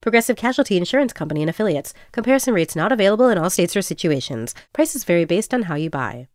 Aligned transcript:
Progressive 0.00 0.36
Casualty 0.36 0.76
Insurance 0.76 1.12
Company 1.12 1.42
and 1.42 1.50
Affiliates. 1.50 1.92
Comparison 2.12 2.54
rates 2.54 2.76
not 2.76 2.92
available 2.92 3.28
in 3.28 3.38
all 3.38 3.50
states 3.50 3.76
or 3.76 3.82
situations. 3.82 4.54
Prices 4.72 5.04
vary 5.04 5.24
based 5.24 5.52
on 5.52 5.62
how 5.62 5.74
you 5.74 5.90
buy. 5.90 6.28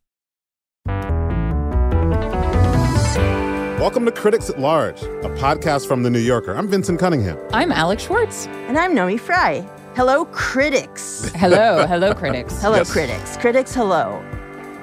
Welcome 3.80 4.06
to 4.06 4.12
Critics 4.12 4.50
at 4.50 4.60
Large, 4.60 5.02
a 5.02 5.30
podcast 5.40 5.88
from 5.88 6.04
The 6.04 6.10
New 6.10 6.20
Yorker. 6.20 6.54
I'm 6.54 6.68
Vinson 6.68 6.98
Cunningham. 6.98 7.38
I'm 7.52 7.72
Alex 7.72 8.04
Schwartz. 8.04 8.46
And 8.68 8.78
I'm 8.78 8.94
Naomi 8.94 9.18
Fry. 9.18 9.68
Hello, 9.96 10.26
critics. 10.26 11.30
Hello, 11.36 11.86
hello, 11.86 12.14
critics. 12.14 12.62
Hello, 12.62 12.78
Yes. 12.78 12.92
critics. 12.92 13.36
Critics, 13.38 13.74
hello. 13.76 14.24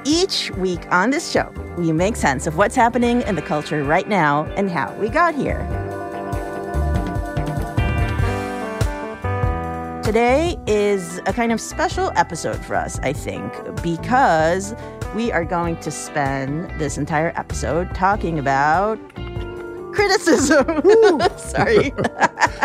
Each 0.05 0.51
week 0.53 0.81
on 0.93 1.11
this 1.11 1.31
show, 1.31 1.51
we 1.79 1.93
make 1.93 2.15
sense 2.17 2.47
of 2.47 2.57
what's 2.59 2.75
happening 2.75 3.23
in 3.23 3.35
the 3.37 3.41
culture 3.43 3.83
right 3.85 4.07
now 4.09 4.45
and 4.57 4.71
how 4.71 4.93
we 4.95 5.09
got 5.09 5.35
here. 5.35 5.61
Today 10.09 10.57
is 10.67 11.19
a 11.27 11.35
kind 11.35 11.53
of 11.53 11.61
special 11.61 12.13
episode 12.17 12.65
for 12.65 12.75
us, 12.75 12.99
I 13.01 13.13
think, 13.13 13.53
because 13.83 14.75
we 15.15 15.31
are 15.33 15.45
going 15.45 15.77
to 15.81 15.91
spend 15.91 16.71
this 16.81 16.97
entire 16.97 17.35
episode 17.37 17.95
talking 17.95 18.39
about 18.39 18.99
criticism. 19.93 20.81
Sorry. 21.37 21.93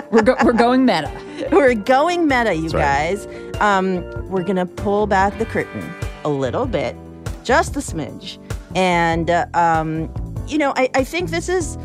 We're, 0.09 0.21
go- 0.21 0.37
we're 0.45 0.53
going 0.53 0.85
meta. 0.85 1.11
We're 1.51 1.75
going 1.75 2.29
meta, 2.29 2.53
you 2.53 2.69
That's 2.69 3.25
guys. 3.25 3.59
Um, 3.59 4.09
we're 4.29 4.43
gonna 4.43 4.65
pull 4.65 5.05
back 5.05 5.37
the 5.37 5.45
curtain 5.45 5.83
a 6.23 6.29
little 6.29 6.65
bit, 6.65 6.95
just 7.43 7.75
a 7.75 7.79
smidge, 7.79 8.37
and 8.73 9.29
uh, 9.29 9.47
um, 9.53 10.09
you 10.47 10.57
know, 10.57 10.71
I, 10.77 10.89
I 10.95 11.03
think 11.03 11.29
this 11.29 11.49
is 11.49 11.77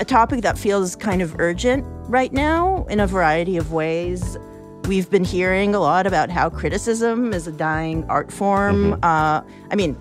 a 0.00 0.04
topic 0.04 0.42
that 0.42 0.58
feels 0.58 0.96
kind 0.96 1.22
of 1.22 1.40
urgent 1.40 1.86
right 2.10 2.32
now 2.32 2.84
in 2.90 3.00
a 3.00 3.06
variety 3.06 3.56
of 3.56 3.72
ways. 3.72 4.36
We've 4.88 5.08
been 5.10 5.24
hearing 5.24 5.74
a 5.74 5.80
lot 5.80 6.06
about 6.06 6.30
how 6.30 6.48
criticism 6.48 7.34
is 7.34 7.46
a 7.46 7.52
dying 7.52 8.04
art 8.08 8.32
form. 8.32 8.94
Uh, 9.02 9.42
I 9.70 9.76
mean, 9.76 9.98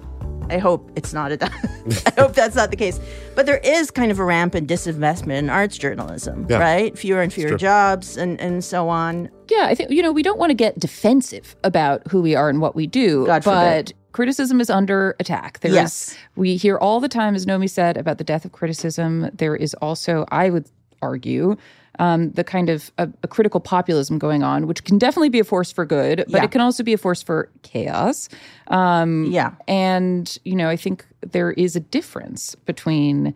I 0.50 0.60
hope 0.60 0.90
it's 0.96 1.12
not 1.12 1.34
a. 1.34 1.38
I 2.18 2.22
hope 2.22 2.34
that's 2.34 2.56
not 2.56 2.72
the 2.72 2.78
case. 2.78 2.98
But 3.36 3.46
there 3.46 3.58
is 3.58 3.92
kind 3.92 4.12
of 4.12 4.20
a 4.20 4.24
rampant 4.24 4.70
disinvestment 4.70 5.40
in 5.40 5.50
arts 5.50 5.78
journalism, 5.78 6.48
Yeah. 6.50 6.60
right? 6.60 6.98
Fewer 6.98 7.22
and 7.22 7.34
fewer 7.34 7.58
jobs, 7.58 8.16
and 8.16 8.40
and 8.40 8.64
so 8.64 8.88
on. 8.88 9.30
Yeah, 9.50 9.66
I 9.66 9.76
think, 9.76 9.92
you 9.92 10.02
know, 10.02 10.14
we 10.14 10.24
don't 10.24 10.40
want 10.40 10.52
to 10.52 10.56
get 10.56 10.80
defensive 10.80 11.56
about 11.66 12.08
who 12.08 12.22
we 12.22 12.34
are 12.36 12.48
and 12.50 12.62
what 12.62 12.74
we 12.76 12.88
do, 12.88 13.26
God 13.26 13.44
forbid. 13.44 13.86
but 13.88 13.94
criticism 14.14 14.62
is 14.62 14.70
under 14.70 15.16
attack. 15.20 15.60
There 15.60 15.72
is- 15.72 15.76
Yes. 15.76 16.18
we 16.38 16.56
hear 16.56 16.78
all 16.78 17.00
the 17.02 17.08
time, 17.10 17.36
as 17.36 17.46
Naomi 17.46 17.68
said, 17.68 17.98
about 17.98 18.18
the 18.20 18.24
death 18.24 18.46
of 18.46 18.52
criticism. 18.54 19.30
There 19.34 19.56
is 19.56 19.74
also, 19.76 20.26
I 20.32 20.50
would 20.50 20.66
argue, 21.02 21.56
um, 22.00 22.32
the 22.32 22.44
kind 22.44 22.70
of 22.70 22.92
a, 22.98 23.10
a 23.24 23.28
critical 23.28 23.60
populism 23.60 24.18
going 24.20 24.44
on, 24.44 24.68
which 24.68 24.84
can 24.84 24.98
definitely 24.98 25.30
be 25.30 25.40
a 25.40 25.44
force 25.44 25.72
for 25.72 25.86
good, 25.86 26.20
but 26.30 26.38
Yeah. 26.40 26.44
it 26.44 26.52
can 26.52 26.62
also 26.62 26.84
be 26.84 26.94
a 26.94 26.98
force 26.98 27.22
for 27.22 27.50
chaos. 27.64 28.30
Um, 28.68 29.26
Yeah. 29.26 29.54
And, 29.68 30.38
you 30.46 30.56
know, 30.56 30.70
I 30.70 30.76
think 30.76 31.06
there 31.22 31.52
is 31.52 31.76
a 31.76 31.80
difference 31.80 32.56
between 32.56 33.34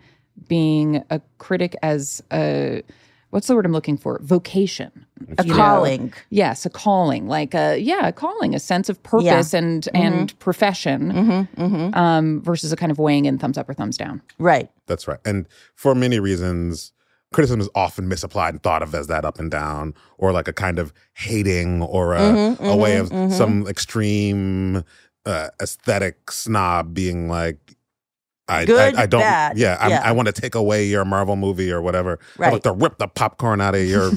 being 0.47 1.03
a 1.09 1.21
critic 1.37 1.75
as 1.81 2.21
a, 2.31 2.81
what's 3.31 3.47
the 3.47 3.55
word 3.55 3.65
I'm 3.65 3.71
looking 3.71 3.97
for? 3.97 4.19
Vocation. 4.23 4.91
A 5.37 5.43
you 5.43 5.51
know? 5.51 5.57
calling. 5.57 6.13
Yes, 6.29 6.65
a 6.65 6.69
calling, 6.69 7.27
like 7.27 7.53
a, 7.53 7.77
yeah, 7.77 8.07
a 8.07 8.11
calling, 8.11 8.55
a 8.55 8.59
sense 8.59 8.89
of 8.89 9.01
purpose 9.03 9.53
and, 9.53 9.87
and 9.93 10.37
profession 10.39 11.47
Um, 11.93 12.41
versus 12.41 12.71
a 12.71 12.75
kind 12.75 12.91
of 12.91 12.97
weighing 12.99 13.25
in 13.25 13.37
thumbs 13.37 13.57
up 13.57 13.69
or 13.69 13.73
thumbs 13.73 13.97
down. 13.97 14.21
Right. 14.39 14.69
That's 14.87 15.07
right. 15.07 15.19
And 15.25 15.47
for 15.75 15.93
many 15.95 16.19
reasons, 16.19 16.91
criticism 17.33 17.61
is 17.61 17.69
often 17.75 18.07
misapplied 18.07 18.53
and 18.53 18.61
thought 18.63 18.83
of 18.83 18.93
as 18.93 19.07
that 19.07 19.23
up 19.25 19.39
and 19.39 19.49
down, 19.51 19.93
or 20.17 20.31
like 20.31 20.47
a 20.47 20.53
kind 20.53 20.79
of 20.79 20.91
hating 21.13 21.81
or 21.81 22.13
a, 22.13 22.19
Mm-hmm, 22.19 22.65
a 22.65 22.75
way 22.75 22.97
of 22.97 23.07
some 23.33 23.67
extreme 23.67 24.83
uh, 25.25 25.49
aesthetic 25.61 26.29
snob 26.31 26.93
being 26.93 27.27
like, 27.29 27.57
I, 28.47 28.65
Good, 28.65 28.95
I, 28.95 29.03
I 29.03 29.05
don't, 29.05 29.21
bad. 29.21 29.57
yeah, 29.57 29.87
Yeah. 29.87 30.01
I 30.03 30.11
want 30.11 30.25
to 30.27 30.33
take 30.33 30.55
away 30.55 30.83
your 30.85 31.05
Marvel 31.05 31.37
movie 31.37 31.71
or 31.71 31.81
whatever. 31.81 32.19
I 32.37 32.41
Right. 32.41 32.51
want 32.51 32.63
to 32.63 32.71
rip 32.73 32.97
the 32.97 33.07
popcorn 33.07 33.61
out 33.61 33.75
of 33.75 33.85
your 33.85 34.11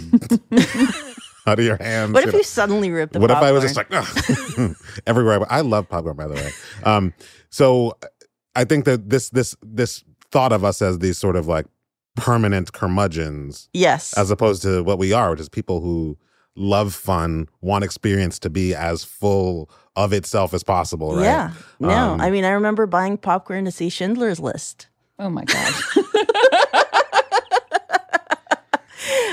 out 1.46 1.58
of 1.60 1.64
your 1.64 1.76
hands. 1.76 2.12
What 2.14 2.22
you 2.25 2.28
if 2.28 2.32
know. 2.32 2.38
you 2.38 2.44
suddenly 2.44 2.91
rip 2.91 3.12
the 3.12 3.20
popcorn? 3.20 3.38
what 3.38 3.44
if 3.44 3.48
I 3.48 3.52
was 3.52 3.62
just 3.62 3.76
like 3.76 4.75
everywhere? 5.06 5.41
I 5.52 5.60
love 5.60 5.88
popcorn, 5.88 6.16
by 6.16 6.26
the 6.26 6.34
way. 6.34 6.50
Um, 6.82 7.12
so 7.50 7.96
I 8.56 8.64
think 8.64 8.86
that 8.86 9.08
this 9.08 9.31
this 9.31 9.54
this 9.62 10.02
thought 10.32 10.52
of 10.52 10.64
us 10.64 10.82
as 10.82 10.98
these 10.98 11.16
sort 11.19 11.36
of 11.36 11.46
like 11.46 11.66
permanent 12.16 12.72
curmudgeons, 12.72 13.69
Yes. 13.72 14.12
as 14.16 14.30
opposed 14.30 14.62
to 14.62 14.82
what 14.82 14.98
we 14.98 15.12
are, 15.12 15.30
which 15.30 15.41
is 15.41 15.48
people 15.48 15.80
who 15.80 16.16
love 16.56 16.94
fun, 16.94 17.48
want 17.60 17.82
experience 17.84 18.38
to 18.38 18.48
be 18.50 18.75
as 18.75 19.02
full 19.04 19.69
of 19.97 20.12
itself 20.12 20.54
as 20.54 20.62
possible. 20.62 21.16
Right? 21.16 21.25
Yeah. 21.25 21.50
No. 21.80 21.88
Um, 21.91 22.20
I 22.20 22.30
mean, 22.30 22.44
I 22.44 22.50
remember 22.50 22.86
buying 22.86 23.16
popcorn 23.19 23.64
to 23.64 23.70
see 23.72 23.88
Schindler's 23.88 24.38
List. 24.41 24.86
Oh 25.19 25.28
my 25.30 25.44
God. 25.44 25.75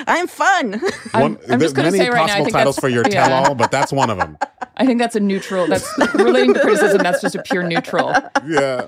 I'm 0.07 0.27
fun. 0.27 0.73
I'm- 1.13 1.37
I'm 1.49 1.59
there's 1.59 1.61
just 1.61 1.75
gonna 1.75 1.91
many 1.91 2.03
say 2.03 2.09
right 2.09 2.15
now, 2.15 2.23
I 2.23 2.27
possible 2.27 2.45
think 2.45 2.55
titles 2.55 2.75
that's- 2.75 2.79
for 2.81 2.89
your 2.89 3.03
yeah. 3.09 3.27
tell-all, 3.27 3.55
but 3.55 3.71
that's 3.71 3.91
one 3.93 4.09
of 4.09 4.17
them. 4.17 4.37
I 4.77 4.85
think 4.85 4.99
that's 4.99 5.15
a 5.15 5.19
neutral, 5.19 5.67
that's 5.67 5.87
relating 6.15 6.53
to 6.55 6.59
criticism, 6.59 7.03
that's 7.03 7.21
just 7.21 7.35
a 7.35 7.43
pure 7.43 7.63
neutral. 7.63 8.13
Yeah. 8.45 8.87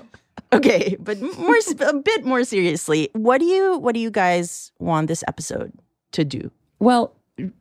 Okay, 0.54 0.96
but 1.00 1.20
more 1.20 1.56
a 1.80 1.94
bit 1.94 2.24
more 2.24 2.44
seriously, 2.44 3.10
what 3.12 3.38
do 3.38 3.46
you 3.46 3.78
what 3.78 3.94
do 3.94 4.00
you 4.00 4.10
guys 4.10 4.72
want 4.78 5.08
this 5.08 5.24
episode 5.28 5.72
to 6.12 6.24
do? 6.24 6.50
Well, 6.78 7.14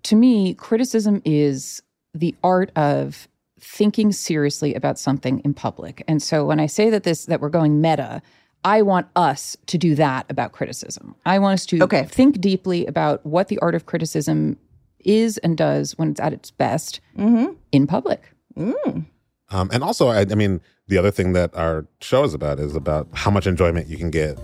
to 0.03 0.15
me, 0.15 0.53
criticism 0.53 1.21
is 1.25 1.81
the 2.13 2.35
art 2.43 2.71
of 2.75 3.27
thinking 3.59 4.11
seriously 4.11 4.73
about 4.75 4.99
something 4.99 5.39
in 5.39 5.53
public. 5.53 6.03
And 6.07 6.21
so 6.21 6.45
when 6.45 6.59
I 6.59 6.65
say 6.65 6.89
that 6.89 7.03
this 7.03 7.25
that 7.25 7.41
we're 7.41 7.49
going 7.49 7.81
meta, 7.81 8.21
I 8.65 8.81
want 8.81 9.07
us 9.15 9.57
to 9.67 9.77
do 9.77 9.95
that 9.95 10.25
about 10.29 10.51
criticism. 10.51 11.15
I 11.25 11.39
want 11.39 11.53
us 11.53 11.65
to 11.67 11.83
Okay. 11.83 12.03
think 12.05 12.39
deeply 12.39 12.85
about 12.85 13.25
what 13.25 13.47
the 13.47 13.59
art 13.59 13.75
of 13.75 13.85
criticism 13.85 14.57
is 14.99 15.37
and 15.39 15.57
does 15.57 15.97
when 15.97 16.11
it's 16.11 16.19
at 16.19 16.33
its 16.33 16.51
best 16.51 17.01
mm-hmm. 17.17 17.53
in 17.71 17.87
public. 17.87 18.31
Mm. 18.57 19.05
Um, 19.53 19.69
and 19.71 19.83
also, 19.83 20.07
I, 20.09 20.21
I 20.21 20.35
mean, 20.35 20.59
the 20.87 20.97
other 20.97 21.11
thing 21.11 21.33
that 21.33 21.53
our 21.55 21.85
show 22.01 22.23
is 22.23 22.33
about 22.33 22.59
is 22.59 22.75
about 22.75 23.07
how 23.13 23.31
much 23.31 23.47
enjoyment 23.47 23.87
you 23.87 23.97
can 23.97 24.09
get 24.09 24.37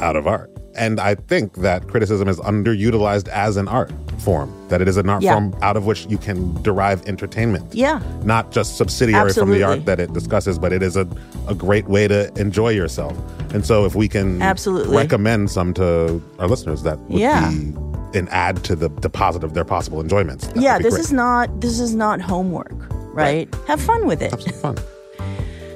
out 0.00 0.16
of 0.16 0.26
art. 0.26 0.50
And 0.74 1.00
I 1.00 1.16
think 1.16 1.56
that 1.56 1.88
criticism 1.88 2.28
is 2.28 2.38
underutilized 2.40 3.26
as 3.28 3.56
an 3.56 3.66
art 3.66 3.90
form, 4.18 4.52
that 4.68 4.80
it 4.80 4.86
is 4.86 4.96
an 4.96 5.08
art 5.08 5.22
Yeah. 5.22 5.34
form 5.34 5.56
out 5.60 5.76
of 5.76 5.86
which 5.86 6.06
you 6.08 6.18
can 6.18 6.60
derive 6.62 7.06
entertainment. 7.08 7.74
Yeah. 7.74 8.00
Not 8.22 8.52
just 8.52 8.76
subsidiary 8.76 9.32
from 9.32 9.50
the 9.50 9.64
art 9.64 9.86
that 9.86 9.98
it 9.98 10.12
discusses, 10.12 10.58
but 10.58 10.72
it 10.72 10.82
is 10.82 10.96
a, 10.96 11.06
a 11.48 11.54
great 11.54 11.88
way 11.88 12.06
to 12.06 12.32
enjoy 12.40 12.70
yourself. 12.70 13.16
And 13.52 13.66
so 13.66 13.84
if 13.86 13.94
we 13.96 14.08
can 14.08 14.40
Absolutely. 14.40 14.96
recommend 14.96 15.50
some 15.50 15.74
to 15.74 16.22
our 16.38 16.46
listeners, 16.46 16.82
that 16.84 16.98
would 17.00 17.18
Yeah. 17.20 17.50
be 17.50 17.74
an 18.18 18.28
add 18.30 18.62
to 18.64 18.76
the 18.76 18.88
deposit 18.88 19.42
of 19.44 19.54
their 19.54 19.64
possible 19.64 20.00
enjoyments. 20.00 20.48
Yeah, 20.54 20.78
this 20.78 20.94
great. 20.94 21.00
is 21.00 21.12
not 21.12 21.60
this 21.60 21.80
is 21.80 21.94
not 21.94 22.20
homework, 22.20 22.72
right? 23.12 23.52
Have 23.66 23.80
fun 23.80 24.06
with 24.06 24.22
it. 24.22 24.30
Have 24.30 24.42
some 24.42 24.52
fun. 24.54 24.76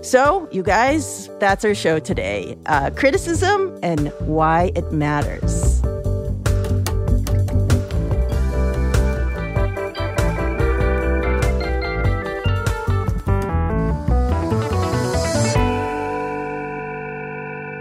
So, 0.03 0.49
you 0.51 0.65
guys, 0.65 1.31
that's 1.39 1.65
our 1.65 1.77
show 1.77 2.01
today. 2.01 2.59
Uh, 2.67 2.91
criticism 2.91 3.79
and 3.85 4.09
why 4.19 4.73
it 4.75 4.91
matters. 4.91 5.81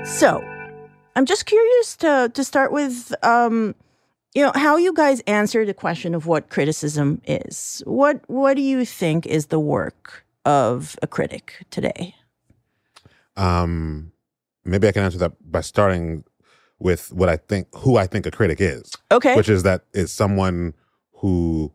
So, 0.06 0.45
I'm 1.15 1.25
just 1.25 1.47
curious 1.47 1.95
to 1.97 2.31
to 2.36 2.44
start 2.44 2.71
with 2.71 3.15
um 3.24 3.74
you 4.33 4.44
know 4.44 4.51
how 4.56 4.78
you 4.78 4.94
guys 4.94 5.19
answer 5.22 5.66
the 5.66 5.74
question 5.74 6.16
of 6.16 6.25
what 6.25 6.50
criticism 6.50 7.22
is. 7.25 7.81
What 7.86 8.22
what 8.30 8.56
do 8.56 8.62
you 8.62 8.86
think 8.86 9.25
is 9.25 9.48
the 9.48 9.60
work 9.60 10.25
of 10.45 10.95
a 11.01 11.07
critic 11.07 11.66
today? 11.69 12.16
Um, 13.38 14.12
maybe 14.66 14.88
I 14.88 14.92
can 14.92 15.04
answer 15.04 15.18
that 15.19 15.33
by 15.51 15.62
starting 15.62 16.24
with 16.80 17.13
what 17.13 17.30
I 17.30 17.38
think, 17.38 17.68
who 17.75 17.98
I 17.98 18.07
think 18.07 18.25
a 18.25 18.31
critic 18.31 18.60
is, 18.60 18.92
Okay. 19.12 19.36
which 19.36 19.50
is 19.50 19.63
that 19.63 19.83
is 19.94 20.12
someone 20.12 20.74
who 21.13 21.72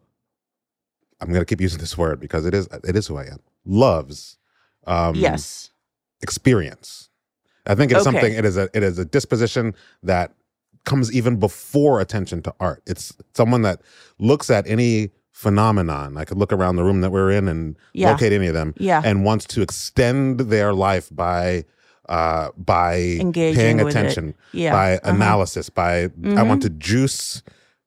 I'm 1.21 1.29
going 1.29 1.41
to 1.41 1.47
keep 1.47 1.61
using 1.61 1.79
this 1.79 1.97
word 1.97 2.21
because 2.21 2.45
it 2.45 2.55
is 2.55 2.69
it 2.85 2.97
is 2.97 3.07
who 3.07 3.17
I 3.17 3.25
am. 3.25 3.39
Loves 3.65 4.39
um, 4.87 5.15
yes. 5.15 5.71
experience. 6.23 7.11
I 7.67 7.75
think 7.75 7.91
it's 7.91 7.99
Okay. 8.01 8.05
something. 8.05 8.33
It 8.33 8.45
is 8.45 8.57
a 8.57 8.69
it 8.75 8.83
is 8.83 8.99
a 8.99 9.05
disposition 9.05 9.75
that 10.03 10.33
comes 10.87 11.13
even 11.13 11.37
before 11.37 12.01
attention 12.01 12.41
to 12.43 12.55
art. 12.59 12.83
It's 12.87 13.13
someone 13.35 13.61
that 13.63 13.83
looks 14.19 14.49
at 14.49 14.67
any 14.67 15.11
phenomenon. 15.33 16.17
I 16.17 16.25
could 16.25 16.39
look 16.39 16.53
around 16.53 16.77
the 16.77 16.85
room 16.85 17.03
that 17.03 17.11
we're 17.11 17.31
in 17.31 17.47
and 17.49 17.77
Yeah. 17.93 18.13
locate 18.13 18.33
any 18.33 18.47
of 18.47 18.55
them, 18.55 18.73
Yeah. 18.79 19.03
and 19.05 19.23
wants 19.23 19.45
to 19.49 19.61
extend 19.61 20.41
their 20.41 20.73
life 20.73 21.09
by 21.13 21.65
uh 22.09 22.51
by 22.57 23.19
Engaging 23.21 23.57
paying 23.57 23.81
attention, 23.81 24.35
Yeah. 24.53 24.73
by 24.73 24.97
Uh-huh. 24.97 25.11
analysis, 25.15 25.69
by 25.69 26.05
I 26.05 26.09
Mhm. 26.09 26.47
want 26.49 26.63
to 26.63 26.71
juice 26.71 27.43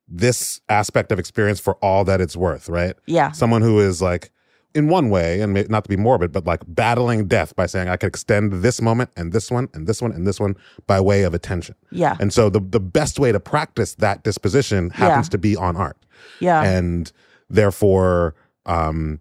this 0.07 0.59
aspect 0.69 1.11
of 1.11 1.19
experience 1.19 1.59
for 1.59 1.75
all 1.75 2.03
that 2.03 2.19
it's 2.21 2.35
worth. 2.35 2.67
Right 2.69 2.95
Yeah. 3.07 3.31
someone 3.31 3.61
who 3.61 3.79
is 3.79 4.01
like 4.01 4.29
in 4.75 4.87
one 4.87 5.09
way 5.09 5.41
and 5.41 5.67
not 5.69 5.83
to 5.83 5.89
be 5.89 5.97
morbid 5.97 6.31
but 6.31 6.45
like 6.45 6.61
battling 6.67 7.27
death 7.27 7.55
by 7.55 7.65
saying 7.65 7.89
i 7.89 7.97
could 7.97 8.07
extend 8.07 8.53
this 8.53 8.81
moment 8.81 9.09
and 9.17 9.33
this 9.33 9.49
one 9.49 9.67
and 9.73 9.87
this 9.87 10.01
one 10.01 10.11
and 10.11 10.27
this 10.27 10.39
one 10.39 10.55
by 10.87 10.99
way 11.01 11.23
of 11.23 11.33
attention 11.33 11.75
Yeah. 11.91 12.15
and 12.19 12.31
so 12.31 12.49
the, 12.49 12.59
the 12.59 12.79
best 12.79 13.19
way 13.19 13.31
to 13.31 13.39
practice 13.39 13.95
that 13.95 14.23
disposition 14.23 14.91
happens 14.91 15.27
Yeah. 15.27 15.31
to 15.31 15.37
be 15.39 15.55
on 15.55 15.75
art 15.75 15.97
Yeah. 16.39 16.61
and 16.61 17.11
therefore 17.49 18.35
um 18.67 19.19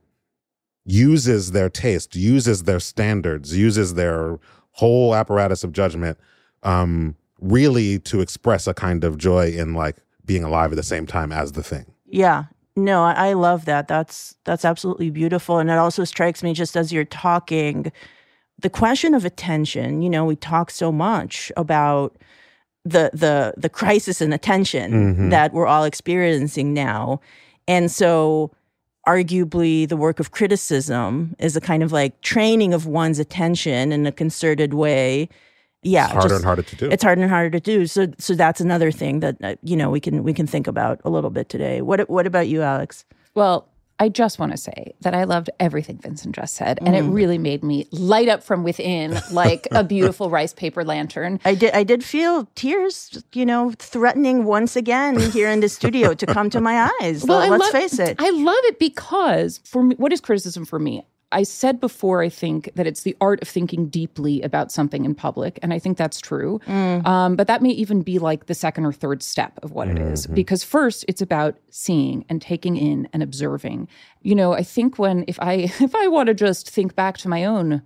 uses 0.85 1.53
their 1.53 1.69
taste 1.69 2.15
uses 2.17 2.63
their 2.65 2.81
standards 2.81 3.57
uses 3.57 3.95
their 3.95 4.39
whole 4.73 5.15
apparatus 5.15 5.65
of 5.65 5.73
judgment 5.73 6.19
um 6.63 7.15
really 7.41 7.99
to 8.01 8.21
express 8.21 8.67
a 8.67 8.75
kind 8.75 9.05
of 9.05 9.17
joy 9.17 9.49
in 9.51 9.75
like 9.75 9.97
being 10.25 10.45
alive 10.45 10.73
at 10.73 10.77
the 10.77 10.83
same 10.83 11.07
time 11.07 11.33
as 11.33 11.53
the 11.53 11.63
thing 11.63 11.87
Yeah. 12.07 12.45
No, 12.79 13.03
I 13.03 13.33
love 13.33 13.65
that. 13.65 13.89
That's 13.89 14.37
that's 14.45 14.65
absolutely 14.65 15.11
beautiful. 15.11 15.59
And 15.59 15.69
it 15.69 15.79
also 15.79 16.05
strikes 16.05 16.43
me 16.45 16.55
just 16.55 16.77
as 16.77 16.93
you're 16.93 17.05
talking, 17.05 17.91
the 18.59 18.71
question 18.71 19.15
of 19.15 19.25
attention, 19.25 20.01
you 20.01 20.09
know, 20.09 20.25
we 20.25 20.37
talk 20.37 20.71
so 20.71 20.93
much 20.93 21.51
about 21.57 22.17
the 22.85 23.11
the 23.13 23.55
the 23.57 23.69
crisis 23.69 24.21
in 24.21 24.33
attention 24.33 25.17
Mhm. 25.17 25.31
that 25.31 25.53
we're 25.53 25.67
all 25.67 25.83
experiencing 25.85 26.73
now. 26.73 27.21
And 27.67 27.91
so 27.91 28.53
arguably 29.07 29.89
the 29.89 29.97
work 29.97 30.21
of 30.21 30.31
criticism 30.31 31.35
is 31.41 31.57
a 31.57 31.61
kind 31.61 31.83
of 31.83 31.91
like 31.91 32.21
training 32.21 32.73
of 32.75 32.87
one's 32.87 33.19
attention 33.19 33.91
in 33.91 34.07
a 34.07 34.13
concerted 34.13 34.73
way. 34.73 35.29
Yeah. 35.83 36.05
it's 36.05 36.13
harder 36.13 36.29
just- 36.29 36.37
and 36.41 36.45
harder 36.45 36.63
to 36.63 36.77
do 36.77 36.89
it's 36.91 37.03
harder 37.03 37.23
and 37.23 37.31
harder 37.31 37.51
to 37.51 37.61
do. 37.61 37.87
So 37.87 38.07
so 38.19 38.35
that's 38.35 38.61
another 38.61 38.91
thing 38.91 39.21
that 39.21 39.37
uh, 39.43 39.55
you 39.63 39.77
know 39.77 39.91
we 39.91 40.01
can 40.01 40.23
we 40.25 40.33
can 40.35 40.47
think 40.47 40.67
about 40.67 41.01
a 41.05 41.11
little 41.11 41.31
bit 41.31 41.49
today. 41.49 41.83
What 41.83 42.09
what 42.11 42.27
about 42.27 42.49
you, 42.49 42.63
Alex? 42.63 43.05
Well, 43.35 43.69
I 44.01 44.09
just 44.09 44.39
want 44.39 44.53
to 44.53 44.59
say 44.59 44.95
that 45.01 45.13
I 45.15 45.25
loved 45.25 45.51
everything 45.59 45.99
Vinson 45.99 46.33
just 46.33 46.55
said, 46.55 46.79
and 46.83 46.95
it 46.95 47.03
really 47.03 47.37
made 47.39 47.65
me 47.65 47.87
light 47.91 48.29
up 48.29 48.45
from 48.45 48.63
within 48.63 49.19
like 49.33 49.67
a 49.73 49.83
beautiful 49.83 50.31
rice 50.31 50.53
paper 50.55 50.85
lantern. 50.85 51.41
I 51.45 51.55
did 51.57 51.75
I 51.75 51.83
did 51.83 52.05
feel 52.05 52.49
tears, 52.55 53.23
you 53.33 53.45
know, 53.45 53.73
threatening 53.79 54.45
once 54.45 54.77
again 54.77 55.19
here 55.19 55.49
in 55.51 55.61
the 55.61 55.69
studio 55.69 56.15
to 56.15 56.27
come 56.27 56.49
to 56.51 56.61
my 56.61 56.89
eyes. 57.01 57.25
I 57.29 57.49
Let's 57.49 57.61
love- 57.63 57.73
face 57.73 57.99
it. 57.99 58.17
I 58.21 58.31
love 58.31 58.63
it 58.65 58.79
because 58.79 59.59
for 59.65 59.83
me, 59.83 59.95
what 59.97 60.13
is 60.13 60.21
criticism 60.21 60.65
for 60.65 60.79
me? 60.79 61.05
I 61.31 61.43
said 61.43 61.79
before, 61.79 62.23
I 62.23 62.31
think 62.31 62.71
that 62.75 62.87
it's 62.87 63.03
the 63.03 63.15
art 63.21 63.43
of 63.43 63.49
thinking 63.49 63.89
deeply 63.89 64.41
about 64.41 64.73
something 64.73 65.05
in 65.05 65.15
public. 65.15 65.59
And 65.63 65.75
I 65.75 65.79
think 65.79 65.99
that's 65.99 66.21
true. 66.21 66.59
Um, 67.05 67.37
but 67.37 67.47
that 67.49 67.61
may 67.61 67.71
even 67.71 68.01
be 68.03 68.19
like 68.19 68.47
the 68.47 68.55
second 68.55 68.87
or 68.87 68.93
third 68.93 69.23
step 69.23 69.59
of 69.63 69.73
what 69.73 69.89
it 69.89 69.99
is. 69.99 70.27
Because 70.35 70.65
first, 70.65 71.05
it's 71.07 71.21
about 71.21 71.57
seeing 71.71 72.25
and 72.31 72.41
taking 72.41 72.77
in 72.77 73.09
and 73.13 73.23
observing. 73.23 73.89
You 74.23 74.35
know, 74.35 74.55
I 74.55 74.63
think 74.63 74.99
when, 74.99 75.25
if 75.29 75.39
I, 75.41 75.53
if 75.81 75.95
I 75.95 76.07
want 76.09 76.29
to 76.29 76.35
just 76.35 76.71
think 76.71 76.95
back 76.95 77.19
to 77.19 77.29
my 77.29 77.45
own 77.45 77.83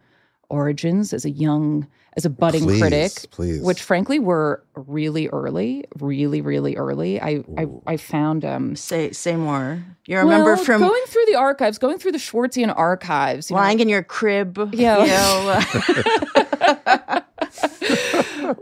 origins 0.49 1.13
as 1.13 1.25
a 1.25 1.31
young, 1.31 1.89
as 2.15 2.25
a 2.25 2.31
budding 2.31 2.65
Please, 2.65 2.81
critic, 2.81 3.13
please. 3.31 3.63
which 3.63 3.81
frankly 3.83 4.19
were 4.19 4.63
really 4.75 5.29
early, 5.29 5.85
really, 5.99 6.41
really 6.43 6.77
early. 6.77 7.21
I, 7.21 7.45
I, 7.57 7.67
I 7.87 7.97
found, 7.97 8.45
um, 8.45 8.75
say 8.77 9.13
say 9.13 9.35
more. 9.37 9.83
You 10.05 10.19
remember 10.19 10.55
well, 10.55 10.65
from 10.65 10.83
going 10.83 11.05
through 11.07 11.25
the 11.27 11.37
archives, 11.37 11.79
going 11.79 11.99
through 11.99 12.13
the 12.13 12.19
Schwartzian 12.19 12.77
archives. 12.77 13.51
you 13.51 13.57
know, 13.57 13.63
lying 13.63 13.81
in 13.81 13.89
your 13.89 14.03
crib. 14.03 14.59
Yeah. 14.75 15.05
You 15.05 15.07
know, 15.11 15.59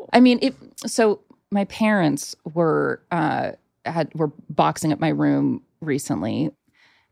I 0.12 0.20
mean, 0.20 0.38
it. 0.42 0.54
So 0.86 1.20
my 1.50 1.64
parents 1.64 2.36
were 2.54 3.02
uh, 3.10 3.52
had 3.84 4.14
were 4.14 4.30
boxing 4.48 4.92
up 4.92 5.00
my 5.00 5.08
room 5.08 5.62
recently, 5.80 6.50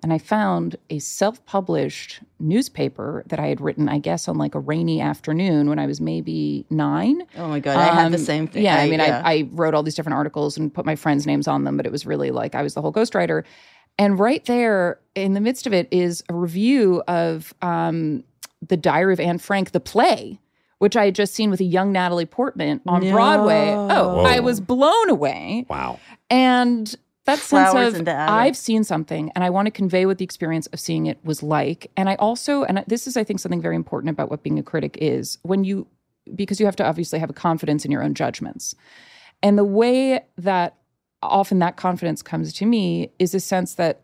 and 0.03 0.13
I 0.13 0.19
found 0.19 0.77
a 0.91 0.99
self-published 1.01 2.21
newspaper 2.39 3.25
that 3.27 3.41
I 3.41 3.49
had 3.49 3.61
written, 3.61 3.89
I 3.89 3.99
guess, 3.99 4.29
on 4.29 4.39
like 4.39 4.55
a 4.55 4.61
rainy 4.61 5.01
afternoon 5.01 5.69
when 5.69 5.79
I 5.79 5.87
was 5.87 6.01
maybe 6.01 6.67
nine. 6.71 7.23
oh 7.37 7.49
my 7.49 7.61
god, 7.61 7.77
I 7.77 7.95
had 7.95 8.13
the 8.13 8.17
Um, 8.19 8.23
same 8.25 8.47
thing. 8.47 8.63
Yeah, 8.65 8.77
I, 8.77 8.89
mean, 8.89 9.01
yeah. 9.01 9.23
I, 9.25 9.33
I 9.35 9.49
wrote 9.53 9.75
all 9.75 9.83
these 9.83 9.95
different 9.95 10.15
articles 10.15 10.57
and 10.57 10.73
put 10.73 10.85
my 10.87 10.95
friends' 10.97 11.27
names 11.27 11.49
on 11.49 11.65
them, 11.65 11.77
but 11.77 11.87
it 11.87 11.93
was 11.93 12.07
really 12.07 12.31
like 12.31 12.55
I 12.55 12.63
was 12.63 12.75
the 12.75 12.83
whole 12.83 12.93
ghostwriter. 12.93 13.45
And 13.99 14.19
right 14.19 14.45
there 14.45 15.01
in 15.17 15.33
the 15.35 15.41
midst 15.41 15.67
of 15.67 15.73
it 15.73 15.89
is 15.91 16.23
a 16.29 16.35
review 16.35 17.03
of 17.09 17.53
um, 17.63 18.23
The 18.67 18.77
Diary 18.77 19.13
of 19.13 19.19
Anne 19.21 19.39
Frank, 19.39 19.73
the 19.73 19.81
play, 19.81 20.39
which 20.79 20.97
I 20.97 21.07
had 21.07 21.17
just 21.17 21.35
seen 21.35 21.51
with 21.51 21.59
a 21.59 21.65
young 21.65 21.91
Natalie 21.91 22.25
Portman 22.27 22.81
on 22.87 23.01
Broadway. 23.11 23.71
Oh, 23.73 24.19
Whoa. 24.19 24.25
I 24.25 24.39
was 24.39 24.61
blown 24.61 25.11
away. 25.11 25.67
wow 25.69 25.99
And 26.31 26.95
that 27.29 27.39
sense 27.39 27.97
of 27.97 28.05
the. 28.05 28.15
I've 28.15 28.57
seen 28.57 28.85
something 28.85 29.31
and 29.35 29.45
I 29.45 29.51
want 29.51 29.67
to 29.67 29.71
convey 29.71 30.07
what 30.07 30.19
the 30.19 30.25
experience 30.25 30.67
of 30.69 30.81
seeing 30.81 31.07
it 31.07 31.19
was 31.25 31.43
like. 31.43 31.91
And 31.97 32.09
I 32.09 32.17
also, 32.17 32.65
and 32.65 32.85
this 32.87 33.07
is, 33.07 33.17
I 33.17 33.25
think, 33.25 33.41
something 33.41 33.63
very 33.63 33.77
important 33.77 34.11
about 34.11 34.31
what 34.31 34.43
being 34.43 34.59
a 34.59 34.63
critic 34.63 34.99
is 35.01 35.39
when 35.43 35.65
you, 35.65 35.87
because 36.35 36.59
you 36.59 36.67
have 36.67 36.77
to 36.77 36.85
obviously 36.85 37.19
have 37.19 37.31
a 37.31 37.35
confidence 37.35 37.85
in 37.85 37.91
your 37.91 38.03
own 38.03 38.15
judgments. 38.15 38.75
And 39.43 39.57
the 39.57 39.65
way 39.65 40.25
that 40.37 40.75
often 41.23 41.59
that 41.61 41.77
confidence 41.77 42.23
comes 42.23 42.53
to 42.55 42.67
me 42.67 43.13
is 43.19 43.35
a 43.35 43.41
sense 43.41 43.75
that 43.75 44.03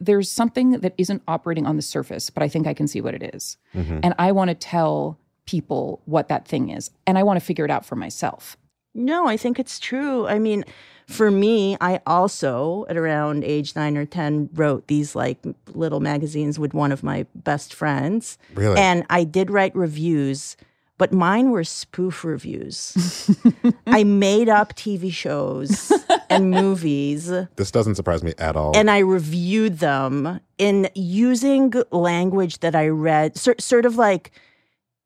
there's 0.00 0.30
something 0.30 0.72
that 0.80 0.94
isn't 0.98 1.22
operating 1.28 1.66
on 1.66 1.76
the 1.76 1.82
surface, 1.82 2.30
but 2.30 2.42
I 2.42 2.48
think 2.48 2.66
I 2.66 2.74
can 2.74 2.88
see 2.88 3.00
what 3.00 3.14
it 3.14 3.34
is. 3.34 3.56
Mm-hmm. 3.74 4.00
And 4.02 4.14
I 4.18 4.32
want 4.32 4.48
to 4.48 4.54
tell 4.54 5.18
people 5.46 6.02
what 6.06 6.28
that 6.28 6.46
thing 6.46 6.70
is. 6.70 6.90
And 7.06 7.18
I 7.18 7.22
want 7.22 7.38
to 7.38 7.44
figure 7.44 7.64
it 7.64 7.70
out 7.70 7.84
for 7.84 7.96
myself. 7.96 8.56
No, 8.94 9.26
I 9.26 9.36
think 9.36 9.58
it's 9.58 9.78
true. 9.78 10.26
I 10.26 10.38
mean, 10.38 10.64
for 11.12 11.30
me, 11.30 11.76
I 11.80 12.00
also, 12.06 12.86
at 12.88 12.96
around 12.96 13.44
age 13.44 13.76
nine 13.76 13.96
or 13.96 14.04
10, 14.04 14.50
wrote 14.54 14.86
these 14.86 15.14
like 15.14 15.38
little 15.68 16.00
magazines 16.00 16.58
with 16.58 16.74
one 16.74 16.92
of 16.92 17.02
my 17.02 17.26
best 17.34 17.74
friends. 17.74 18.38
Really? 18.54 18.78
And 18.78 19.04
I 19.10 19.24
did 19.24 19.50
write 19.50 19.74
reviews, 19.76 20.56
but 20.98 21.12
mine 21.12 21.50
were 21.50 21.64
spoof 21.64 22.24
reviews. 22.24 23.30
I 23.86 24.04
made 24.04 24.48
up 24.48 24.74
TV 24.74 25.12
shows 25.12 25.92
and 26.30 26.50
movies 26.50 27.30
this 27.56 27.70
doesn't 27.70 27.94
surprise 27.96 28.22
me 28.22 28.32
at 28.38 28.56
all 28.56 28.74
and 28.74 28.90
I 28.90 28.98
reviewed 28.98 29.80
them 29.80 30.40
in 30.56 30.88
using 30.94 31.72
language 31.90 32.60
that 32.60 32.74
I 32.74 32.88
read, 32.88 33.36
sort, 33.36 33.60
sort 33.60 33.84
of 33.84 33.96
like 33.96 34.32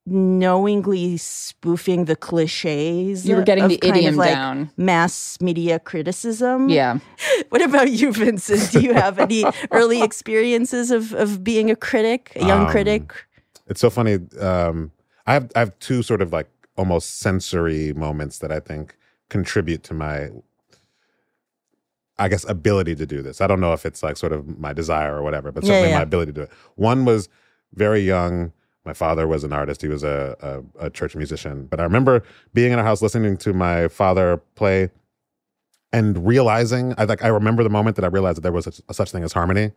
knowingly 0.06 1.16
spoofing 1.16 2.04
the 2.06 2.14
cliches. 2.16 3.28
You 3.28 3.36
were 3.36 3.42
getting 3.42 3.64
of 3.64 3.70
the 3.70 3.78
kind 3.78 3.92
of 3.92 3.98
idiom 3.98 4.16
like 4.16 4.30
down. 4.30 4.70
Mass 4.76 5.38
media 5.40 5.78
criticism. 5.78 6.68
Yeah. 6.68 6.98
What 7.50 7.62
about 7.62 7.90
you, 7.90 8.12
Vinson? 8.12 8.58
Do 8.72 8.80
you 8.86 8.94
have 8.94 9.18
any 9.18 9.44
early 9.70 10.02
experiences 10.02 10.90
of, 10.90 11.12
of 11.14 11.42
being 11.44 11.70
a 11.70 11.76
critic, 11.76 12.32
a 12.36 12.44
young 12.44 12.66
Um, 12.66 12.70
critic? 12.70 13.12
it's 13.68 13.80
so 13.80 13.90
funny 13.90 14.18
um 14.40 14.92
i 15.26 15.32
have 15.32 15.50
i 15.56 15.58
have 15.58 15.76
two 15.80 16.00
sort 16.00 16.22
of 16.22 16.32
like 16.32 16.48
almost 16.76 17.18
sensory 17.18 17.92
moments 17.94 18.38
that 18.38 18.52
i 18.52 18.60
think 18.60 18.96
contribute 19.28 19.82
to 19.82 19.92
my 19.92 20.28
i 22.18 22.28
guess 22.28 22.48
ability 22.48 22.94
to 22.94 23.06
do 23.06 23.22
this 23.22 23.40
i 23.40 23.46
don't 23.48 23.60
know 23.60 23.72
if 23.72 23.84
it's 23.84 24.04
like 24.04 24.16
sort 24.16 24.32
of 24.32 24.58
my 24.58 24.72
desire 24.72 25.16
or 25.16 25.22
whatever 25.22 25.50
but 25.50 25.64
Yeah, 25.64 25.70
certainly 25.70 25.90
yeah. 25.90 25.96
my 25.98 26.02
ability 26.02 26.30
to 26.32 26.40
do 26.40 26.42
it 26.42 26.50
one 26.76 27.04
was 27.04 27.28
very 27.75 28.00
young 28.00 28.52
my 28.86 28.92
father 28.94 29.26
was 29.26 29.44
an 29.44 29.52
artist. 29.52 29.82
He 29.82 29.88
was 29.88 30.02
a, 30.04 30.36
a, 30.78 30.86
a 30.86 30.90
church 30.90 31.14
musician. 31.16 31.66
But 31.66 31.80
i 31.80 31.82
remember 31.82 32.22
being 32.54 32.72
in 32.72 32.78
our 32.78 32.84
house 32.84 33.02
listening 33.02 33.36
to 33.38 33.52
my 33.52 33.88
father 33.88 34.38
play 34.54 34.90
and 35.92 36.26
realizing 36.26 36.94
i 36.98 37.04
like 37.04 37.22
i 37.24 37.28
remember 37.28 37.62
the 37.62 37.70
moment 37.70 37.96
that 37.96 38.04
i 38.04 38.08
realized 38.08 38.36
that 38.38 38.42
there 38.42 38.52
was 38.52 38.66
a, 38.88 38.94
such 38.94 39.10
thing 39.12 39.22
as 39.24 39.32
harmony. 39.32 39.72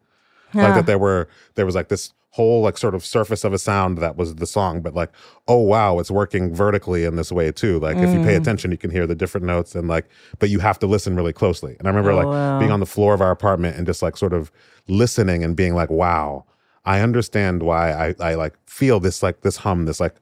Like 0.55 0.73
that 0.73 0.87
there 0.87 0.97
were 0.97 1.27
there 1.55 1.65
was 1.67 1.75
like 1.75 1.89
this 1.89 2.11
whole 2.31 2.61
like 2.63 2.75
sort 2.77 2.95
of 2.95 3.05
surface 3.05 3.43
of 3.43 3.53
a 3.53 3.59
sound 3.59 3.99
that 3.99 4.15
was 4.17 4.33
the 4.35 4.47
song 4.47 4.81
but 4.81 4.95
like 4.95 5.11
oh 5.47 5.59
wow 5.59 5.99
it's 5.99 6.09
working 6.09 6.53
vertically 6.55 7.03
in 7.05 7.15
this 7.17 7.31
way 7.31 7.51
too. 7.51 7.79
Like 7.79 7.97
if 7.97 8.13
you 8.15 8.19
pay 8.19 8.33
Mm. 8.33 8.37
attention 8.41 8.71
you 8.71 8.77
can 8.77 8.89
hear 8.89 9.05
the 9.05 9.13
different 9.15 9.45
notes 9.45 9.75
and 9.75 9.87
like 9.87 10.09
but 10.39 10.49
you 10.49 10.57
have 10.59 10.79
to 10.79 10.87
listen 10.87 11.15
really 11.15 11.33
closely. 11.33 11.75
And 11.77 11.87
i 11.87 11.91
remember 11.91 12.11
Oh, 12.11 12.15
like 12.17 12.27
wow. 12.27 12.57
being 12.59 12.71
on 12.71 12.79
the 12.79 12.87
floor 12.87 13.13
of 13.13 13.21
our 13.21 13.29
apartment 13.31 13.77
and 13.77 13.85
just 13.85 14.01
like 14.01 14.17
sort 14.17 14.33
of 14.33 14.51
listening 14.87 15.43
and 15.43 15.55
being 15.55 15.75
like 15.75 15.91
wow 15.91 16.45
i 16.93 16.95
understand 17.07 17.55
why 17.69 17.83
i 18.05 18.07
i 18.29 18.31
like 18.43 18.55
feel 18.79 18.97
this 18.99 19.17
like 19.25 19.37
this 19.45 19.57
hum 19.63 19.79
this 19.89 19.99
like 20.05 20.15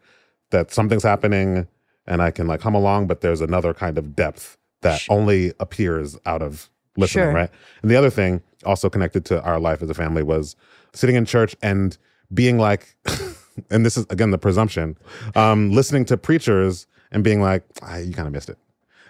that 0.53 0.65
something's 0.77 1.03
happening 1.13 1.67
and 2.11 2.21
i 2.27 2.29
can 2.37 2.45
like 2.51 2.61
hum 2.65 2.75
along 2.81 3.07
but 3.07 3.21
there's 3.21 3.41
another 3.49 3.73
kind 3.83 3.97
of 3.97 4.05
depth 4.23 4.57
that 4.81 4.99
only 5.17 5.41
appears 5.65 6.17
out 6.25 6.41
of 6.47 6.69
listening 7.01 7.25
Sure. 7.25 7.33
right 7.41 7.51
and 7.81 7.89
the 7.91 7.95
other 8.01 8.09
thing 8.19 8.41
also 8.71 8.89
connected 8.89 9.23
to 9.25 9.35
our 9.49 9.59
life 9.67 9.81
as 9.83 9.89
a 9.89 9.93
family 10.03 10.23
was 10.33 10.55
sitting 10.93 11.15
in 11.15 11.25
church 11.25 11.55
and 11.61 11.97
being 12.41 12.57
like 12.67 12.83
and 13.73 13.85
this 13.85 13.95
is 13.97 14.05
again 14.15 14.29
the 14.31 14.37
presumption, 14.37 14.95
um, 15.35 15.71
listening 15.79 16.05
to 16.05 16.15
preachers 16.17 16.85
and 17.11 17.23
being 17.23 17.41
like, 17.49 17.63
ah, 17.81 17.97
"You 17.97 18.13
kind 18.13 18.27
of 18.27 18.33
missed 18.33 18.49
it." 18.53 18.57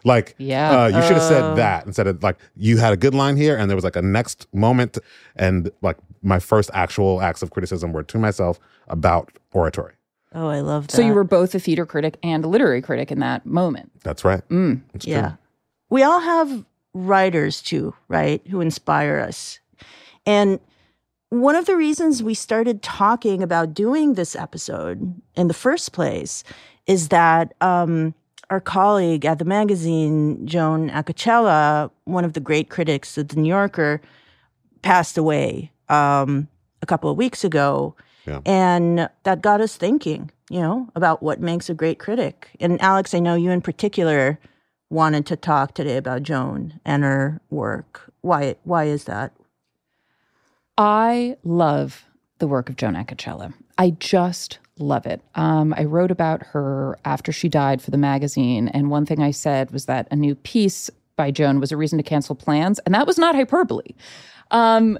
Like, 0.05 0.35
Yeah. 0.37 0.69
uh, 0.83 0.87
you 0.95 1.01
should 1.05 1.17
have 1.21 1.27
Oh. 1.31 1.35
said 1.35 1.55
that 1.57 1.85
instead 1.85 2.07
of 2.07 2.23
like 2.27 2.37
you 2.55 2.77
had 2.77 2.93
a 2.93 2.97
good 3.05 3.13
line 3.13 3.35
here, 3.35 3.55
and 3.57 3.69
there 3.69 3.75
was 3.75 3.83
like 3.89 3.97
a 3.97 4.01
next 4.01 4.47
moment, 4.53 4.93
and 5.35 5.69
like 5.87 5.97
my 6.21 6.39
first 6.39 6.69
actual 6.73 7.21
acts 7.21 7.41
of 7.41 7.51
criticism 7.51 7.93
were 7.93 8.03
to 8.03 8.17
myself 8.17 8.59
about 8.87 9.31
oratory. 9.51 9.93
Oh, 10.33 10.47
I 10.47 10.59
love 10.59 10.87
that. 10.87 10.95
So 10.95 11.01
you 11.01 11.13
were 11.13 11.23
both 11.23 11.55
a 11.55 11.59
theater 11.59 11.85
critic 11.85 12.17
and 12.21 12.43
a 12.43 12.47
literary 12.47 12.81
critic 12.81 13.11
in 13.11 13.19
that 13.19 13.45
moment. 13.45 13.91
That's 14.03 14.25
right. 14.25 14.47
Mm. 14.49 14.81
It's 14.93 15.05
true. 15.05 15.13
Yeah. 15.13 15.35
We 15.89 16.03
all 16.03 16.19
have 16.19 16.65
writers 16.93 17.61
too, 17.61 17.93
right? 18.07 18.45
Who 18.47 18.61
inspire 18.61 19.19
us. 19.19 19.59
And 20.25 20.59
one 21.29 21.55
of 21.55 21.65
the 21.65 21.75
reasons 21.75 22.23
we 22.23 22.33
started 22.33 22.81
talking 22.81 23.41
about 23.41 23.73
doing 23.73 24.13
this 24.13 24.35
episode 24.35 25.21
in 25.35 25.47
the 25.47 25.53
first 25.53 25.91
place 25.91 26.43
is 26.85 27.09
that 27.09 27.53
um, 27.61 28.13
our 28.49 28.61
colleague 28.61 29.25
at 29.25 29.39
the 29.39 29.45
magazine, 29.45 30.45
Joan 30.47 30.89
Acocella, 30.89 31.91
one 32.05 32.23
of 32.23 32.33
the 32.33 32.39
great 32.39 32.69
critics 32.69 33.17
of 33.17 33.29
the 33.29 33.37
New 33.37 33.49
Yorker, 33.49 34.01
passed 34.81 35.17
away 35.17 35.71
um, 35.89 36.47
a 36.81 36.85
couple 36.85 37.09
of 37.09 37.17
weeks 37.17 37.43
ago. 37.43 37.95
Yeah. 38.25 38.41
And 38.45 39.09
that 39.23 39.41
got 39.41 39.61
us 39.61 39.77
thinking, 39.77 40.31
you 40.49 40.59
know, 40.59 40.89
about 40.95 41.23
what 41.23 41.39
makes 41.39 41.69
a 41.69 41.73
great 41.73 41.97
critic. 41.97 42.49
And 42.59 42.81
Alex, 42.81 43.13
I 43.13 43.19
know 43.19 43.35
you 43.35 43.51
in 43.51 43.61
particular 43.61 44.39
wanted 44.89 45.25
to 45.27 45.35
talk 45.35 45.73
today 45.73 45.97
about 45.97 46.23
Joan 46.23 46.79
and 46.85 47.03
her 47.03 47.41
work. 47.49 48.11
Why 48.21 48.55
why 48.63 48.85
is 48.85 49.05
that? 49.05 49.33
I 50.77 51.37
love 51.43 52.05
the 52.39 52.47
work 52.47 52.69
of 52.69 52.75
Joan 52.75 52.93
Acocella. 52.93 53.53
I 53.77 53.91
just 53.91 54.59
love 54.79 55.05
it. 55.05 55.21
Um, 55.35 55.73
I 55.75 55.85
wrote 55.85 56.11
about 56.11 56.43
her 56.47 56.99
after 57.03 57.31
she 57.31 57.49
died 57.49 57.81
for 57.81 57.91
the 57.91 57.97
magazine, 57.97 58.67
and 58.69 58.89
one 58.89 59.05
thing 59.05 59.21
I 59.21 59.31
said 59.31 59.71
was 59.71 59.85
that 59.85 60.07
a 60.11 60.15
new 60.15 60.35
piece 60.35 60.89
by 61.15 61.31
Joan 61.31 61.59
was 61.59 61.71
a 61.71 61.77
reason 61.77 61.97
to 61.97 62.03
cancel 62.03 62.35
plans, 62.35 62.79
and 62.79 62.93
that 62.93 63.07
was 63.07 63.17
not 63.17 63.35
hyperbole. 63.35 63.95
Um, 64.51 64.99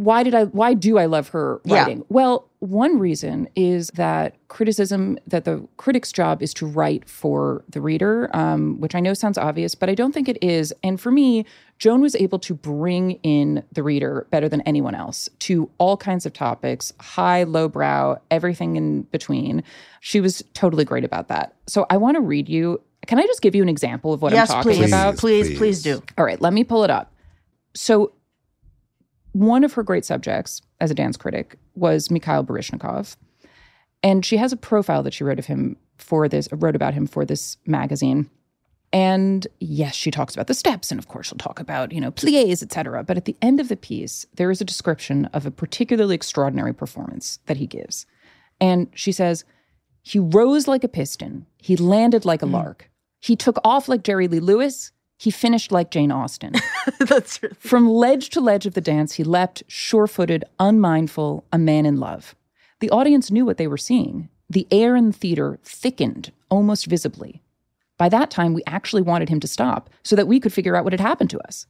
why 0.00 0.22
did 0.22 0.34
I? 0.34 0.44
Why 0.44 0.72
do 0.74 0.96
I 0.98 1.04
love 1.06 1.28
her 1.28 1.60
Yeah. 1.64 1.80
writing? 1.80 2.04
Well, 2.08 2.48
one 2.60 2.98
reason 2.98 3.48
is 3.54 3.88
that 3.94 4.34
criticism, 4.48 5.18
that 5.26 5.44
the 5.44 5.66
critic's 5.76 6.10
job 6.12 6.42
is 6.42 6.54
to 6.54 6.66
write 6.66 7.08
for 7.08 7.64
the 7.68 7.80
reader, 7.80 8.30
um, 8.34 8.80
which 8.80 8.94
I 8.94 9.00
know 9.00 9.12
sounds 9.14 9.36
obvious, 9.38 9.74
but 9.74 9.88
I 9.90 9.94
don't 9.94 10.12
think 10.12 10.28
it 10.28 10.38
is. 10.42 10.72
And 10.82 10.98
for 11.00 11.10
me, 11.10 11.44
Joan 11.78 12.00
was 12.00 12.14
able 12.16 12.38
to 12.40 12.54
bring 12.54 13.12
in 13.22 13.62
the 13.72 13.82
reader 13.82 14.26
better 14.30 14.48
than 14.48 14.60
anyone 14.62 14.94
else 14.94 15.28
to 15.40 15.70
all 15.78 15.96
kinds 15.96 16.24
of 16.26 16.32
topics, 16.32 16.92
high, 17.00 17.42
low 17.44 17.68
brow, 17.68 18.20
everything 18.30 18.76
in 18.76 19.02
between. 19.02 19.62
She 20.00 20.20
was 20.20 20.42
totally 20.54 20.84
great 20.84 21.04
about 21.04 21.28
that. 21.28 21.54
So 21.66 21.86
I 21.90 21.96
want 21.98 22.16
to 22.16 22.20
read 22.22 22.48
you. 22.48 22.80
Can 23.06 23.18
I 23.18 23.26
just 23.26 23.40
give 23.42 23.54
you 23.54 23.62
an 23.62 23.68
example 23.68 24.12
of 24.12 24.22
what 24.22 24.32
yes, 24.32 24.50
I'm 24.50 24.62
talking 24.62 24.78
please. 24.78 24.90
about? 24.90 25.16
Please, 25.16 25.48
Please. 25.48 25.58
please 25.58 25.82
do. 25.82 26.02
All 26.18 26.24
right, 26.24 26.40
let 26.40 26.52
me 26.52 26.64
pull 26.64 26.84
it 26.84 26.90
up. 26.90 27.12
So, 27.74 28.12
one 29.32 29.64
of 29.64 29.72
her 29.74 29.82
great 29.82 30.04
subjects 30.04 30.60
as 30.80 30.90
a 30.90 30.94
dance 30.94 31.16
critic 31.16 31.56
was 31.74 32.10
Mikhail 32.10 32.44
Baryshnikov. 32.44 33.16
And 34.02 34.24
she 34.24 34.36
has 34.38 34.52
a 34.52 34.56
profile 34.56 35.02
that 35.02 35.14
she 35.14 35.24
wrote 35.24 35.38
of 35.38 35.46
him 35.46 35.76
for 35.98 36.28
this, 36.28 36.48
wrote 36.52 36.76
about 36.76 36.94
him 36.94 37.06
for 37.06 37.24
this 37.24 37.58
magazine. 37.66 38.30
And 38.92 39.46
yes, 39.60 39.94
she 39.94 40.10
talks 40.10 40.34
about 40.34 40.48
the 40.48 40.54
steps, 40.54 40.90
and 40.90 40.98
of 40.98 41.06
course, 41.06 41.28
she'll 41.28 41.38
talk 41.38 41.60
about, 41.60 41.92
you 41.92 42.00
know, 42.00 42.10
plies, 42.10 42.62
etc. 42.62 43.04
But 43.04 43.16
at 43.16 43.24
the 43.24 43.36
end 43.40 43.60
of 43.60 43.68
the 43.68 43.76
piece, 43.76 44.26
there 44.34 44.50
is 44.50 44.60
a 44.60 44.64
description 44.64 45.26
of 45.26 45.46
a 45.46 45.50
particularly 45.50 46.16
extraordinary 46.16 46.74
performance 46.74 47.38
that 47.46 47.58
he 47.58 47.66
gives. 47.66 48.06
And 48.60 48.88
she 48.94 49.12
says, 49.12 49.44
he 50.02 50.18
rose 50.18 50.66
like 50.66 50.82
a 50.82 50.88
piston, 50.88 51.46
he 51.58 51.76
landed 51.76 52.24
like 52.24 52.42
a 52.42 52.46
mm. 52.46 52.52
lark, 52.52 52.90
he 53.20 53.36
took 53.36 53.58
off 53.64 53.88
like 53.88 54.02
Jerry 54.02 54.26
Lee 54.26 54.40
Lewis, 54.40 54.90
he 55.20 55.30
finished 55.30 55.70
like 55.70 55.90
Jane 55.90 56.10
Austen. 56.10 56.54
That's 56.98 57.42
really 57.42 57.54
From 57.58 57.90
ledge 57.90 58.30
to 58.30 58.40
ledge 58.40 58.64
of 58.64 58.72
the 58.72 58.80
dance, 58.80 59.12
he 59.12 59.22
leapt, 59.22 59.62
sure 59.68 60.06
footed, 60.06 60.46
unmindful, 60.58 61.44
a 61.52 61.58
man 61.58 61.84
in 61.84 62.00
love. 62.00 62.34
The 62.78 62.88
audience 62.88 63.30
knew 63.30 63.44
what 63.44 63.58
they 63.58 63.66
were 63.66 63.76
seeing. 63.76 64.30
The 64.48 64.66
air 64.70 64.96
in 64.96 65.08
the 65.08 65.12
theater 65.12 65.58
thickened 65.62 66.32
almost 66.48 66.86
visibly. 66.86 67.42
By 67.98 68.08
that 68.08 68.30
time, 68.30 68.54
we 68.54 68.62
actually 68.66 69.02
wanted 69.02 69.28
him 69.28 69.40
to 69.40 69.46
stop 69.46 69.90
so 70.02 70.16
that 70.16 70.26
we 70.26 70.40
could 70.40 70.54
figure 70.54 70.74
out 70.74 70.84
what 70.84 70.94
had 70.94 71.00
happened 71.00 71.28
to 71.30 71.46
us. 71.46 71.66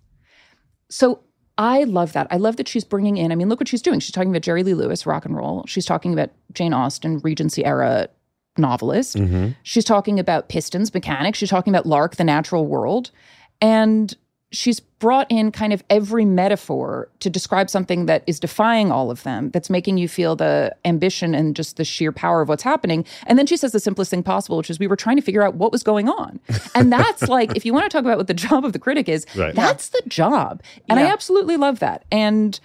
So 0.88 1.18
I 1.58 1.82
love 1.82 2.12
that. 2.12 2.28
I 2.30 2.36
love 2.36 2.54
that 2.54 2.68
she's 2.68 2.84
bringing 2.84 3.16
in, 3.16 3.32
I 3.32 3.34
mean, 3.34 3.48
look 3.48 3.58
what 3.58 3.66
she's 3.66 3.82
doing. 3.82 3.98
She's 3.98 4.12
talking 4.12 4.30
about 4.30 4.42
Jerry 4.42 4.62
Lee 4.62 4.74
Lewis, 4.74 5.06
rock 5.06 5.24
and 5.24 5.36
roll. 5.36 5.64
She's 5.66 5.86
talking 5.86 6.12
about 6.12 6.30
Jane 6.52 6.72
Austen, 6.72 7.18
Regency 7.18 7.64
era 7.64 8.08
novelist. 8.56 9.16
Mm-hmm. 9.16 9.48
She's 9.64 9.84
talking 9.84 10.20
about 10.20 10.48
pistons, 10.48 10.94
mechanics. 10.94 11.38
She's 11.38 11.50
talking 11.50 11.74
about 11.74 11.84
Lark, 11.84 12.14
the 12.14 12.24
natural 12.24 12.68
world. 12.68 13.10
And 13.60 14.14
she's 14.52 14.80
brought 14.80 15.30
in 15.30 15.52
kind 15.52 15.72
of 15.72 15.82
every 15.88 16.24
metaphor 16.24 17.08
to 17.20 17.30
describe 17.30 17.70
something 17.70 18.06
that 18.06 18.24
is 18.26 18.40
defying 18.40 18.90
all 18.90 19.08
of 19.10 19.22
them, 19.22 19.48
that's 19.50 19.70
making 19.70 19.96
you 19.96 20.08
feel 20.08 20.34
the 20.34 20.74
ambition 20.84 21.34
and 21.36 21.54
just 21.54 21.76
the 21.76 21.84
sheer 21.84 22.10
power 22.10 22.40
of 22.42 22.48
what's 22.48 22.64
happening. 22.64 23.04
And 23.26 23.38
then 23.38 23.46
she 23.46 23.56
says 23.56 23.70
the 23.70 23.78
simplest 23.78 24.10
thing 24.10 24.24
possible, 24.24 24.56
which 24.56 24.68
is 24.68 24.80
we 24.80 24.88
were 24.88 24.96
trying 24.96 25.14
to 25.16 25.22
figure 25.22 25.42
out 25.42 25.54
what 25.54 25.70
was 25.70 25.82
going 25.84 26.08
on. 26.08 26.40
And 26.74 26.92
that's 26.98 27.28
like, 27.28 27.54
if 27.56 27.64
you 27.64 27.72
want 27.72 27.84
to 27.84 27.88
talk 27.90 28.04
about 28.04 28.18
what 28.18 28.26
the 28.26 28.34
job 28.34 28.64
of 28.64 28.72
the 28.72 28.80
critic 28.80 29.08
is, 29.08 29.24
Right. 29.36 29.54
that's 29.54 29.90
the 29.90 30.02
job. 30.08 30.62
And 30.88 30.98
I 30.98 31.04
absolutely 31.06 31.56
love 31.56 31.78
that. 31.78 32.04
And 32.10 32.58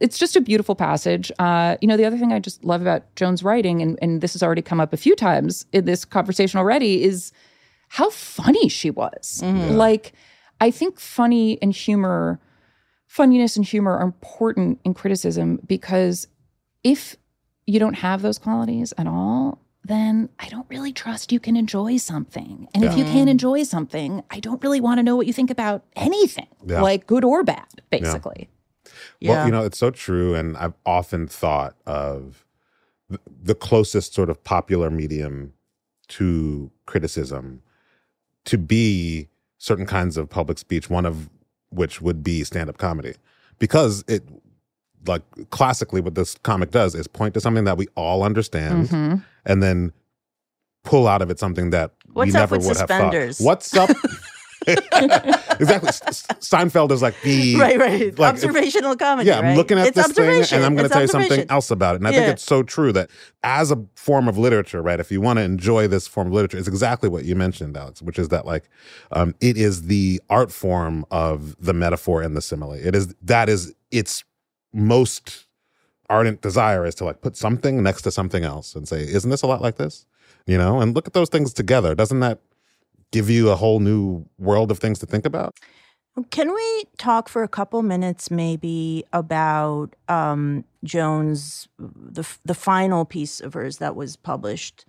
it's 0.00 0.18
just 0.18 0.34
a 0.34 0.40
beautiful 0.40 0.74
passage. 0.74 1.30
Uh, 1.38 1.76
you 1.80 1.86
know, 1.86 1.96
the 1.96 2.06
other 2.06 2.18
thing 2.18 2.32
I 2.32 2.40
just 2.40 2.64
love 2.64 2.80
about 2.82 3.14
Joan's 3.14 3.44
writing, 3.44 3.80
and, 3.82 3.98
and 4.02 4.20
this 4.20 4.32
has 4.32 4.42
already 4.42 4.62
come 4.62 4.80
up 4.80 4.92
a 4.92 4.96
few 4.96 5.14
times 5.14 5.64
in 5.72 5.84
this 5.84 6.04
conversation 6.04 6.58
already, 6.58 7.04
is 7.04 7.30
how 7.88 8.10
funny 8.10 8.68
she 8.68 8.90
was. 8.90 9.42
Like, 9.44 10.12
I 10.60 10.70
think 10.70 11.00
funny 11.00 11.58
and 11.62 11.72
humor, 11.72 12.38
funniness 13.06 13.56
and 13.56 13.64
humor 13.64 13.96
are 13.96 14.04
important 14.04 14.80
in 14.84 14.94
criticism 14.94 15.60
because 15.66 16.28
if 16.84 17.16
you 17.66 17.78
don't 17.78 17.94
have 17.94 18.22
those 18.22 18.38
qualities 18.38 18.92
at 18.98 19.06
all, 19.06 19.58
then 19.84 20.28
I 20.38 20.48
don't 20.48 20.66
really 20.68 20.92
trust 20.92 21.32
you 21.32 21.40
can 21.40 21.56
enjoy 21.56 21.96
something. 21.96 22.68
And 22.74 22.84
if 22.84 22.96
you 22.98 23.04
can't 23.04 23.30
enjoy 23.30 23.62
something, 23.62 24.22
I 24.30 24.38
don't 24.38 24.62
really 24.62 24.80
want 24.80 24.98
to 24.98 25.02
know 25.02 25.16
what 25.16 25.26
you 25.26 25.32
think 25.32 25.50
about 25.50 25.84
anything, 25.96 26.48
Yeah. 26.66 26.82
like 26.82 27.06
good 27.06 27.24
or 27.24 27.42
bad, 27.42 27.66
basically. 27.90 28.50
Yeah. 29.20 29.30
Well, 29.30 29.46
you 29.46 29.52
know, 29.52 29.64
it's 29.64 29.78
so 29.78 29.90
true. 29.90 30.34
And 30.34 30.54
I've 30.58 30.74
often 30.84 31.26
thought 31.26 31.76
of 31.86 32.44
the 33.42 33.54
closest 33.54 34.12
sort 34.12 34.28
of 34.28 34.44
popular 34.44 34.90
medium 34.90 35.54
to 36.08 36.70
criticism 36.84 37.62
to 38.44 38.58
be 38.58 39.28
certain 39.60 39.84
kinds 39.86 40.16
of 40.16 40.28
public 40.28 40.56
speech, 40.58 40.88
one 40.88 41.04
of 41.06 41.28
which 41.68 42.00
would 42.00 42.24
be 42.24 42.42
stand 42.44 42.68
up 42.70 42.78
comedy. 42.78 43.14
Because 43.58 44.02
it, 44.08 44.22
like, 45.06 45.22
classically, 45.50 46.00
what 46.00 46.14
this 46.14 46.34
comic 46.42 46.70
does 46.70 46.94
is 46.94 47.06
point 47.06 47.34
to 47.34 47.40
something 47.40 47.64
that 47.64 47.76
we 47.76 47.86
all 47.94 48.22
understand 48.22 48.88
Mm-hmm. 48.88 49.16
and 49.44 49.62
then 49.62 49.92
pull 50.82 51.06
out 51.06 51.20
of 51.20 51.30
it 51.30 51.38
something 51.38 51.70
that 51.70 51.92
What's 52.14 52.32
we 52.32 52.38
up 52.38 52.50
never 52.50 52.56
with 52.56 52.66
would 52.68 52.76
suspenders? 52.78 53.38
have 53.38 53.44
thought. 53.44 53.44
What's 53.44 53.76
up? 53.76 53.90
exactly. 54.66 55.88
S- 55.88 56.26
Seinfeld 56.40 56.90
is 56.90 57.02
like 57.02 57.20
the 57.22 57.56
right, 57.56 57.78
right. 57.78 58.18
like, 58.18 58.34
Observational 58.34 58.96
comedy. 58.96 59.28
yeah, 59.28 59.40
I'm 59.40 59.56
looking 59.56 59.78
at 59.78 59.88
it's 59.88 59.96
this 59.96 60.12
thing 60.12 60.56
and 60.56 60.64
I'm 60.64 60.74
going 60.74 60.88
to 60.88 60.92
tell 60.92 61.02
you 61.02 61.08
something 61.08 61.46
else 61.48 61.70
about 61.70 61.94
it. 61.94 62.00
And 62.00 62.08
I 62.08 62.12
think 62.12 62.28
it's 62.28 62.42
so 62.42 62.62
true 62.62 62.92
that 62.92 63.10
as 63.42 63.70
a 63.70 63.84
form 63.94 64.28
of 64.28 64.36
literature, 64.36 64.82
right, 64.82 65.00
if 65.00 65.10
you 65.10 65.20
want 65.20 65.38
to 65.38 65.42
enjoy 65.42 65.88
this 65.88 66.06
form 66.06 66.28
of 66.28 66.32
literature, 66.32 66.58
it's 66.58 66.68
exactly 66.68 67.08
what 67.08 67.24
you 67.24 67.34
mentioned, 67.34 67.76
Alex, 67.76 68.02
which 68.02 68.18
is 68.18 68.28
that 68.28 68.46
like 68.46 68.68
um, 69.12 69.34
it 69.40 69.56
is 69.56 69.82
the 69.82 70.20
art 70.28 70.52
form 70.52 71.06
of 71.10 71.56
the 71.64 71.72
metaphor 71.72 72.22
and 72.22 72.36
the 72.36 72.42
simile. 72.42 72.72
It 72.72 72.94
is 72.94 73.14
that 73.22 73.48
is 73.48 73.74
its 73.90 74.24
most 74.72 75.46
ardent 76.08 76.40
desire 76.42 76.84
is 76.84 76.94
to 76.96 77.04
like 77.04 77.22
put 77.22 77.36
something 77.36 77.82
next 77.82 78.02
to 78.02 78.10
something 78.10 78.44
else 78.44 78.74
and 78.74 78.86
say, 78.86 79.00
isn't 79.00 79.30
this 79.30 79.42
a 79.42 79.46
lot 79.46 79.62
like 79.62 79.76
this? 79.76 80.06
You 80.46 80.58
know, 80.58 80.80
and 80.80 80.94
look 80.94 81.06
at 81.06 81.12
those 81.12 81.28
things 81.28 81.52
together. 81.52 81.94
Doesn't 81.94 82.20
that 82.20 82.40
give 83.12 83.30
you 83.30 83.50
a 83.50 83.56
whole 83.56 83.80
new 83.80 84.24
world 84.38 84.70
of 84.70 84.78
things 84.78 84.98
to 85.00 85.06
think 85.06 85.24
about? 85.24 85.56
Can 86.30 86.52
we 86.52 86.84
talk 86.98 87.28
for 87.28 87.42
a 87.42 87.48
couple 87.48 87.82
minutes, 87.82 88.30
maybe, 88.30 89.04
about 89.12 89.94
um, 90.08 90.64
Joan's 90.84 91.68
the 91.78 92.26
the 92.44 92.54
final 92.54 93.04
piece 93.04 93.40
of 93.40 93.54
hers 93.54 93.78
that 93.78 93.94
was 93.96 94.16
published 94.16 94.84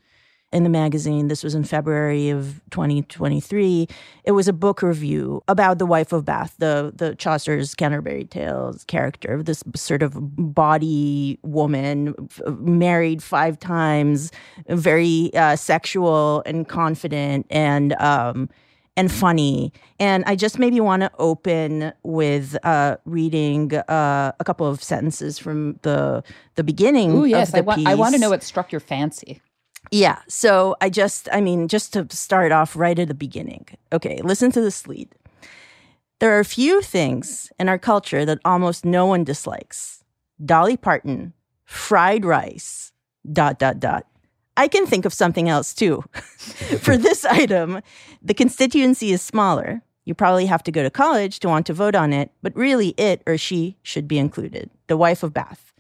in 0.51 0.63
the 0.63 0.70
magazine? 0.70 1.27
This 1.27 1.43
was 1.43 1.55
in 1.55 1.63
February 1.63 2.29
of 2.29 2.62
2023. 2.72 3.88
It 4.24 4.31
was 4.31 4.48
a 4.48 4.53
book 4.53 4.81
review 4.81 5.41
about 5.48 5.79
the 5.79 5.86
wife 5.86 6.12
of 6.12 6.25
Bath, 6.25 6.55
the 6.58 6.91
the 6.96 7.15
Chaucer's 7.15 7.75
Canterbury 7.75 8.25
Tales 8.25 8.84
character, 8.86 9.41
this 9.41 9.63
sort 9.75 10.03
of 10.03 10.13
bawdy 10.15 11.39
woman, 11.43 12.15
f- 12.29 12.41
married 12.60 13.24
five 13.24 13.60
times, 13.60 14.31
very 14.67 15.31
uh, 15.36 15.55
sexual 15.55 16.43
and 16.46 16.67
confident, 16.67 17.46
and 17.50 17.93
um, 17.93 18.50
and 18.98 19.12
funny. 19.12 19.72
And 20.00 20.24
I 20.25 20.36
just 20.36 20.60
maybe 20.60 20.79
want 20.79 21.01
to 21.01 21.12
open 21.17 21.93
with 22.03 22.58
uh, 22.63 22.98
reading 23.05 23.74
uh, 23.74 24.31
a 24.39 24.43
couple 24.43 24.67
of 24.67 24.84
sentences 24.84 25.39
from 25.39 25.79
the 25.84 26.24
the 26.55 26.63
beginning. 26.63 27.12
Oh 27.17 27.24
yes, 27.24 27.50
of 27.50 27.53
the 27.53 27.60
I 27.60 27.62
want. 27.62 27.88
I 27.88 27.96
want 27.96 28.15
to 28.15 28.22
know 28.22 28.29
what 28.29 28.43
struck 28.43 28.72
your 28.72 28.81
fancy. 28.81 29.41
Yeah. 29.90 30.20
So 30.28 30.76
I 30.80 30.90
just, 30.90 31.28
I 31.32 31.42
mean, 31.42 31.68
just 31.68 31.94
to 31.94 32.06
start 32.12 32.52
off 32.52 32.76
right 32.76 32.98
at 32.98 33.08
the 33.08 33.14
beginning. 33.14 33.66
Okay, 33.92 34.20
listen 34.24 34.52
to 34.52 34.62
this 34.62 34.88
lead. 34.88 35.10
There 36.20 36.36
are 36.36 36.40
a 36.40 36.46
few 36.46 36.82
things 36.82 37.52
in 37.60 37.68
our 37.68 37.80
culture 37.80 38.26
that 38.26 38.40
almost 38.46 38.86
no 38.86 39.08
one 39.08 39.24
dislikes 39.24 40.04
Dolly 40.44 40.78
Parton, 40.78 41.34
fried 41.66 42.26
rice, 42.26 42.92
dot, 43.32 43.58
dot, 43.60 43.80
dot. 43.80 44.06
I 44.58 44.68
can 44.68 44.86
think 44.86 45.06
of 45.06 45.14
something 45.14 45.50
else 45.50 45.74
too. 45.74 46.04
For 46.82 46.98
this 46.98 47.26
item, 47.26 47.82
the 48.22 48.34
constituency 48.34 49.12
is 49.12 49.22
smaller. 49.22 49.82
You 50.06 50.14
probably 50.14 50.46
have 50.46 50.64
to 50.64 50.72
go 50.72 50.84
to 50.84 50.90
college 50.90 51.40
to 51.40 51.48
want 51.48 51.66
to 51.68 51.74
vote 51.74 51.96
on 51.96 52.12
it, 52.14 52.32
but 52.42 52.56
really 52.56 52.90
it 52.98 53.22
or 53.26 53.38
she 53.38 53.78
should 53.82 54.08
be 54.08 54.18
included. 54.18 54.70
The 54.88 54.98
Wife 54.98 55.24
of 55.24 55.34
Bath 55.34 55.74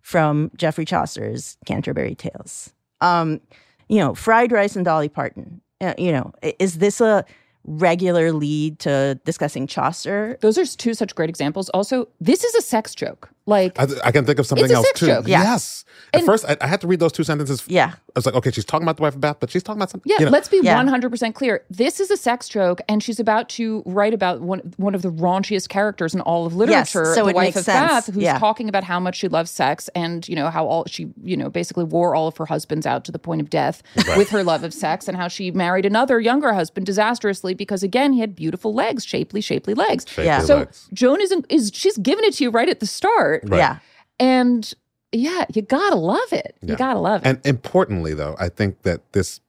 from 0.00 0.50
Geoffrey 0.56 0.84
Chaucer's 0.84 1.56
Canterbury 1.66 2.14
Tales. 2.14 2.72
Um, 3.04 3.40
you 3.88 3.98
know, 3.98 4.14
fried 4.14 4.50
rice 4.50 4.76
and 4.76 4.84
Dolly 4.84 5.08
Parton. 5.08 5.60
Uh, 5.80 5.94
you 5.98 6.10
know, 6.10 6.32
is 6.58 6.78
this 6.78 7.00
a 7.00 7.24
regular 7.64 8.32
lead 8.32 8.78
to 8.80 9.20
discussing 9.24 9.66
Chaucer? 9.66 10.38
Those 10.40 10.58
are 10.58 10.66
two 10.66 10.94
such 10.94 11.14
great 11.14 11.28
examples. 11.28 11.68
Also, 11.70 12.08
this 12.20 12.44
is 12.44 12.54
a 12.54 12.62
sex 12.62 12.94
joke. 12.94 13.30
Like 13.46 13.78
I, 13.78 13.86
I 14.04 14.10
can 14.12 14.24
think 14.24 14.38
of 14.38 14.46
something 14.46 14.64
It's 14.64 14.72
a 14.72 14.76
else 14.76 14.92
too. 14.94 15.06
joke. 15.06 15.28
Yeah. 15.28 15.42
Yes. 15.42 15.84
At 16.12 16.20
And- 16.20 16.26
first, 16.26 16.44
I, 16.48 16.56
I 16.60 16.66
had 16.66 16.80
to 16.80 16.86
read 16.86 16.98
those 17.00 17.12
two 17.12 17.24
sentences. 17.24 17.62
Yeah. 17.68 17.92
I 17.94 18.00
was 18.18 18.26
like, 18.26 18.34
okay, 18.36 18.50
she's 18.52 18.64
talking 18.64 18.84
about 18.84 18.96
the 18.96 19.02
wife 19.02 19.14
of 19.16 19.20
Bath, 19.20 19.36
but 19.40 19.50
she's 19.50 19.62
talking 19.62 19.78
about 19.78 19.90
something. 19.90 20.08
Yeah, 20.10 20.20
you 20.20 20.24
know. 20.26 20.30
let's 20.30 20.48
be 20.48 20.60
one 20.60 20.86
hundred 20.86 21.10
percent 21.10 21.34
clear. 21.34 21.64
This 21.68 21.98
is 22.00 22.10
a 22.12 22.16
sex 22.16 22.48
joke, 22.48 22.80
and 22.88 23.02
she's 23.02 23.18
about 23.18 23.48
to 23.50 23.82
write 23.86 24.14
about 24.14 24.40
one 24.40 24.60
one 24.76 24.94
of 24.94 25.02
the 25.02 25.10
raunchiest 25.10 25.68
characters 25.68 26.14
in 26.14 26.20
all 26.20 26.46
of 26.46 26.54
literature, 26.54 27.06
so 27.14 27.24
the 27.24 27.30
it 27.30 27.34
wife 27.34 27.44
makes 27.46 27.56
of 27.58 27.64
sense. 27.64 27.90
Bath, 27.90 28.06
who's 28.14 28.22
Yeah. 28.22 28.38
talking 28.38 28.68
about 28.68 28.84
how 28.84 29.00
much 29.00 29.16
she 29.16 29.26
loves 29.28 29.50
sex, 29.50 29.90
and 29.96 30.26
you 30.28 30.36
know 30.36 30.48
how 30.48 30.64
all 30.66 30.84
she 30.86 31.08
you 31.24 31.36
know 31.36 31.50
basically 31.50 31.82
wore 31.84 32.14
all 32.14 32.28
of 32.28 32.36
her 32.36 32.46
husbands 32.46 32.86
out 32.86 33.04
to 33.06 33.12
the 33.12 33.18
point 33.18 33.40
of 33.40 33.50
death 33.50 33.82
with 34.16 34.30
her 34.30 34.44
love 34.44 34.62
of 34.62 34.72
sex, 34.72 35.08
and 35.08 35.16
how 35.16 35.26
she 35.26 35.50
married 35.50 35.84
another 35.84 36.20
younger 36.20 36.52
husband 36.54 36.86
disastrously 36.86 37.52
because 37.52 37.82
again 37.82 38.12
he 38.12 38.20
had 38.20 38.36
beautiful 38.36 38.72
legs, 38.72 39.04
shapely, 39.04 39.40
shapely 39.40 39.74
legs. 39.74 40.04
Shapely 40.08 40.26
Yeah. 40.26 40.38
So 40.38 40.58
legs. 40.58 40.88
Joan 40.92 41.20
is 41.20 41.34
is 41.48 41.72
she's 41.74 41.96
giving 41.98 42.24
it 42.24 42.34
to 42.34 42.44
you 42.44 42.50
right 42.50 42.68
at 42.68 42.78
the 42.78 42.86
start, 42.86 43.33
Right. 43.44 43.58
Yeah. 43.58 43.78
and 44.20 44.72
yeah, 45.12 45.44
you 45.54 45.62
gotta 45.62 45.94
love 45.96 46.32
it. 46.32 46.56
Yeah. 46.60 46.72
You 46.72 46.76
gotta 46.76 46.98
love 46.98 47.22
it. 47.24 47.28
And 47.28 47.40
importantly, 47.44 48.14
though, 48.14 48.34
I 48.38 48.48
think 48.48 48.82
that 48.82 49.00
this 49.12 49.40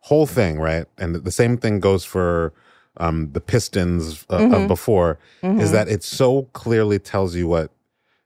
whole 0.00 0.26
thing, 0.26 0.58
right, 0.60 0.86
and 0.98 1.14
the 1.16 1.30
same 1.30 1.56
thing 1.56 1.80
goes 1.80 2.04
for 2.04 2.52
um, 2.98 3.32
the 3.32 3.40
Pistons 3.40 4.24
uh, 4.28 4.38
Mm-hmm. 4.38 4.54
of 4.54 4.68
before, 4.68 5.18
is 5.42 5.72
that 5.72 5.88
it 5.88 6.02
so 6.02 6.42
clearly 6.52 6.98
tells 6.98 7.34
you 7.34 7.48
what, 7.48 7.70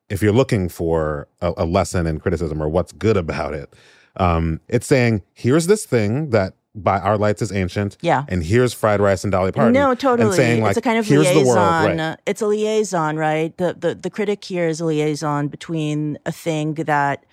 if 0.08 0.20
you're 0.22 0.32
looking 0.32 0.68
for 0.68 1.28
a, 1.40 1.52
a 1.58 1.64
lesson 1.64 2.06
in 2.08 2.18
criticism 2.18 2.60
or 2.60 2.68
what's 2.68 2.90
good 2.92 3.16
about 3.16 3.54
it, 3.54 3.72
um, 4.16 4.60
it's 4.68 4.86
saying, 4.88 5.22
here's 5.32 5.68
this 5.68 5.86
thing 5.86 6.30
that 6.30 6.54
by 6.74 6.98
our 7.00 7.18
lights 7.18 7.42
is 7.42 7.50
ancient, 7.52 7.96
Yeah. 8.00 8.24
and 8.28 8.42
here's 8.44 8.72
fried 8.72 9.00
rice 9.00 9.24
and 9.24 9.32
Dolly 9.32 9.50
Parton. 9.52 9.72
No, 9.72 9.94
totally. 9.94 10.28
And 10.28 10.34
saying, 10.36 10.62
like, 10.62 10.70
it's 10.70 10.78
a 10.78 10.82
kind 10.82 10.98
of 10.98 11.06
here's 11.06 11.26
liaison. 11.26 11.42
the 11.42 11.48
world, 11.48 11.98
right? 11.98 12.16
It's 12.26 12.40
a 12.42 12.46
liaison, 12.46 13.16
right? 13.16 13.56
The, 13.56 13.74
the 13.78 13.94
the 13.96 14.10
critic 14.10 14.44
here 14.44 14.68
is 14.68 14.80
a 14.80 14.84
liaison 14.84 15.48
between 15.48 16.18
a 16.26 16.32
thing 16.32 16.74
that 16.74 17.24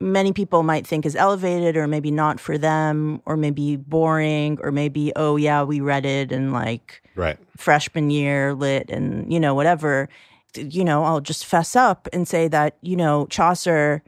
many 0.00 0.32
people 0.32 0.62
might 0.62 0.86
think 0.86 1.04
is 1.04 1.16
elevated 1.16 1.76
or 1.76 1.88
maybe 1.88 2.12
not 2.12 2.38
for 2.38 2.56
them 2.56 3.20
or 3.26 3.36
maybe 3.36 3.74
boring 3.74 4.56
or 4.62 4.70
maybe 4.70 5.12
oh 5.16 5.34
yeah 5.34 5.64
we 5.64 5.80
read 5.80 6.06
it 6.06 6.30
and 6.30 6.52
like 6.52 7.02
Right. 7.16 7.36
freshman 7.56 8.08
year 8.10 8.54
lit 8.54 8.90
and 8.90 9.32
you 9.32 9.40
know 9.40 9.56
whatever 9.56 10.08
you 10.56 10.84
know 10.84 11.02
i'll 11.02 11.20
just 11.20 11.44
fess 11.44 11.74
up 11.74 12.06
and 12.12 12.28
say 12.28 12.46
that 12.46 12.76
you 12.80 12.94
know 12.94 13.26
chaucer 13.26 14.04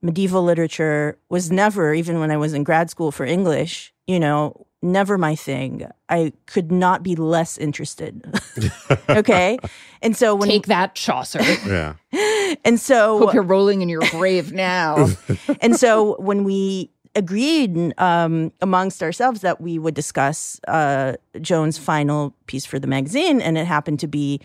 medieval 0.00 0.44
literature 0.44 1.18
was 1.28 1.50
never 1.50 1.92
even 1.92 2.20
when 2.20 2.30
i 2.30 2.36
was 2.36 2.54
in 2.54 2.62
grad 2.62 2.88
school 2.88 3.10
for 3.10 3.26
english 3.26 3.91
you 4.06 4.18
know 4.18 4.66
never 4.82 5.16
my 5.16 5.34
thing 5.34 5.86
i 6.08 6.32
could 6.46 6.72
not 6.72 7.02
be 7.02 7.14
less 7.14 7.56
interested 7.58 8.24
okay 9.08 9.58
and 10.02 10.16
so 10.16 10.34
when 10.34 10.48
Take 10.48 10.66
that, 10.66 10.94
Chaucer. 10.94 11.40
Yeah. 11.66 11.94
and 12.64 12.78
so 12.78 13.18
Hope 13.18 13.34
you're 13.34 13.42
rolling 13.42 13.80
in 13.80 13.88
your 13.88 14.02
grave 14.10 14.52
now. 14.52 15.08
and 15.60 15.76
so 15.76 16.16
when 16.20 16.44
we 16.44 16.90
agreed 17.14 17.94
um, 17.98 18.52
amongst 18.60 19.02
ourselves 19.02 19.42
that 19.42 19.60
we 19.60 19.78
would 19.78 19.94
discuss 19.94 20.60
uh, 20.66 21.14
Joan's 21.40 21.78
final 21.78 22.34
piece 22.46 22.66
for 22.66 22.78
the 22.78 22.88
magazine, 22.88 23.40
and 23.40 23.56
it 23.56 23.66
happened 23.66 24.00
to 24.00 24.08
be, 24.08 24.40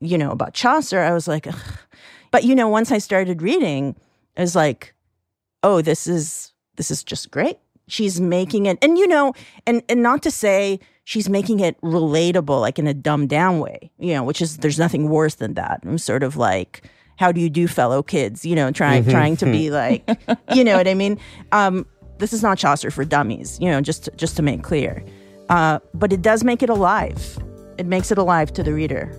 you 0.00 0.18
know, 0.18 0.32
about 0.32 0.54
Chaucer, 0.54 1.00
I 1.00 1.12
was 1.12 1.28
like, 1.28 1.46
Ugh. 1.46 1.54
but 2.32 2.42
you 2.42 2.54
know, 2.54 2.68
once 2.68 2.90
I 2.90 2.98
started 2.98 3.42
reading, 3.42 3.94
I 4.36 4.40
was 4.40 4.56
like, 4.56 4.94
oh, 5.62 5.82
this 5.82 6.08
is 6.08 6.52
this 6.76 6.90
is 6.90 7.04
just 7.04 7.30
great. 7.30 7.58
She's 7.88 8.20
making 8.20 8.66
it, 8.66 8.78
and 8.82 8.98
you 8.98 9.06
know, 9.06 9.32
and 9.66 9.82
and 9.88 10.02
not 10.02 10.22
to 10.22 10.30
say 10.30 10.80
she's 11.04 11.28
making 11.28 11.60
it 11.60 11.80
relatable, 11.82 12.60
like 12.60 12.78
in 12.78 12.86
a 12.86 12.94
dumbed 12.94 13.28
down 13.28 13.60
way, 13.60 13.90
you 13.98 14.12
know, 14.12 14.24
which 14.24 14.42
is 14.42 14.58
there's 14.58 14.78
nothing 14.78 15.08
worse 15.08 15.36
than 15.36 15.54
that. 15.54 15.80
I'm 15.84 15.98
sort 15.98 16.22
of 16.22 16.36
like, 16.36 16.82
how 17.16 17.30
do 17.32 17.40
you 17.40 17.48
do, 17.48 17.68
fellow 17.68 18.02
kids? 18.02 18.44
You 18.44 18.56
know, 18.56 18.70
trying 18.72 19.04
trying 19.04 19.36
to 19.38 19.46
be 19.46 19.70
like, 19.82 20.08
you 20.54 20.64
know 20.64 20.76
what 20.76 20.88
I 20.88 20.94
mean. 20.94 21.18
Um, 21.52 21.86
this 22.18 22.32
is 22.32 22.42
not 22.42 22.58
Chaucer 22.58 22.90
for 22.90 23.04
dummies, 23.04 23.58
you 23.60 23.70
know, 23.70 23.80
just 23.80 24.04
to, 24.04 24.10
just 24.12 24.36
to 24.36 24.42
make 24.42 24.62
clear. 24.62 25.04
Uh, 25.48 25.78
but 25.94 26.12
it 26.12 26.22
does 26.22 26.42
make 26.42 26.62
it 26.62 26.70
alive. 26.70 27.38
It 27.78 27.86
makes 27.86 28.10
it 28.10 28.18
alive 28.18 28.52
to 28.54 28.62
the 28.62 28.72
reader. 28.72 29.18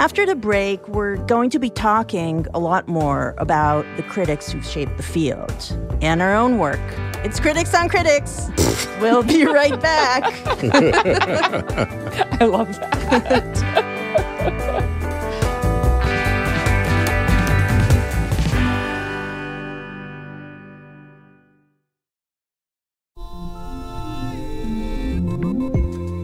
After 0.00 0.24
the 0.24 0.34
break, 0.34 0.88
we're 0.88 1.18
going 1.26 1.50
to 1.50 1.58
be 1.58 1.68
talking 1.68 2.46
a 2.54 2.58
lot 2.58 2.88
more 2.88 3.34
about 3.36 3.84
the 3.98 4.02
critics 4.02 4.50
who've 4.50 4.64
shaped 4.64 4.96
the 4.96 5.02
field 5.02 5.78
and 6.00 6.22
our 6.22 6.34
own 6.34 6.56
work. 6.56 6.80
It's 7.22 7.38
Critics 7.38 7.74
on 7.74 7.90
Critics. 7.90 8.48
we'll 9.02 9.22
be 9.22 9.44
right 9.44 9.78
back. 9.78 10.24
I 12.40 12.46
love 12.46 12.74
that. 12.80 13.58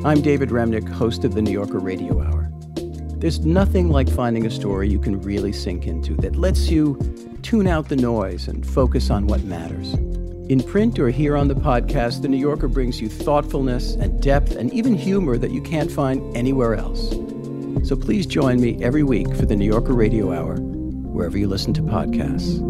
I'm 0.07 0.23
David 0.23 0.49
Remnick, 0.49 0.89
host 0.89 1.25
of 1.25 1.35
the 1.35 1.43
New 1.43 1.51
Yorker 1.51 1.79
Radio 1.79 2.23
Hour. 2.23 2.36
There's 3.18 3.40
nothing 3.40 3.88
like 3.90 4.11
finding 4.11 4.44
a 4.44 4.50
story 4.50 4.90
you 4.90 4.98
can 4.98 5.22
really 5.22 5.52
sink 5.52 5.87
into 5.87 6.14
that 6.16 6.37
lets 6.37 6.68
you 6.68 6.98
tune 7.42 7.66
out 7.66 7.88
the 7.88 7.96
noise 7.96 8.46
and 8.46 8.66
focus 8.66 9.09
on 9.09 9.26
what 9.26 9.42
matters. 9.42 9.94
In 10.50 10.62
print 10.62 10.98
or 10.98 11.09
here 11.09 11.35
on 11.35 11.48
the 11.48 11.55
podcast, 11.55 12.20
The 12.20 12.29
New 12.29 12.37
Yorker 12.37 12.68
brings 12.68 13.00
you 13.00 13.09
thoughtfulness 13.09 13.94
and 13.94 14.22
depth 14.22 14.55
and 14.55 14.70
even 14.74 14.94
humor 14.94 15.38
that 15.38 15.50
you 15.50 15.62
can't 15.62 15.90
find 15.90 16.37
anywhere 16.37 16.74
else. 16.74 17.09
So 17.88 17.96
please 17.96 18.26
join 18.26 18.61
me 18.61 18.83
every 18.85 19.02
week 19.02 19.35
for 19.35 19.46
the 19.46 19.57
New 19.57 19.66
Yorker 19.66 19.94
Radio 19.94 20.33
Hour, 20.33 20.57
wherever 20.57 21.38
you 21.38 21.48
listen 21.48 21.72
to 21.74 21.83
podcasts. 21.83 22.61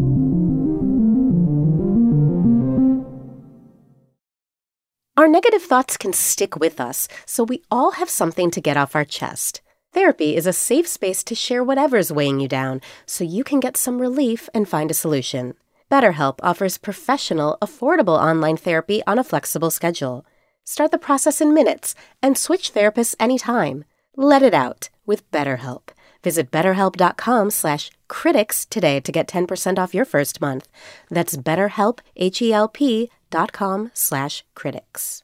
Our 5.17 5.27
negative 5.27 5.63
thoughts 5.63 5.97
can 5.97 6.13
stick 6.13 6.55
with 6.55 6.79
us, 6.79 7.09
so 7.25 7.43
we 7.43 7.63
all 7.69 7.91
have 7.91 8.09
something 8.09 8.49
to 8.51 8.61
get 8.61 8.77
off 8.77 8.95
our 8.95 9.03
chest. 9.03 9.61
Therapy 9.93 10.35
is 10.35 10.45
a 10.45 10.53
safe 10.53 10.87
space 10.87 11.23
to 11.23 11.35
share 11.35 11.63
whatever's 11.63 12.11
weighing 12.11 12.39
you 12.39 12.47
down 12.47 12.81
so 13.05 13.23
you 13.23 13.43
can 13.43 13.59
get 13.59 13.77
some 13.77 13.99
relief 14.01 14.49
and 14.53 14.67
find 14.67 14.91
a 14.91 14.93
solution. 14.93 15.53
BetterHelp 15.91 16.39
offers 16.43 16.77
professional, 16.77 17.57
affordable 17.61 18.19
online 18.19 18.57
therapy 18.57 19.01
on 19.07 19.17
a 19.17 19.23
flexible 19.23 19.71
schedule. 19.71 20.25
Start 20.65 20.91
the 20.91 20.97
process 20.97 21.39
in 21.41 21.53
minutes 21.53 21.95
and 22.21 22.37
switch 22.37 22.73
therapists 22.73 23.15
anytime. 23.19 23.85
Let 24.15 24.43
it 24.43 24.53
out 24.53 24.89
with 25.05 25.29
BetterHelp. 25.31 25.89
Visit 26.23 26.51
betterhelp.com 26.51 27.51
slash 27.51 27.89
critics 28.09 28.65
today 28.65 28.99
to 28.99 29.11
get 29.11 29.27
10% 29.27 29.79
off 29.79 29.93
your 29.93 30.05
first 30.05 30.41
month. 30.41 30.67
That's 31.09 31.37
betterhelp, 31.37 31.99
H-E-L-P 32.17 33.09
dot 33.29 33.51
com 33.53 33.91
slash 33.93 34.43
critics. 34.55 35.23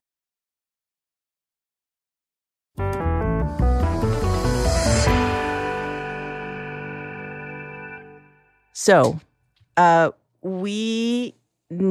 So, 8.83 9.19
uh, 9.77 10.09
we 10.41 11.35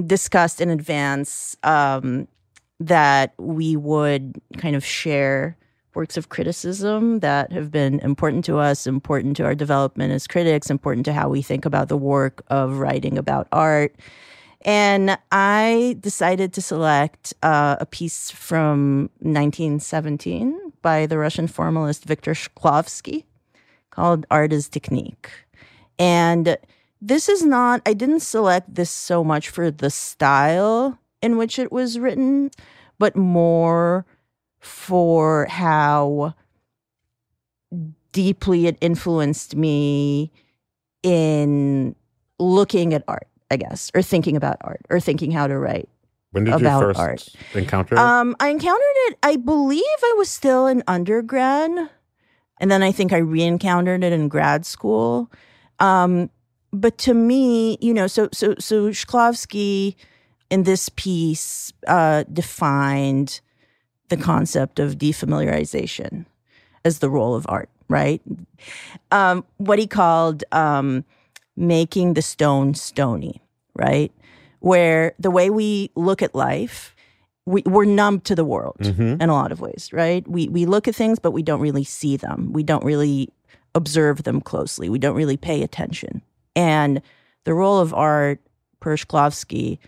discussed 0.07 0.61
in 0.61 0.70
advance 0.70 1.57
um, 1.62 2.26
that 2.81 3.33
we 3.38 3.76
would 3.76 4.42
kind 4.57 4.74
of 4.74 4.85
share 4.85 5.57
works 5.94 6.16
of 6.16 6.31
criticism 6.31 7.20
that 7.20 7.53
have 7.53 7.70
been 7.70 8.00
important 8.00 8.44
to 8.46 8.59
us, 8.59 8.88
important 8.88 9.37
to 9.37 9.44
our 9.44 9.55
development 9.55 10.12
as 10.12 10.26
critics, 10.26 10.68
important 10.68 11.05
to 11.05 11.12
how 11.12 11.29
we 11.29 11.42
think 11.42 11.64
about 11.64 11.87
the 11.90 11.96
work 11.96 12.42
of 12.48 12.79
writing 12.79 13.16
about 13.16 13.46
art. 13.53 13.94
And 14.62 15.16
I 15.31 15.96
decided 16.00 16.53
to 16.55 16.61
select 16.61 17.33
uh, 17.44 17.76
a 17.79 17.87
piece 17.87 18.33
from 18.33 19.11
1917 19.20 20.72
by 20.83 21.07
the 21.07 21.18
Russian 21.18 21.46
formalist 21.46 22.05
Viktor 22.05 22.33
Shklovsky 22.33 23.26
called 23.90 24.26
Art 24.29 24.53
as 24.53 24.68
Technique. 24.68 25.31
And 25.96 26.59
this 27.01 27.29
is 27.29 27.45
not, 27.45 27.83
I 27.87 27.95
didn't 27.95 28.21
select 28.21 28.75
this 28.75 28.91
so 28.91 29.25
much 29.25 29.49
for 29.49 29.71
the 29.71 29.91
style 29.91 30.99
in 31.23 31.37
which 31.37 31.59
it 31.59 31.73
was 31.73 31.99
written, 31.99 32.51
but 32.99 33.17
more 33.17 34.05
for 34.59 35.47
how 35.47 36.35
deeply 38.13 38.67
it 38.67 38.77
influenced 38.81 39.57
me 39.57 40.31
in 41.03 41.95
looking 42.39 42.93
at 42.93 43.05
art, 43.09 43.29
I 43.51 43.57
guess, 43.57 43.91
or 43.95 44.03
thinking 44.03 44.37
about 44.37 44.57
art, 44.61 44.83
or 44.91 45.01
thinking 45.01 45.31
how 45.31 45.47
to 45.47 45.59
write. 45.59 45.89
When 46.33 46.45
did 46.45 46.55
About 46.55 46.81
you 46.81 46.87
first 46.95 47.01
art. 47.01 47.29
encounter 47.55 47.97
it? 47.97 47.99
Um, 47.99 48.37
I 48.39 48.49
encountered 48.49 48.81
it, 49.09 49.19
I 49.23 49.37
believe 49.37 49.83
I 49.83 50.15
was 50.17 50.29
still 50.29 50.67
in 50.67 50.83
undergrad. 50.87 51.71
And 52.61 52.71
then 52.71 52.83
I 52.83 52.93
think 52.93 53.13
I 53.13 53.19
re 53.19 53.43
encountered 53.43 54.05
it 54.05 54.13
in 54.13 54.29
grad 54.29 54.67
school. 54.67 55.31
Um, 55.81 56.31
but 56.72 56.98
to 56.98 57.14
me, 57.14 57.78
you 57.80 57.92
know, 57.94 58.06
so 58.06 58.28
so 58.33 58.54
so 58.59 58.90
Shklovsky 58.90 59.96
in 60.50 60.64
this 60.64 60.88
piece 60.90 61.72
uh, 61.87 62.24
defined 62.33 63.40
the 64.09 64.16
concept 64.16 64.78
of 64.80 64.96
defamiliarization 64.98 66.26
as 66.85 66.98
the 66.98 67.09
role 67.11 67.35
of 67.37 67.46
art, 67.48 67.68
right? 67.88 68.20
Um, 69.12 69.44
what 69.59 69.78
he 69.78 69.87
called 69.87 70.42
um, 70.52 71.04
making 71.56 72.14
the 72.14 72.22
stone 72.22 72.74
stony, 72.74 73.40
right? 73.76 74.12
Where 74.61 75.12
the 75.18 75.30
way 75.30 75.50
we 75.50 75.90
look 75.94 76.22
at 76.22 76.35
life, 76.35 76.94
we, 77.46 77.62
we're 77.66 77.85
numb 77.85 78.20
to 78.22 78.35
the 78.35 78.44
world 78.44 78.76
Mhm. 78.80 79.22
in 79.22 79.28
a 79.28 79.33
lot 79.35 79.52
of 79.52 79.61
ways, 79.61 79.90
right? 79.92 80.26
We 80.28 80.48
we 80.48 80.66
look 80.66 80.87
at 80.88 80.94
things, 80.94 81.18
but 81.18 81.30
we 81.33 81.42
don't 81.42 81.61
really 81.61 81.85
see 81.85 82.16
them. 82.16 82.52
We 82.52 82.62
don't 82.62 82.85
really 82.85 83.28
observe 83.74 84.24
them 84.24 84.40
closely. 84.40 84.88
We 84.88 84.98
don't 84.98 85.14
really 85.16 85.37
pay 85.37 85.62
attention. 85.62 86.22
And 86.57 87.03
the 87.45 87.55
role 87.55 87.79
of 87.79 87.95
art, 87.95 88.41
per 88.81 88.97
Shklovsky, 88.97 89.79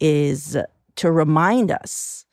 is 0.00 0.56
to 0.96 1.10
remind 1.12 1.70
us 1.70 2.24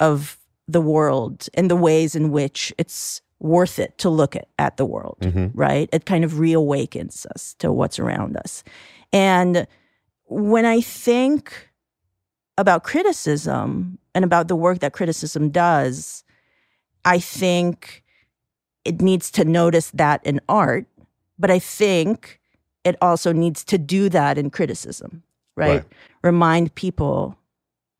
of 0.00 0.38
the 0.68 0.80
world 0.80 1.48
and 1.54 1.70
the 1.70 1.76
ways 1.76 2.14
in 2.14 2.30
which 2.30 2.72
it's 2.78 3.20
worth 3.38 3.78
it 3.78 3.96
to 3.98 4.08
look 4.10 4.34
at, 4.34 4.48
at 4.58 4.76
the 4.76 4.84
world, 4.86 5.18
Mhm. 5.20 5.50
right? 5.54 5.88
It 5.92 6.06
kind 6.06 6.24
of 6.24 6.32
reawakens 6.32 7.26
us 7.26 7.54
to 7.58 7.70
what's 7.72 7.98
around 7.98 8.36
us. 8.36 8.64
And 9.12 9.66
when 10.24 10.64
I 10.64 10.80
think 10.80 11.70
about 12.58 12.82
criticism 12.82 13.98
and 14.14 14.24
about 14.24 14.48
the 14.48 14.56
work 14.56 14.78
that 14.80 14.92
criticism 14.94 15.50
does, 15.50 16.24
I 17.04 17.18
think 17.18 18.02
it 18.84 19.00
needs 19.02 19.30
to 19.32 19.44
notice 19.44 19.90
that 19.92 20.24
in 20.26 20.40
art, 20.48 20.86
but 21.38 21.50
I 21.50 21.58
think 21.58 22.40
it 22.86 22.96
also 23.02 23.32
needs 23.32 23.64
to 23.64 23.76
do 23.78 24.08
that 24.08 24.38
in 24.38 24.48
criticism, 24.48 25.22
right? 25.56 25.68
Right. 25.82 25.84
Remind 26.22 26.72
people 26.76 27.36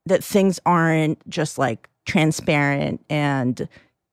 that 0.07 0.23
things 0.23 0.61
aren't 0.65 1.19
just 1.29 1.59
like 1.59 1.89
transparent 2.05 3.05
and 3.11 3.69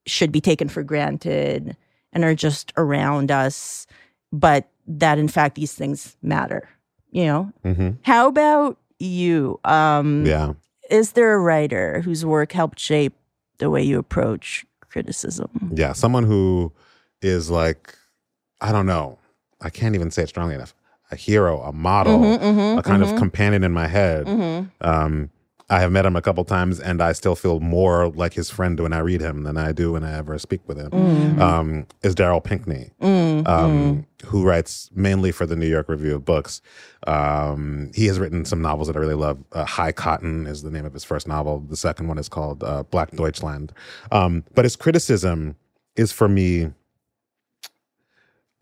should 0.08 0.32
be 0.32 0.42
taken 0.42 0.68
for 0.68 0.82
granted 0.82 1.78
and 2.12 2.24
are 2.24 2.34
just 2.34 2.74
around 2.76 3.30
us, 3.32 3.86
but 4.32 4.68
that 4.88 5.20
in 5.20 5.28
fact 5.28 5.54
these 5.56 5.74
things 5.74 6.18
matter, 6.24 6.68
you 7.12 7.26
know? 7.26 7.54
Mhm. 7.64 7.98
How 8.02 8.28
about 8.28 8.80
you? 8.98 9.60
Um, 9.64 10.26
Yeah. 10.26 10.54
Is 10.90 11.12
there 11.12 11.34
a 11.34 11.40
writer 11.40 12.02
whose 12.02 12.26
work 12.26 12.52
helped 12.52 12.80
shape 12.80 13.14
the 13.60 13.70
way 13.70 13.84
you 13.84 14.00
approach 14.00 14.66
criticism? 14.90 15.72
Yeah. 15.76 15.94
Someone 15.94 16.24
who 16.24 16.72
is 17.22 17.50
like, 17.52 17.96
I 18.60 18.72
don't 18.72 18.86
know, 18.88 19.20
I 19.64 19.70
can't 19.70 19.96
even 19.96 20.12
say 20.12 20.24
it 20.24 20.30
strongly 20.30 20.56
enough. 20.56 20.76
A 21.12 21.16
hero, 21.16 21.62
a 21.62 21.72
model, 21.72 22.20
Mhm, 22.20 22.40
mhm, 22.40 22.78
a 22.80 22.82
kind 22.84 23.04
mhm, 23.04 23.12
of 23.14 23.18
companion 23.20 23.64
in 23.64 23.72
my 23.72 23.88
head. 23.88 24.26
mhm. 24.26 24.70
Um, 24.82 25.30
I 25.70 25.80
have 25.80 25.92
met 25.92 26.06
him 26.06 26.16
a 26.16 26.22
couple 26.22 26.44
times, 26.44 26.80
and 26.80 27.02
I 27.02 27.14
still 27.14 27.36
feel 27.36 27.60
more 27.60 28.10
like 28.10 28.34
his 28.34 28.50
friend 28.50 28.80
when 28.80 28.94
I 28.94 29.00
read 29.00 29.22
him 29.22 29.44
than 29.44 29.58
I 29.58 29.72
do 29.72 29.94
when 29.94 30.04
I 30.04 30.18
ever 30.18 30.38
speak 30.38 30.62
with 30.68 30.78
him. 30.78 30.92
Mm. 30.92 31.40
Um, 31.40 31.86
is 32.04 32.14
Darryl 32.14 32.44
Pinckney, 32.44 32.92
Mm, 33.02 33.48
um, 33.48 34.06
who 34.26 34.44
writes 34.44 34.90
mainly 34.94 35.32
for 35.32 35.46
the 35.46 35.56
New 35.56 35.66
York 35.68 35.88
Review 35.90 36.16
of 36.16 36.26
Books. 36.26 36.62
Um, 37.08 37.92
he 37.96 38.06
has 38.08 38.20
written 38.20 38.46
some 38.46 38.62
novels 38.62 38.88
that 38.88 38.96
I 38.96 39.00
really 39.00 39.14
love. 39.16 39.40
Uh, 39.52 39.66
High 39.66 39.92
Cotton 39.92 40.46
is 40.48 40.64
the 40.64 40.70
name 40.72 40.86
of 40.86 40.94
his 40.94 41.04
first 41.04 41.28
novel. 41.28 41.60
The 41.68 41.78
second 41.78 42.08
one 42.08 42.18
is 42.18 42.30
called 42.30 42.64
uh, 42.64 42.84
Black 42.84 43.12
Deutschland. 43.12 43.72
Um, 44.12 44.44
but 44.56 44.66
his 44.66 44.76
criticism 44.76 45.56
is 45.96 46.12
for 46.12 46.28
me 46.28 46.72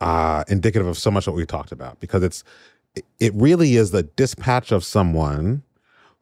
uh, 0.02 0.44
indicative 0.50 0.88
of 0.88 0.98
so 0.98 1.10
much 1.12 1.28
what 1.28 1.36
we 1.36 1.46
talked 1.46 1.72
about 1.72 2.00
because 2.02 2.24
it's 2.24 2.44
it- 2.96 3.06
it 3.22 3.34
really 3.36 3.78
is 3.78 3.92
the 3.92 4.04
dispatch 4.04 4.72
of 4.74 4.84
someone 4.84 5.64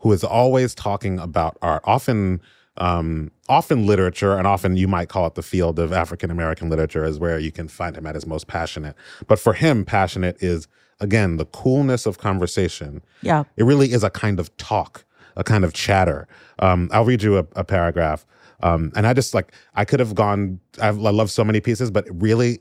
who 0.02 0.12
is 0.12 0.24
always 0.24 0.76
talking 0.76 1.18
about 1.20 1.58
art, 1.64 1.82
often 1.86 2.42
um, 2.78 3.32
often 3.50 3.86
literature, 3.86 4.38
and 4.38 4.48
often 4.48 4.78
you 4.78 4.88
might 4.88 5.10
call 5.10 5.26
it 5.28 5.36
the 5.36 5.42
field 5.42 5.80
of 5.80 5.92
African 5.92 6.30
American 6.32 6.70
literature 6.70 7.04
is 7.04 7.20
where 7.20 7.38
you 7.40 7.52
can 7.52 7.68
find 7.68 7.98
him 7.98 8.06
at 8.06 8.16
his 8.16 8.26
most 8.26 8.48
passionate. 8.48 8.96
But 9.28 9.38
for 9.40 9.54
him, 9.54 9.84
passionate 9.84 10.38
is 10.42 10.68
again 11.02 11.36
the 11.38 11.46
coolness 11.46 12.06
of 12.06 12.20
conversation. 12.20 13.02
Yeah. 13.22 13.44
It 13.58 13.64
really 13.66 13.92
is 13.92 14.04
a 14.04 14.10
kind 14.10 14.40
of 14.40 14.56
talk, 14.58 15.04
a 15.36 15.44
kind 15.44 15.66
of 15.66 15.74
chatter. 15.74 16.28
Um, 16.60 16.90
I'll 16.94 17.04
read 17.06 17.22
you 17.24 17.38
a, 17.38 17.46
a 17.56 17.64
paragraph. 17.66 18.26
Um, 18.62 18.92
and 18.96 19.06
I 19.08 19.14
just 19.14 19.34
like 19.34 19.52
I 19.76 19.84
could 19.86 20.00
have 20.00 20.14
gone. 20.16 20.60
I've, 20.82 21.04
I 21.06 21.10
love 21.12 21.30
so 21.32 21.44
many 21.44 21.60
pieces, 21.62 21.90
but 21.92 22.06
really, 22.14 22.60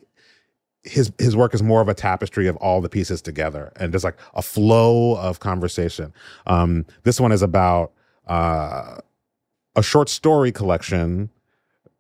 his 0.83 1.13
his 1.19 1.37
work 1.37 1.55
is 1.55 1.63
more 1.63 1.81
of 1.81 1.89
a 1.89 1.95
tapestry 1.95 2.47
of 2.47 2.57
all 2.57 2.81
the 2.81 2.89
pieces 2.89 3.21
together, 3.21 3.73
and 3.77 3.93
just 3.93 4.05
like 4.05 4.17
a 4.35 4.43
flow 4.43 5.17
of 5.17 5.41
conversation. 5.41 6.13
Um, 6.47 6.87
this 7.03 7.21
one 7.21 7.33
is 7.33 7.43
about 7.43 7.93
uh, 8.27 8.99
a 9.77 9.83
short 9.83 10.09
story 10.09 10.53
collection 10.53 11.31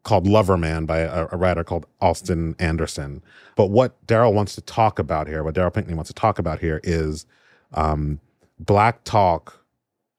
called 0.04 0.26
Loverman 0.26 0.86
by 0.86 1.00
a, 1.00 1.26
a 1.32 1.36
writer 1.36 1.64
called 1.64 1.86
Austin 2.00 2.54
Anderson. 2.58 3.22
But 3.56 3.66
what 3.66 4.06
Darryl 4.06 4.32
wants 4.32 4.54
to 4.54 4.60
talk 4.60 4.98
about 4.98 5.26
here, 5.26 5.42
what 5.42 5.54
Darryl 5.54 5.72
Pinckney 5.72 5.94
wants 5.94 6.08
to 6.08 6.14
talk 6.14 6.38
about 6.38 6.60
here, 6.60 6.80
is 6.82 7.26
um, 7.74 8.20
black 8.58 9.04
talk 9.04 9.64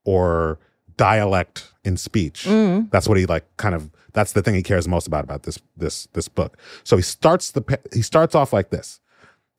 or 0.04 0.58
dialect 0.96 1.72
in 1.84 1.96
speech. 1.96 2.44
Mm. 2.44 2.90
That's 2.90 3.08
what 3.08 3.16
he 3.16 3.26
like 3.26 3.44
kind 3.56 3.74
of 3.74 3.90
that's 4.12 4.32
the 4.32 4.42
thing 4.42 4.54
he 4.54 4.62
cares 4.62 4.88
most 4.88 5.06
about 5.06 5.24
about 5.24 5.44
this 5.44 5.58
this 5.76 6.06
this 6.12 6.28
book. 6.28 6.56
So 6.84 6.96
he 6.96 7.02
starts 7.02 7.52
the 7.52 7.78
he 7.92 8.02
starts 8.02 8.34
off 8.34 8.52
like 8.52 8.70
this. 8.70 9.00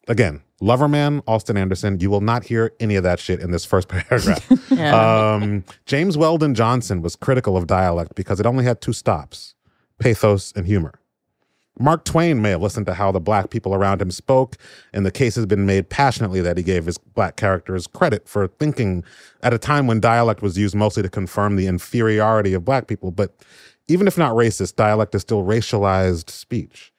Again, 0.07 0.41
Loverman, 0.61 1.21
Austin 1.27 1.57
Anderson, 1.57 1.99
you 1.99 2.09
will 2.09 2.21
not 2.21 2.43
hear 2.43 2.73
any 2.79 2.95
of 2.95 3.03
that 3.03 3.19
shit 3.19 3.39
in 3.39 3.51
this 3.51 3.65
first 3.65 3.87
paragraph. 3.87 4.47
Yeah. 4.69 5.33
um, 5.33 5.63
James 5.85 6.17
Weldon 6.17 6.55
Johnson 6.55 7.01
was 7.01 7.15
critical 7.15 7.55
of 7.55 7.67
dialect 7.67 8.15
because 8.15 8.39
it 8.39 8.45
only 8.45 8.63
had 8.63 8.81
two 8.81 8.93
stops 8.93 9.55
pathos 9.99 10.51
and 10.55 10.65
humor. 10.65 11.01
Mark 11.79 12.05
Twain 12.05 12.41
may 12.41 12.51
have 12.51 12.61
listened 12.61 12.85
to 12.87 12.93
how 12.93 13.11
the 13.11 13.19
black 13.19 13.49
people 13.49 13.73
around 13.73 14.01
him 14.01 14.11
spoke, 14.11 14.57
and 14.93 15.05
the 15.05 15.11
case 15.11 15.35
has 15.35 15.45
been 15.45 15.65
made 15.65 15.89
passionately 15.89 16.41
that 16.41 16.57
he 16.57 16.63
gave 16.63 16.85
his 16.85 16.97
black 16.97 17.37
characters 17.37 17.87
credit 17.87 18.27
for 18.27 18.47
thinking 18.47 19.03
at 19.41 19.53
a 19.53 19.57
time 19.57 19.87
when 19.87 19.99
dialect 19.99 20.41
was 20.41 20.57
used 20.57 20.75
mostly 20.75 21.01
to 21.01 21.09
confirm 21.09 21.55
the 21.55 21.67
inferiority 21.67 22.53
of 22.53 22.65
black 22.65 22.87
people. 22.87 23.09
But 23.09 23.33
even 23.87 24.07
if 24.07 24.17
not 24.17 24.35
racist, 24.35 24.75
dialect 24.75 25.15
is 25.15 25.21
still 25.21 25.43
racialized 25.43 26.29
speech. 26.29 26.93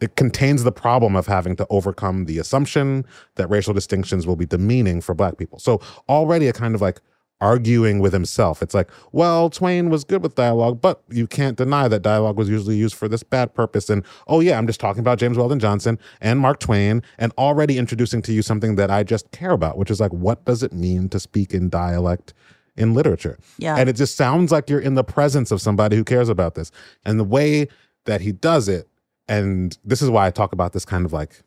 It 0.00 0.16
contains 0.16 0.64
the 0.64 0.72
problem 0.72 1.14
of 1.14 1.26
having 1.26 1.54
to 1.56 1.66
overcome 1.70 2.24
the 2.24 2.38
assumption 2.38 3.04
that 3.36 3.48
racial 3.48 3.72
distinctions 3.72 4.26
will 4.26 4.34
be 4.34 4.46
demeaning 4.46 5.00
for 5.00 5.14
black 5.14 5.38
people. 5.38 5.60
So 5.60 5.80
already 6.08 6.48
a 6.48 6.52
kind 6.52 6.74
of 6.74 6.80
like 6.80 7.00
arguing 7.42 7.98
with 7.98 8.12
himself. 8.12 8.62
It's 8.62 8.72
like, 8.72 8.88
well, 9.10 9.50
Twain 9.50 9.90
was 9.90 10.04
good 10.04 10.22
with 10.22 10.36
dialogue, 10.36 10.80
but 10.80 11.02
you 11.10 11.26
can't 11.26 11.56
deny 11.56 11.88
that 11.88 12.00
dialogue 12.00 12.36
was 12.36 12.48
usually 12.48 12.76
used 12.76 12.94
for 12.94 13.08
this 13.08 13.24
bad 13.24 13.52
purpose. 13.52 13.90
And 13.90 14.04
oh, 14.28 14.40
yeah, 14.40 14.56
I'm 14.56 14.66
just 14.66 14.80
talking 14.80 15.00
about 15.00 15.18
James 15.18 15.36
Weldon 15.36 15.58
Johnson 15.58 15.98
and 16.20 16.38
Mark 16.38 16.60
Twain 16.60 17.02
and 17.18 17.32
already 17.36 17.78
introducing 17.78 18.22
to 18.22 18.32
you 18.32 18.42
something 18.42 18.76
that 18.76 18.92
I 18.92 19.02
just 19.02 19.30
care 19.32 19.50
about, 19.50 19.76
which 19.76 19.90
is 19.90 20.00
like, 20.00 20.12
what 20.12 20.44
does 20.44 20.62
it 20.62 20.72
mean 20.72 21.08
to 21.10 21.18
speak 21.18 21.52
in 21.52 21.68
dialect 21.68 22.32
in 22.76 22.94
literature? 22.94 23.38
Yeah. 23.58 23.76
And 23.76 23.88
it 23.88 23.96
just 23.96 24.16
sounds 24.16 24.52
like 24.52 24.68
you're 24.70 24.80
in 24.80 24.94
the 24.94 25.04
presence 25.04 25.50
of 25.50 25.60
somebody 25.60 25.96
who 25.96 26.04
cares 26.04 26.28
about 26.28 26.54
this. 26.54 26.70
And 27.04 27.18
the 27.18 27.24
way 27.24 27.68
that 28.04 28.20
he 28.20 28.32
does 28.32 28.68
it, 28.68 28.88
and 29.28 29.76
this 29.84 30.02
is 30.02 30.10
why 30.10 30.26
I 30.26 30.30
talk 30.30 30.52
about 30.52 30.72
this 30.72 30.84
kind 30.84 31.04
of 31.04 31.12
like 31.12 31.42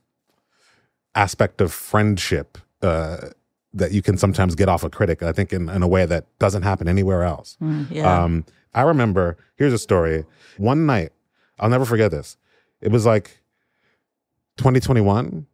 aspect 1.16 1.62
of 1.62 1.72
friendship 1.74 2.58
uh, 2.82 3.30
that 3.74 3.92
you 3.92 4.02
can 4.02 4.18
sometimes 4.18 4.56
get 4.56 4.70
off 4.70 4.84
a 4.84 4.90
critic, 4.90 5.22
I 5.24 5.32
think, 5.32 5.52
in, 5.52 5.70
in 5.70 5.84
a 5.84 5.88
way 5.88 6.06
that 6.06 6.26
doesn't 6.40 6.64
happen 6.64 6.88
anywhere 6.88 7.24
else. 7.24 7.58
Yeah. 7.90 8.24
Um, 8.24 8.46
I 8.74 8.82
remember, 8.82 9.38
here's 9.56 9.74
a 9.74 9.78
story. 9.78 10.26
One 10.58 10.86
night, 10.86 11.12
I'll 11.60 11.70
never 11.70 11.86
forget 11.86 12.12
this. 12.12 12.38
It 12.82 12.92
was 12.92 13.06
like 13.06 13.40
2021. 14.58 15.48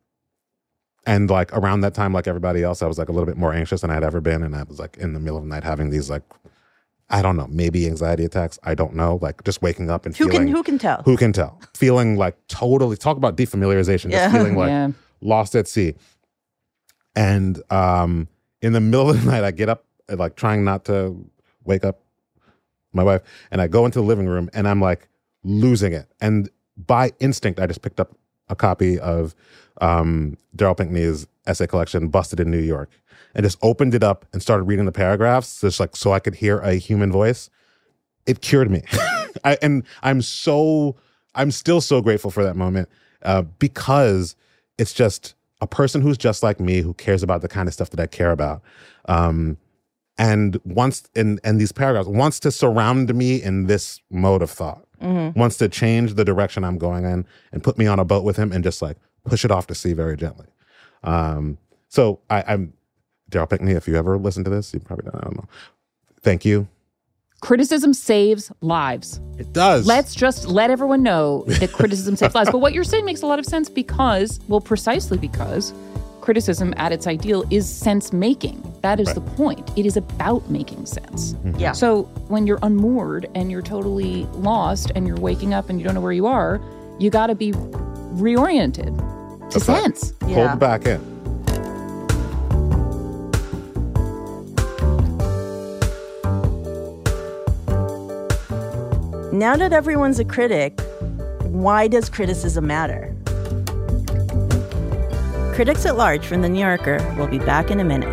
And 1.06 1.30
like 1.30 1.52
around 1.54 1.82
that 1.82 1.94
time, 1.96 2.14
like 2.14 2.28
everybody 2.28 2.62
else, 2.64 2.82
I 2.84 2.88
was 2.88 2.98
like 3.00 3.10
a 3.10 3.12
little 3.12 3.26
bit 3.26 3.38
more 3.38 3.54
anxious 3.54 3.82
than 3.82 3.90
I'd 3.90 4.04
ever 4.04 4.22
been. 4.22 4.44
And 4.44 4.56
I 4.56 4.64
was 4.64 4.78
like 4.80 4.98
in 4.98 5.14
the 5.14 5.20
middle 5.20 5.38
of 5.38 5.44
the 5.44 5.50
night 5.50 5.64
having 5.64 5.90
these 5.90 6.10
like, 6.12 6.22
I 7.10 7.22
don't 7.24 7.36
know, 7.36 7.48
maybe 7.50 7.88
anxiety 7.88 8.24
attacks. 8.24 8.60
I 8.64 8.76
don't 8.76 8.94
know. 8.96 9.18
Like 9.22 9.44
just 9.44 9.62
waking 9.62 9.90
up 9.90 10.06
and 10.06 10.16
who 10.16 10.26
feeling 10.30 10.48
can 10.48 10.56
who 10.56 10.64
can 10.64 10.78
tell? 10.78 11.02
who 11.04 11.18
can 11.18 11.34
tell? 11.34 11.60
Feeling 11.76 12.18
like 12.18 12.36
totally 12.48 12.98
talk 12.98 13.18
about 13.18 13.36
defamiliarization, 13.36 14.12
Yeah. 14.12 14.26
just 14.28 14.36
feeling 14.36 14.56
like 14.56 14.70
Yeah. 14.70 14.92
lost 15.22 15.56
at 15.56 15.68
sea. 15.68 15.96
And 17.16 17.62
um 17.72 18.28
in 18.62 18.74
the 18.74 18.80
middle 18.82 19.10
of 19.10 19.20
the 19.24 19.26
night, 19.32 19.44
I 19.44 19.52
get 19.52 19.70
up 19.70 19.86
uh, 20.10 20.16
like 20.18 20.36
trying 20.36 20.64
not 20.64 20.86
to 20.86 21.16
wake 21.66 21.84
up 21.84 22.00
my 22.94 23.04
wife, 23.04 23.22
and 23.50 23.62
I 23.62 23.68
go 23.68 23.86
into 23.86 24.00
the 24.00 24.06
living 24.06 24.28
room 24.28 24.50
and 24.54 24.68
I'm 24.68 24.82
like 24.82 25.08
losing 25.44 25.94
it. 25.94 26.08
And 26.22 26.50
by 26.78 27.12
instinct, 27.20 27.60
I 27.60 27.66
just 27.68 27.82
picked 27.82 28.00
up 28.00 28.16
a 28.52 28.56
copy 28.56 29.00
of 29.00 29.34
um 29.80 30.38
Darryl 30.56 30.78
Pinckney's 30.78 31.26
essay 31.48 31.66
collection, 31.66 32.10
Busted 32.10 32.40
in 32.40 32.52
New 32.52 32.60
York, 32.60 32.92
and 33.34 33.44
just 33.44 33.58
opened 33.64 33.96
it 33.96 34.04
up 34.04 34.26
and 34.34 34.42
started 34.42 34.64
reading 34.66 34.86
the 34.86 34.92
paragraphs, 34.92 35.62
just 35.62 35.80
like 35.80 35.96
so 35.96 36.14
I 36.14 36.20
could 36.20 36.36
hear 36.36 36.60
a 36.60 36.76
human 36.76 37.12
voice. 37.12 37.50
It 38.28 38.42
cured 38.42 38.70
me. 38.70 38.84
I, 39.44 39.58
and 39.62 39.84
I'm 40.04 40.22
so 40.22 40.96
I'm 41.34 41.52
still 41.52 41.82
so 41.82 42.02
grateful 42.02 42.30
for 42.30 42.44
that 42.44 42.56
moment 42.56 42.90
uh, 43.24 43.44
because 43.60 44.36
it's 44.78 44.94
just 44.94 45.34
a 45.62 45.68
person 45.68 46.02
who's 46.02 46.18
just 46.18 46.44
like 46.44 46.60
me 46.60 46.82
who 46.82 46.94
cares 46.94 47.24
about 47.24 47.42
the 47.42 47.48
kind 47.48 47.68
of 47.68 47.74
stuff 47.74 47.92
that 47.92 48.00
I 48.00 48.08
care 48.08 48.32
about. 48.32 48.62
Um, 49.06 49.58
and 50.18 50.60
wants 50.66 51.04
in 51.16 51.40
and 51.44 51.60
these 51.60 51.72
paragraphs 51.72 52.08
wants 52.08 52.40
to 52.42 52.52
surround 52.52 53.14
me 53.16 53.42
in 53.42 53.66
this 53.68 54.02
mode 54.12 54.42
of 54.42 54.52
thought. 54.52 54.86
Wants 55.02 55.58
to 55.58 55.70
change 55.70 56.14
the 56.14 56.26
direction 56.26 56.64
I'm 56.64 56.78
going 56.78 57.06
in 57.06 57.26
and 57.52 57.64
put 57.64 57.78
me 57.78 57.88
on 57.88 58.00
a 58.00 58.06
boat 58.06 58.24
with 58.24 58.38
him 58.38 58.52
and 58.52 58.64
just 58.64 58.82
like 58.82 58.98
push 59.26 59.44
it 59.46 59.52
off 59.52 59.68
to 59.68 59.76
sea 59.76 59.94
very 59.94 60.18
gently. 60.18 60.48
Um, 61.04 61.58
so 61.90 62.20
I, 62.30 62.44
I'm 62.48 62.74
Darryl 63.32 63.50
Pinckney. 63.50 63.74
If 63.74 63.88
you 63.88 63.96
ever 63.96 64.18
listen 64.18 64.44
to 64.44 64.50
this, 64.50 64.74
you 64.74 64.80
probably 64.80 65.10
don't. 65.10 65.16
I 65.16 65.22
don't 65.26 65.38
know. 65.38 65.48
Thank 66.22 66.46
you. 66.46 66.68
Criticism 67.42 67.96
saves 67.96 68.52
lives. 68.62 69.20
It 69.40 69.52
does. 69.52 69.88
Let's 69.88 70.14
just 70.14 70.48
let 70.48 70.70
everyone 70.70 71.02
know 71.02 71.44
that 71.48 71.72
criticism 71.72 72.16
saves 72.16 72.36
lives. 72.36 72.52
But 72.52 72.60
what 72.60 72.74
you're 72.74 72.84
saying 72.84 73.04
makes 73.04 73.24
a 73.24 73.26
lot 73.26 73.40
of 73.40 73.46
sense 73.46 73.68
because, 73.68 74.40
well, 74.48 74.62
precisely 74.62 75.18
because 75.18 75.74
criticism 76.22 76.74
at 76.78 76.92
its 76.92 77.08
ideal 77.08 77.44
is 77.50 77.68
sense 77.68 78.14
making. 78.14 78.64
That 78.82 79.00
is 79.00 79.14
the 79.14 79.22
point. 79.22 79.72
It 79.78 79.86
is 79.86 79.98
about 79.98 80.50
making 80.50 80.86
sense. 80.86 81.34
Mm-hmm. 81.34 81.60
Yeah. 81.60 81.72
So 81.74 82.04
when 82.30 82.48
you're 82.48 82.60
unmoored 82.62 83.30
and 83.36 83.52
you're 83.52 83.62
totally 83.62 84.26
lost 84.34 84.92
and 84.96 85.08
you're 85.08 85.20
waking 85.20 85.54
up 85.54 85.70
and 85.70 85.80
you 85.80 85.86
don't 85.86 85.96
know 85.96 86.02
where 86.02 86.12
you 86.12 86.28
are, 86.28 86.62
you 87.00 87.10
got 87.10 87.28
to 87.28 87.36
be 87.36 87.52
reoriented 87.52 88.98
to 88.98 89.60
That's 89.60 89.68
right. 89.68 89.84
sense. 89.84 90.14
Yeah. 90.28 90.48
Pulled 90.48 90.60
back 90.60 90.86
in. 90.86 91.12
Now 99.34 99.56
that 99.56 99.72
everyone's 99.72 100.20
a 100.20 100.26
critic, 100.26 100.80
why 101.44 101.88
does 101.88 102.10
criticism 102.10 102.68
matter? 102.68 103.16
Critics 105.54 105.86
at 105.86 105.98
Large 105.98 106.26
from 106.26 106.42
The 106.42 106.48
New 106.48 106.62
Yorker 106.62 106.98
will 107.18 107.28
be 107.28 107.38
back 107.38 107.72
in 107.72 107.82
a 107.82 107.84
minute. 107.84 108.08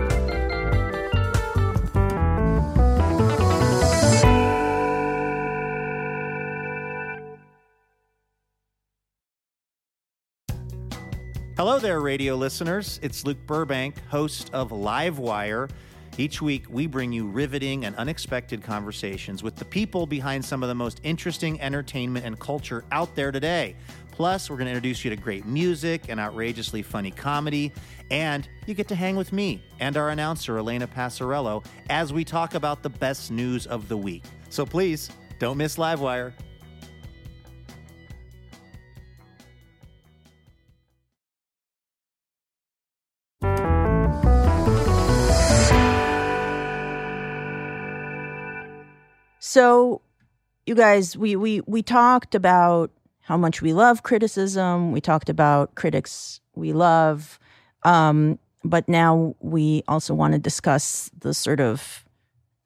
Hello 11.57 11.79
there, 11.79 12.01
radio 12.01 12.35
listeners. 12.35 12.99
It's 13.03 13.25
Luke 13.25 13.39
Burbank, 13.47 14.05
host 14.09 14.51
of 14.53 14.71
Livewire. 14.71 15.71
Each 16.19 16.43
week, 16.43 16.65
we 16.69 16.89
bring 16.89 17.13
you 17.13 17.29
riveting 17.29 17.85
and 17.85 17.95
unexpected 17.95 18.61
conversations 18.61 19.45
with 19.45 19.55
the 19.55 19.65
people 19.65 20.05
behind 20.05 20.45
some 20.45 20.65
of 20.65 20.69
the 20.69 20.75
most 20.75 21.01
interesting 21.05 21.61
entertainment 21.61 22.27
and 22.27 22.37
culture 22.41 22.85
out 22.91 23.15
there 23.15 23.31
today. 23.31 23.77
Plus, 24.19 24.51
we're 24.51 24.57
going 24.57 24.67
to 24.67 24.73
introduce 24.73 25.05
you 25.05 25.11
to 25.11 25.17
great 25.17 25.47
music 25.47 26.07
and 26.09 26.19
outrageously 26.19 26.83
funny 26.83 27.13
comedy. 27.13 27.73
And 28.11 28.49
you 28.67 28.75
get 28.75 28.89
to 28.89 28.97
hang 28.97 29.15
with 29.15 29.33
me 29.33 29.63
and 29.79 29.97
our 29.97 30.11
announcer, 30.11 30.59
Elena 30.59 30.89
Passarello, 30.89 31.65
as 31.89 32.13
we 32.13 32.25
talk 32.25 32.57
about 32.57 32.83
the 32.83 32.91
best 32.91 33.31
news 33.31 33.69
of 33.69 33.87
the 33.87 33.97
week. 33.97 34.25
So 34.51 34.67
please, 34.67 35.09
don't 35.39 35.57
miss 35.57 35.77
Livewire. 35.77 36.33
So, 49.39 50.03
you 50.67 50.75
guys, 50.75 51.17
we 51.17 51.37
we 51.37 51.61
we 51.69 51.85
talked 51.85 52.35
about 52.35 52.91
how 53.29 53.37
much 53.37 53.61
we 53.61 53.75
love 53.75 54.03
criticism. 54.05 54.91
We 54.91 55.03
talked 55.03 55.29
about 55.29 55.75
critics 55.75 56.41
we 56.55 56.73
love, 56.73 57.39
um, 57.83 58.39
but 58.65 58.89
now 58.89 59.35
we 59.41 59.83
also 59.87 60.15
want 60.15 60.33
to 60.33 60.39
discuss 60.39 61.11
the 61.21 61.35
sort 61.35 61.61
of 61.61 62.07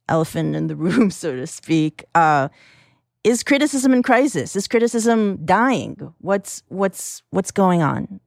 elephant 0.09 0.55
in 0.55 0.69
the 0.69 0.77
room, 0.87 1.11
so 1.11 1.35
to 1.35 1.49
speak. 1.49 2.05
Uh, 2.15 2.49
is 3.25 3.43
criticism 3.43 3.93
in 3.93 4.05
crisis? 4.05 4.55
Is 4.55 4.69
criticism 4.69 5.45
dying? 5.45 6.15
What's 6.19 6.63
what's 6.69 7.25
what's 7.31 7.51
going 7.51 7.83
on? 7.83 8.21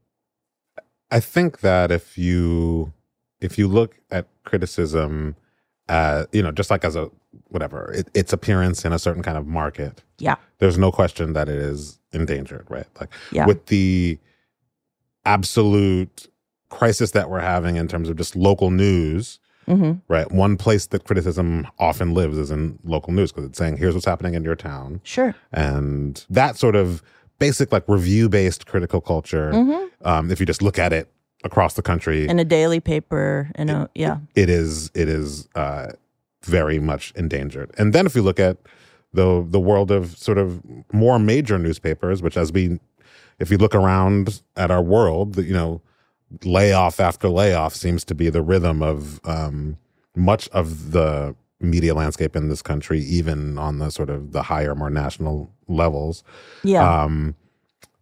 I 1.11 1.21
think 1.21 1.61
that 1.61 1.89
if 1.89 2.17
you 2.17 2.91
if 3.39 3.57
you 3.57 3.69
look 3.69 3.95
at 4.11 4.27
criticism, 4.43 5.37
uh, 5.87 6.25
you 6.33 6.43
know, 6.43 6.51
just 6.51 6.69
like 6.69 6.83
as 6.83 6.97
a 6.97 7.09
whatever 7.47 7.91
it, 7.93 8.09
its 8.13 8.33
appearance 8.33 8.83
in 8.83 8.91
a 8.91 8.99
certain 8.99 9.23
kind 9.23 9.37
of 9.37 9.47
market, 9.47 10.03
Yeah, 10.19 10.35
there's 10.59 10.77
no 10.77 10.91
question 10.91 11.31
that 11.33 11.47
it 11.47 11.59
is 11.59 11.99
endangered, 12.15 12.65
right? 12.69 12.87
Like 12.99 13.09
Yeah. 13.31 13.45
with 13.45 13.65
the 13.67 14.17
absolute 15.25 16.27
crisis 16.69 17.11
that 17.11 17.29
we're 17.29 17.39
having 17.41 17.75
in 17.75 17.87
terms 17.87 18.09
of 18.09 18.15
just 18.17 18.35
local 18.35 18.71
news, 18.71 19.39
hmm 19.67 19.93
right? 20.07 20.31
One 20.31 20.57
place 20.57 20.85
that 20.87 21.03
criticism 21.05 21.65
often 21.79 22.13
lives 22.13 22.37
is 22.37 22.51
in 22.51 22.77
local 22.83 23.11
news 23.13 23.31
because 23.31 23.45
it's 23.49 23.57
saying, 23.57 23.77
here's 23.77 23.95
what's 23.95 24.05
happening 24.05 24.35
in 24.35 24.43
your 24.43 24.55
town. 24.55 25.01
sure. 25.03 25.33
And 25.51 26.23
that 26.29 26.57
sort 26.57 26.75
of 26.75 27.01
basic, 27.39 27.71
like 27.71 27.83
review 27.87 28.29
based 28.29 28.67
critical 28.67 29.01
culture, 29.01 29.51
hmm 29.53 29.85
um, 30.03 30.29
if 30.29 30.39
you 30.39 30.45
just 30.45 30.61
look 30.61 30.77
at 30.77 30.93
it 30.93 31.09
across 31.43 31.73
the 31.73 31.81
country, 31.81 32.27
In 32.27 32.37
a 32.37 32.45
daily 32.45 32.79
paper, 32.79 33.49
in 33.55 33.69
a 33.69 33.89
yeah, 33.95 34.17
it 34.35 34.49
is 34.49 34.91
it 34.93 35.09
is 35.09 35.47
uh, 35.55 35.93
very 36.43 36.77
much 36.79 37.11
endangered. 37.15 37.71
And 37.79 37.91
then 37.93 38.05
if 38.05 38.13
you 38.15 38.21
look 38.21 38.39
at 38.39 38.57
the 39.15 39.45
the 39.49 39.59
world 39.59 39.91
of 39.91 40.17
sort 40.17 40.37
of 40.37 40.61
more 40.93 41.17
major 41.19 41.57
newspapers, 41.57 42.21
which 42.21 42.37
as 42.37 42.51
we 42.51 42.79
if 43.39 43.49
you 43.51 43.57
look 43.57 43.75
around 43.75 44.41
at 44.55 44.71
our 44.71 44.81
world, 44.81 45.37
you 45.37 45.53
know, 45.53 45.81
layoff 46.43 46.99
after 46.99 47.27
layoff 47.29 47.75
seems 47.75 48.03
to 48.05 48.15
be 48.15 48.29
the 48.29 48.41
rhythm 48.41 48.81
of 48.81 49.19
um, 49.25 49.77
much 50.15 50.47
of 50.49 50.91
the 50.91 51.35
media 51.59 51.93
landscape 51.93 52.35
in 52.35 52.47
this 52.49 52.61
country, 52.61 52.99
even 52.99 53.57
on 53.57 53.79
the 53.79 53.89
sort 53.89 54.09
of 54.09 54.31
the 54.31 54.43
higher, 54.43 54.75
more 54.75 54.89
national 54.89 55.51
levels. 55.67 56.23
yeah, 56.63 57.03
Um, 57.03 57.35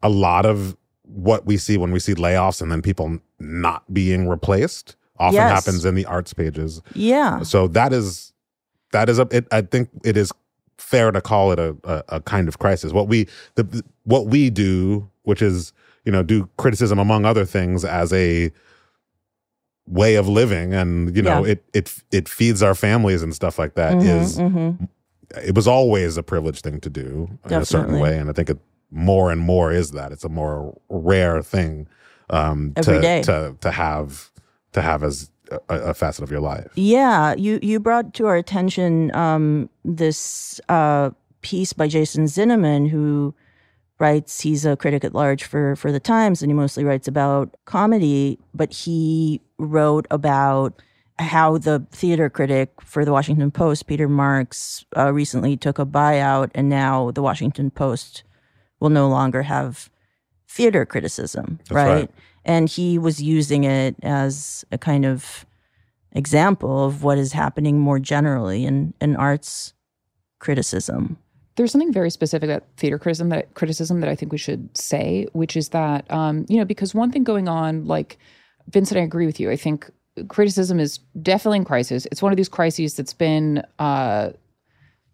a 0.02 0.10
lot 0.10 0.46
of 0.46 0.76
what 1.04 1.46
we 1.46 1.58
see 1.58 1.78
when 1.78 1.92
we 1.92 2.00
see 2.00 2.14
layoffs 2.16 2.62
and 2.62 2.72
then 2.72 2.82
people 2.82 3.20
not 3.40 3.92
being 3.94 4.28
replaced 4.28 4.96
often 5.18 5.36
Yes. 5.36 5.52
happens 5.52 5.86
in 5.86 5.96
the 5.96 6.06
arts 6.06 6.34
pages. 6.34 6.82
yeah. 6.94 7.42
So 7.44 7.68
that 7.70 7.94
is 7.94 8.34
that 8.92 9.10
is 9.10 9.18
a. 9.20 9.28
It, 9.32 9.48
I 9.52 9.62
think 9.62 9.90
it 10.04 10.16
is 10.18 10.32
fair 10.78 11.12
to 11.12 11.22
call 11.22 11.52
it 11.52 11.60
a, 11.60 11.76
a, 11.84 12.04
a 12.18 12.22
kind 12.22 12.48
of 12.48 12.60
crisis. 12.60 12.92
What 12.94 13.08
we 13.08 13.28
the 13.56 13.84
what 14.04 14.28
we 14.28 14.50
do, 14.50 15.10
which 15.24 15.42
is 15.42 15.74
you 16.06 16.12
know 16.12 16.24
do 16.24 16.50
criticism 16.58 17.00
among 17.00 17.26
other 17.26 17.46
things 17.46 17.86
as 17.86 18.12
a 18.14 18.52
way 19.88 20.16
of 20.16 20.28
living 20.30 20.74
and 20.74 21.16
you 21.16 21.22
know 21.22 21.44
Yeah. 21.46 21.52
it 21.52 21.66
it 21.74 21.94
it 22.12 22.30
feeds 22.30 22.64
our 22.64 22.74
families 22.74 23.22
and 23.22 23.34
stuff 23.36 23.60
like 23.60 23.76
that 23.76 23.96
Mhm, 23.96 24.06
is 24.22 24.38
mhm. 24.40 24.90
it 25.44 25.56
was 25.56 25.68
always 25.68 26.16
a 26.16 26.24
privileged 26.24 26.64
thing 26.64 26.80
to 26.80 26.90
do 26.90 27.28
in 27.46 27.52
a 27.54 27.66
certain 27.66 28.00
way 28.00 28.18
and 28.18 28.30
i 28.30 28.34
think 28.34 28.50
it 28.50 28.60
more 28.92 29.30
and 29.30 29.42
more 29.42 29.74
is 29.74 29.92
that 29.92 30.14
it's 30.14 30.24
a 30.24 30.30
more 30.30 30.78
rare 30.88 31.42
thing 31.42 31.86
um 32.30 32.72
Every 32.78 32.96
to 32.96 33.02
day. 33.02 33.22
to 33.24 33.58
to 33.60 33.72
have 33.72 34.32
to 34.72 34.82
have 34.82 35.04
as 35.04 35.30
a, 35.52 35.76
a 35.76 35.94
facet 35.94 36.24
of 36.24 36.32
your 36.32 36.40
life 36.40 36.72
Yeah, 36.76 37.36
you 37.36 37.60
you 37.62 37.80
brought 37.80 38.14
to 38.16 38.28
our 38.28 38.36
attention 38.36 39.14
um, 39.16 39.70
this 39.84 40.60
uh, 40.70 41.12
piece 41.42 41.74
by 41.74 41.88
Jason 41.88 42.26
Zinoman, 42.26 42.90
who 42.90 43.34
writes. 44.00 44.42
He's 44.42 44.66
a 44.66 44.76
critic 44.76 45.04
at 45.04 45.14
large 45.14 45.44
for 45.44 45.76
for 45.76 45.92
the 45.92 46.00
Times, 46.00 46.42
and 46.42 46.50
he 46.50 46.56
mostly 46.56 46.84
writes 46.84 47.08
about 47.08 47.56
comedy. 47.66 48.40
But 48.54 48.74
he 48.74 49.42
wrote 49.58 50.08
about 50.12 50.82
how 51.20 51.58
the 51.58 51.86
theater 51.92 52.30
critic 52.30 52.72
for 52.82 53.06
the 53.06 53.12
Washington 53.12 53.52
Post, 53.52 53.88
Peter 53.88 54.10
Marks, 54.10 54.86
uh, 54.98 55.14
recently 55.14 55.56
took 55.56 55.78
a 55.78 55.86
buyout, 55.86 56.50
and 56.56 56.70
now 56.70 57.12
the 57.12 57.22
Washington 57.22 57.70
Post 57.70 58.24
will 58.80 58.90
no 58.90 59.08
longer 59.08 59.44
have 59.44 59.90
theater 60.48 60.86
criticism, 60.86 61.60
That's 61.70 61.72
right. 61.72 62.12
And 62.46 62.68
he 62.70 62.98
was 62.98 63.22
using 63.22 63.64
it 63.64 63.96
as 64.04 64.66
a 64.72 64.78
kind 64.78 65.06
of 65.06 65.46
example 66.12 66.86
of 66.86 67.04
what 67.04 67.18
is 67.18 67.34
happening 67.34 67.80
more 67.80 68.00
generally 68.00 68.66
in, 68.66 68.94
in 69.02 69.16
arts 69.16 69.74
criticism. 70.40 71.18
there's 71.56 71.72
something 71.72 71.94
very 71.94 72.10
specific 72.10 72.50
about 72.50 72.64
theater 72.78 73.00
criticism 73.00 73.30
that 73.30 73.54
criticism 73.54 74.02
that 74.02 74.10
I 74.10 74.16
think 74.16 74.32
we 74.32 74.38
should 74.38 74.76
say, 74.78 75.28
which 75.34 75.56
is 75.56 75.70
that 75.70 76.10
um, 76.12 76.46
you 76.50 76.58
know 76.58 76.66
because 76.66 76.94
one 76.94 77.12
thing 77.12 77.24
going 77.24 77.48
on, 77.48 77.86
like 77.86 78.18
Vinson, 78.68 78.98
I 78.98 79.02
agree 79.02 79.26
with 79.26 79.40
you. 79.40 79.50
I 79.50 79.56
think 79.56 79.90
criticism 80.28 80.80
is 80.80 81.00
definitely 81.22 81.58
in 81.60 81.66
crisis. 81.66 82.06
It's 82.12 82.22
one 82.22 82.32
of 82.32 82.38
these 82.38 82.50
crises 82.50 82.96
that's 82.96 83.14
been 83.14 83.64
uh, 83.80 84.32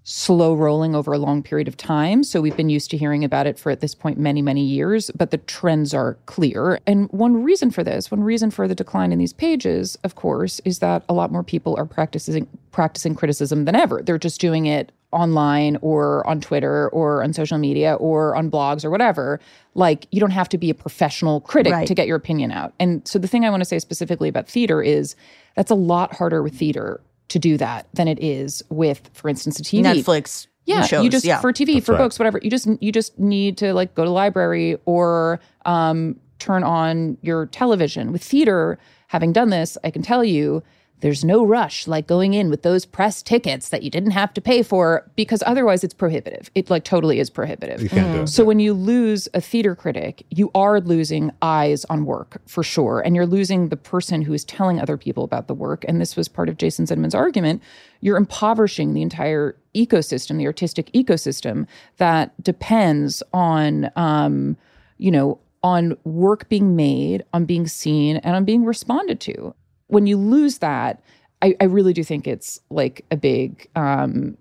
slow 0.04 0.56
rolling 0.56 0.96
over 0.96 1.14
a 1.14 1.18
long 1.20 1.44
period 1.44 1.68
of 1.68 1.78
time. 1.78 2.24
So 2.24 2.42
we've 2.42 2.58
been 2.58 2.70
used 2.70 2.90
to 2.92 2.98
hearing 2.98 3.24
about 3.24 3.46
it 3.46 3.60
for 3.60 3.70
at 3.70 3.80
this 3.80 3.94
point 3.94 4.18
many, 4.18 4.42
many 4.42 4.64
years, 4.64 5.12
but 5.12 5.30
the 5.30 5.38
trends 5.38 5.94
are 5.94 6.18
clear. 6.26 6.80
And 6.88 7.10
one 7.12 7.44
reason 7.44 7.70
for 7.70 7.84
this, 7.84 8.10
one 8.10 8.24
reason 8.24 8.50
for 8.50 8.68
the 8.68 8.74
decline 8.74 9.12
in 9.12 9.20
these 9.20 9.34
pages, 9.34 9.98
of 10.04 10.16
course, 10.16 10.60
is 10.66 10.80
that 10.80 11.04
a 11.10 11.14
lot 11.14 11.32
more 11.32 11.44
people 11.44 11.76
are 11.78 11.86
practicing 11.86 12.48
practicing 12.72 13.14
criticism 13.16 13.66
than 13.66 13.76
ever. 13.76 14.02
They're 14.02 14.18
just 14.20 14.40
doing 14.40 14.66
it 14.68 14.92
online 15.12 15.78
or 15.82 16.26
on 16.28 16.40
Twitter 16.40 16.88
or 16.90 17.24
on 17.24 17.34
social 17.34 17.58
media 17.58 17.96
or 17.96 18.36
on 18.36 18.50
blogs 18.50 18.86
or 18.86 18.92
whatever. 18.92 19.40
Like 19.74 20.08
you 20.12 20.20
don't 20.20 20.30
have 20.32 20.50
to 20.50 20.58
be 20.58 20.70
a 20.70 20.76
professional 20.76 21.42
critic 21.42 21.74
Right. 21.74 21.88
to 21.88 21.96
get 21.96 22.08
your 22.08 22.16
opinion 22.16 22.52
out. 22.52 22.74
And 22.80 23.08
so 23.08 23.18
the 23.18 23.28
thing 23.28 23.44
I 23.44 23.50
want 23.50 23.62
to 23.62 23.66
say 23.66 23.80
specifically 23.80 24.30
about 24.30 24.48
theater 24.48 24.84
is 24.84 25.16
that's 25.56 25.72
a 25.72 25.76
lot 25.76 26.14
harder 26.16 26.44
with 26.44 26.56
theater 26.56 27.02
to 27.30 27.40
do 27.40 27.58
that 27.58 27.88
than 27.94 28.08
it 28.08 28.22
is 28.22 28.62
with, 28.70 29.10
for 29.14 29.30
instance, 29.30 29.60
a 29.60 29.64
TV. 29.64 29.84
Netflix 29.84 30.48
Yeah, 30.66 30.84
shows. 30.84 31.04
you 31.04 31.10
just 31.10 31.26
yeah. 31.26 31.40
for 31.40 31.54
TV, 31.54 31.82
for 31.84 31.94
right. 31.94 32.00
books, 32.00 32.20
whatever. 32.20 32.40
You 32.44 32.50
just 32.50 32.68
you 32.82 32.92
just 32.92 33.18
need 33.18 33.58
to 33.60 33.74
like 33.74 33.96
go 33.96 34.04
to 34.04 34.10
the 34.10 34.14
library 34.14 34.78
or 34.86 35.40
um, 35.66 36.20
turn 36.40 36.64
on 36.64 37.18
your 37.22 37.46
television. 37.48 38.12
With 38.12 38.24
theater, 38.24 38.78
having 39.08 39.32
done 39.34 39.50
this, 39.50 39.78
I 39.84 39.92
can 39.92 40.02
tell 40.02 40.24
you 40.24 40.64
there's 41.02 41.24
no 41.24 41.46
rush 41.46 41.88
like 41.88 42.08
going 42.08 42.34
in 42.34 42.50
with 42.50 42.64
those 42.64 42.86
press 42.86 43.22
tickets 43.22 43.70
that 43.70 43.84
you 43.84 43.90
didn't 43.90 44.12
have 44.12 44.34
to 44.34 44.42
pay 44.42 44.64
for 44.64 45.10
because 45.16 45.42
otherwise 45.46 45.84
it's 45.84 45.94
prohibitive. 45.94 46.52
It 46.56 46.70
like 46.70 46.84
totally 46.84 47.20
is 47.20 47.30
prohibitive. 47.30 47.82
you 47.82 47.90
can't 47.90 48.14
do 48.14 48.22
it 48.24 48.28
So 48.28 48.44
when 48.44 48.60
you 48.60 48.74
lose 48.74 49.28
a 49.34 49.42
theater 49.42 49.76
critic, 49.76 50.26
you 50.30 50.52
are 50.56 50.82
losing 50.82 51.32
eyes 51.42 51.86
on 51.86 52.06
work 52.06 52.42
for 52.48 52.64
sure. 52.64 53.02
And 53.02 53.16
you're 53.16 53.26
losing 53.26 53.70
the 53.70 53.78
person 53.78 54.22
who 54.22 54.34
is 54.34 54.44
telling 54.46 54.80
other 54.80 54.98
people 54.98 55.24
about 55.24 55.48
the 55.48 55.54
work. 55.54 55.86
And 55.88 56.02
this 56.02 56.16
was 56.16 56.28
part 56.28 56.50
of 56.50 56.58
Jason 56.58 56.86
Zinoman's 56.86 57.16
argument. 57.16 57.62
You're 58.02 58.18
impoverishing 58.18 58.94
the 58.94 59.02
entire 59.02 59.56
ecosystem, 59.76 60.38
the 60.38 60.48
artistic 60.48 60.92
ecosystem 60.94 61.68
that 61.98 62.42
depends 62.44 63.24
on, 63.34 63.92
um, 63.96 64.58
you 64.98 65.12
know, 65.12 65.40
on 65.64 65.98
work 66.04 66.48
being 66.50 66.76
made, 66.76 67.24
on 67.34 67.46
being 67.46 67.68
seen, 67.68 68.18
and 68.18 68.36
on 68.36 68.46
being 68.46 68.64
responded 68.64 69.20
to. 69.20 69.54
When 69.90 70.08
you 70.08 70.18
lose 70.18 70.58
that, 70.60 71.04
I, 71.42 71.56
I 71.62 71.66
really 71.66 71.94
do 71.94 72.04
think 72.04 72.26
it's 72.28 72.60
like 72.70 73.06
a 73.12 73.18
big 73.18 73.68
um, 73.76 74.38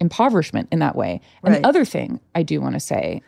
impoverishment 0.00 0.68
in 0.72 0.78
that 0.80 0.96
way. 0.96 1.20
And 1.42 1.52
Right. 1.54 1.62
the 1.62 1.68
other 1.68 1.84
thing 1.84 2.20
I 2.34 2.42
do 2.42 2.60
want 2.60 2.74
to 2.74 2.80
say, 2.80 3.22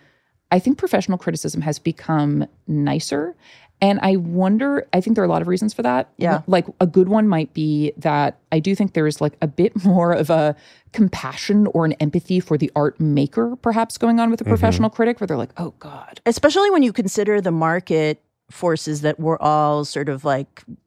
I 0.50 0.58
think 0.58 0.78
professional 0.78 1.18
criticism 1.18 1.60
has 1.62 1.78
become 1.78 2.46
nicer. 2.66 3.34
And 3.80 4.00
I 4.02 4.16
wonder, 4.16 4.88
I 4.92 5.00
think 5.00 5.14
there 5.14 5.22
are 5.22 5.26
a 5.26 5.30
lot 5.30 5.40
of 5.42 5.46
reasons 5.48 5.72
for 5.72 5.82
that. 5.82 6.10
Yeah. 6.16 6.42
Like 6.48 6.66
a 6.80 6.86
good 6.86 7.08
one 7.08 7.28
might 7.28 7.54
be 7.54 7.92
that 7.98 8.38
I 8.50 8.58
do 8.58 8.74
think 8.74 8.94
there's 8.94 9.20
like 9.20 9.34
a 9.40 9.46
bit 9.46 9.84
more 9.84 10.12
of 10.12 10.30
a 10.30 10.56
compassion 10.92 11.66
or 11.68 11.84
an 11.84 11.92
empathy 11.94 12.40
for 12.40 12.58
the 12.58 12.72
art 12.74 12.98
maker, 12.98 13.56
perhaps 13.56 13.96
going 13.96 14.18
on 14.20 14.30
with 14.30 14.40
a 14.40 14.44
professional 14.44 14.90
critic, 14.90 15.20
where 15.20 15.26
they're 15.26 15.36
like, 15.36 15.52
oh 15.58 15.74
God. 15.78 16.20
especially 16.26 16.70
when 16.70 16.82
you 16.82 16.92
consider 16.92 17.40
the 17.40 17.52
market 17.52 18.20
forces 18.50 19.02
that 19.02 19.20
we're 19.20 19.38
all 19.38 19.84
sort 19.84 20.08
of 20.08 20.24
like 20.24 20.56
t- 20.56 20.64
t- 20.66 20.78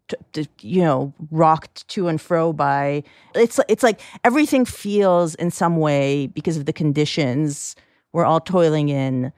you 0.60 0.82
know 0.82 1.14
rocked 1.30 1.88
to 1.88 2.08
and 2.08 2.20
fro 2.22 2.54
by 2.54 3.04
it's 3.36 3.60
it's 3.68 3.84
like 3.84 4.02
everything 4.24 4.66
feels 4.66 5.36
in 5.36 5.52
some 5.52 5.78
way 5.78 6.28
because 6.28 6.58
of 6.58 6.66
the 6.66 6.74
conditions 6.74 7.76
we're 8.14 8.26
all 8.26 8.42
toiling 8.42 8.90
in 8.90 9.32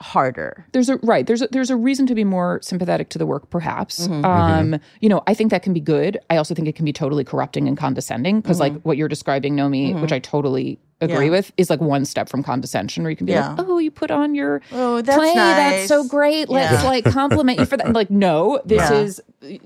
harder. 0.00 0.64
There's 0.72 0.88
a 0.88 0.96
right 0.98 1.26
there's 1.26 1.42
a, 1.42 1.48
there's 1.50 1.70
a 1.70 1.76
reason 1.76 2.06
to 2.06 2.14
be 2.14 2.24
more 2.24 2.60
sympathetic 2.62 3.08
to 3.10 3.18
the 3.18 3.26
work 3.26 3.50
perhaps. 3.50 4.06
Mm-hmm. 4.06 4.24
um 4.24 4.80
you 5.00 5.08
know 5.08 5.22
i 5.26 5.34
think 5.34 5.50
that 5.50 5.62
can 5.62 5.72
be 5.72 5.80
good. 5.80 6.18
I 6.30 6.36
also 6.36 6.54
think 6.54 6.68
it 6.68 6.76
can 6.76 6.84
be 6.84 6.92
totally 6.92 7.24
corrupting 7.24 7.68
and 7.68 7.76
condescending 7.76 8.40
because 8.40 8.60
like 8.60 8.80
what 8.82 8.96
you're 8.96 9.08
describing 9.08 9.56
Naomi 9.56 9.94
which 9.94 10.12
i 10.12 10.18
totally 10.18 10.78
agree 11.00 11.14
Mm-hmm. 11.16 11.24
Yeah. 11.26 11.30
with 11.30 11.52
is 11.56 11.70
like 11.70 11.80
one 11.80 12.04
step 12.04 12.28
from 12.28 12.42
condescension 12.42 13.02
where 13.04 13.10
you 13.10 13.16
can 13.16 13.26
be 13.26 13.32
Yeah. 13.32 13.50
like 13.54 13.66
oh 13.68 13.78
you 13.78 13.90
put 13.90 14.10
on 14.10 14.34
your 14.34 14.60
Oh, 14.72 15.00
that's 15.00 15.16
play 15.16 15.32
that's 15.34 15.88
so 15.88 16.04
great 16.06 16.48
let's 16.48 16.82
Yeah. 16.82 16.88
like 16.88 17.04
compliment 17.04 17.58
you 17.60 17.66
for 17.66 17.76
that 17.76 17.86
I'm 17.86 17.92
like 18.02 18.10
no 18.10 18.60
this 18.64 18.90
Yeah. 18.90 19.00
is 19.00 19.20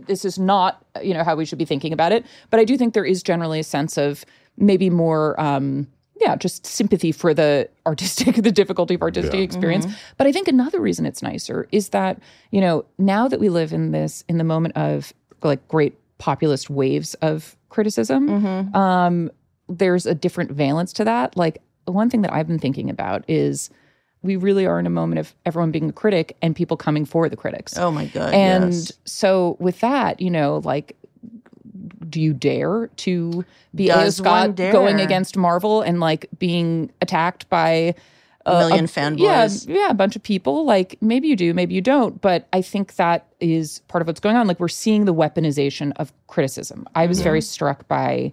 this 0.07 0.25
is 0.25 0.39
not 0.39 0.85
you 1.03 1.15
know 1.15 1.25
how 1.25 1.35
we 1.35 1.45
should 1.47 1.59
be 1.59 1.65
thinking 1.65 1.93
about 1.95 2.13
it 2.13 2.27
but 2.51 2.61
i 2.61 2.65
do 2.65 2.77
think 2.77 2.93
there 2.95 3.05
is 3.07 3.23
generally 3.23 3.61
a 3.61 3.65
sense 3.65 3.97
of 3.97 4.25
maybe 4.59 4.91
more 4.91 5.41
um 5.41 5.87
yeah, 6.21 6.37
just 6.37 6.65
sympathy 6.67 7.11
for 7.11 7.35
the 7.35 7.69
artistic, 7.85 8.37
the 8.45 8.53
difficulty 8.53 8.95
of 8.95 9.03
artistic 9.03 9.41
experience. 9.41 9.87
But 10.19 10.29
I 10.29 10.33
think 10.33 10.47
another 10.47 10.79
reason 10.81 11.05
it's 11.05 11.21
nicer 11.21 11.67
is 11.73 11.89
that, 11.89 12.21
you 12.53 12.61
know, 12.61 12.85
now 12.97 13.27
that 13.27 13.41
we 13.41 13.49
live 13.49 13.73
in 13.73 13.91
this, 13.91 14.23
in 14.29 14.39
the 14.39 14.45
moment 14.45 14.77
of 14.77 15.13
like 15.43 15.67
great 15.67 15.99
populist 16.19 16.71
waves 16.71 17.15
of 17.15 17.57
criticism, 17.71 18.29
um, 18.73 19.33
there's 19.79 20.07
a 20.07 20.15
different 20.15 20.53
valence 20.53 20.93
to 20.95 21.05
that. 21.05 21.37
Like, 21.37 21.63
one 21.87 22.11
thing 22.11 22.23
that 22.23 22.33
I've 22.33 22.47
been 22.47 22.59
thinking 22.59 22.91
about 22.91 23.25
is 23.29 23.71
we 24.23 24.37
really 24.37 24.67
are 24.67 24.79
in 24.79 24.87
a 24.87 24.91
moment 24.91 25.19
of 25.19 25.35
everyone 25.45 25.73
being 25.73 25.91
a 25.91 25.93
critic 25.93 26.37
and 26.41 26.55
people 26.55 26.77
coming 26.77 27.05
for 27.05 27.29
the 27.29 27.37
critics. 27.37 27.77
oh 27.77 27.91
my 27.91 28.07
god 28.07 28.33
And 28.33 28.73
yes. 28.73 28.93
so 29.05 29.57
with 29.59 29.81
that, 29.81 30.21
you 30.21 30.31
know, 30.31 30.59
like 30.65 30.97
do 32.09 32.21
you 32.21 32.33
dare 32.33 32.89
to 32.97 33.45
be. 33.75 33.87
Does 33.87 34.21
one 34.21 34.57
Scott 34.57 34.73
going 34.73 35.01
against 35.01 35.37
Marvel 35.37 35.81
and 35.83 35.99
like 35.99 36.27
being 36.39 36.93
attacked 37.01 37.49
by 37.49 37.95
a 38.45 38.59
million 38.59 38.87
fanboys 38.87 39.69
yeah, 39.69 39.75
yeah, 39.75 39.91
a 39.91 39.95
bunch 39.95 40.17
of 40.17 40.23
people. 40.23 40.65
Like 40.65 40.99
maybe 41.01 41.29
you 41.29 41.37
do, 41.37 41.55
maybe 41.55 41.75
you 41.75 41.81
don't. 41.81 42.21
But 42.21 42.49
I 42.53 42.61
think 42.61 42.97
that 42.97 43.27
is 43.41 43.81
part 43.89 44.03
of 44.03 44.09
what's 44.09 44.21
going 44.21 44.37
on. 44.37 44.47
Like 44.47 44.61
we're 44.61 44.69
seeing 44.69 45.05
the 45.05 45.15
weaponization 45.15 45.93
of 45.97 46.13
criticism. 46.27 46.87
I 46.95 47.07
was 47.07 47.21
very 47.23 47.41
struck 47.41 47.89
by 47.89 48.33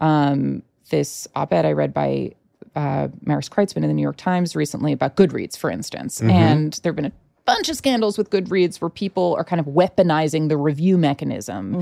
um, 0.00 0.62
this 0.90 1.26
op-ed 1.34 1.64
I 1.64 1.72
read 1.72 1.92
by 1.94 2.32
uh, 2.76 3.08
Maris 3.22 3.48
Kreizman 3.48 3.78
in 3.78 3.88
the 3.88 3.94
New 3.94 4.02
York 4.02 4.16
Times 4.16 4.56
recently 4.56 4.92
about 4.92 5.16
Goodreads, 5.16 5.56
for 5.56 5.70
instance. 5.70 6.20
And 6.30 6.72
there 6.82 6.90
have 6.90 6.96
been 6.96 7.04
a 7.06 7.12
bunch 7.46 7.68
of 7.68 7.76
scandals 7.76 8.18
with 8.18 8.30
Goodreads 8.30 8.80
where 8.80 8.88
people 8.88 9.34
are 9.38 9.44
kind 9.44 9.60
of 9.60 9.66
weaponizing 9.66 10.48
the 10.48 10.56
review 10.56 10.98
mechanism. 10.98 11.74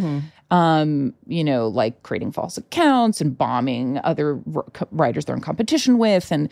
Um, 0.50 1.14
you 1.26 1.44
know, 1.44 1.68
like 1.68 2.02
creating 2.02 2.32
false 2.32 2.58
accounts 2.58 3.20
and 3.22 3.36
bombing 3.38 3.98
other 4.04 4.38
r- 4.54 4.66
writers 4.90 5.24
they're 5.24 5.34
in 5.34 5.40
competition 5.40 5.96
with, 5.98 6.30
and 6.30 6.50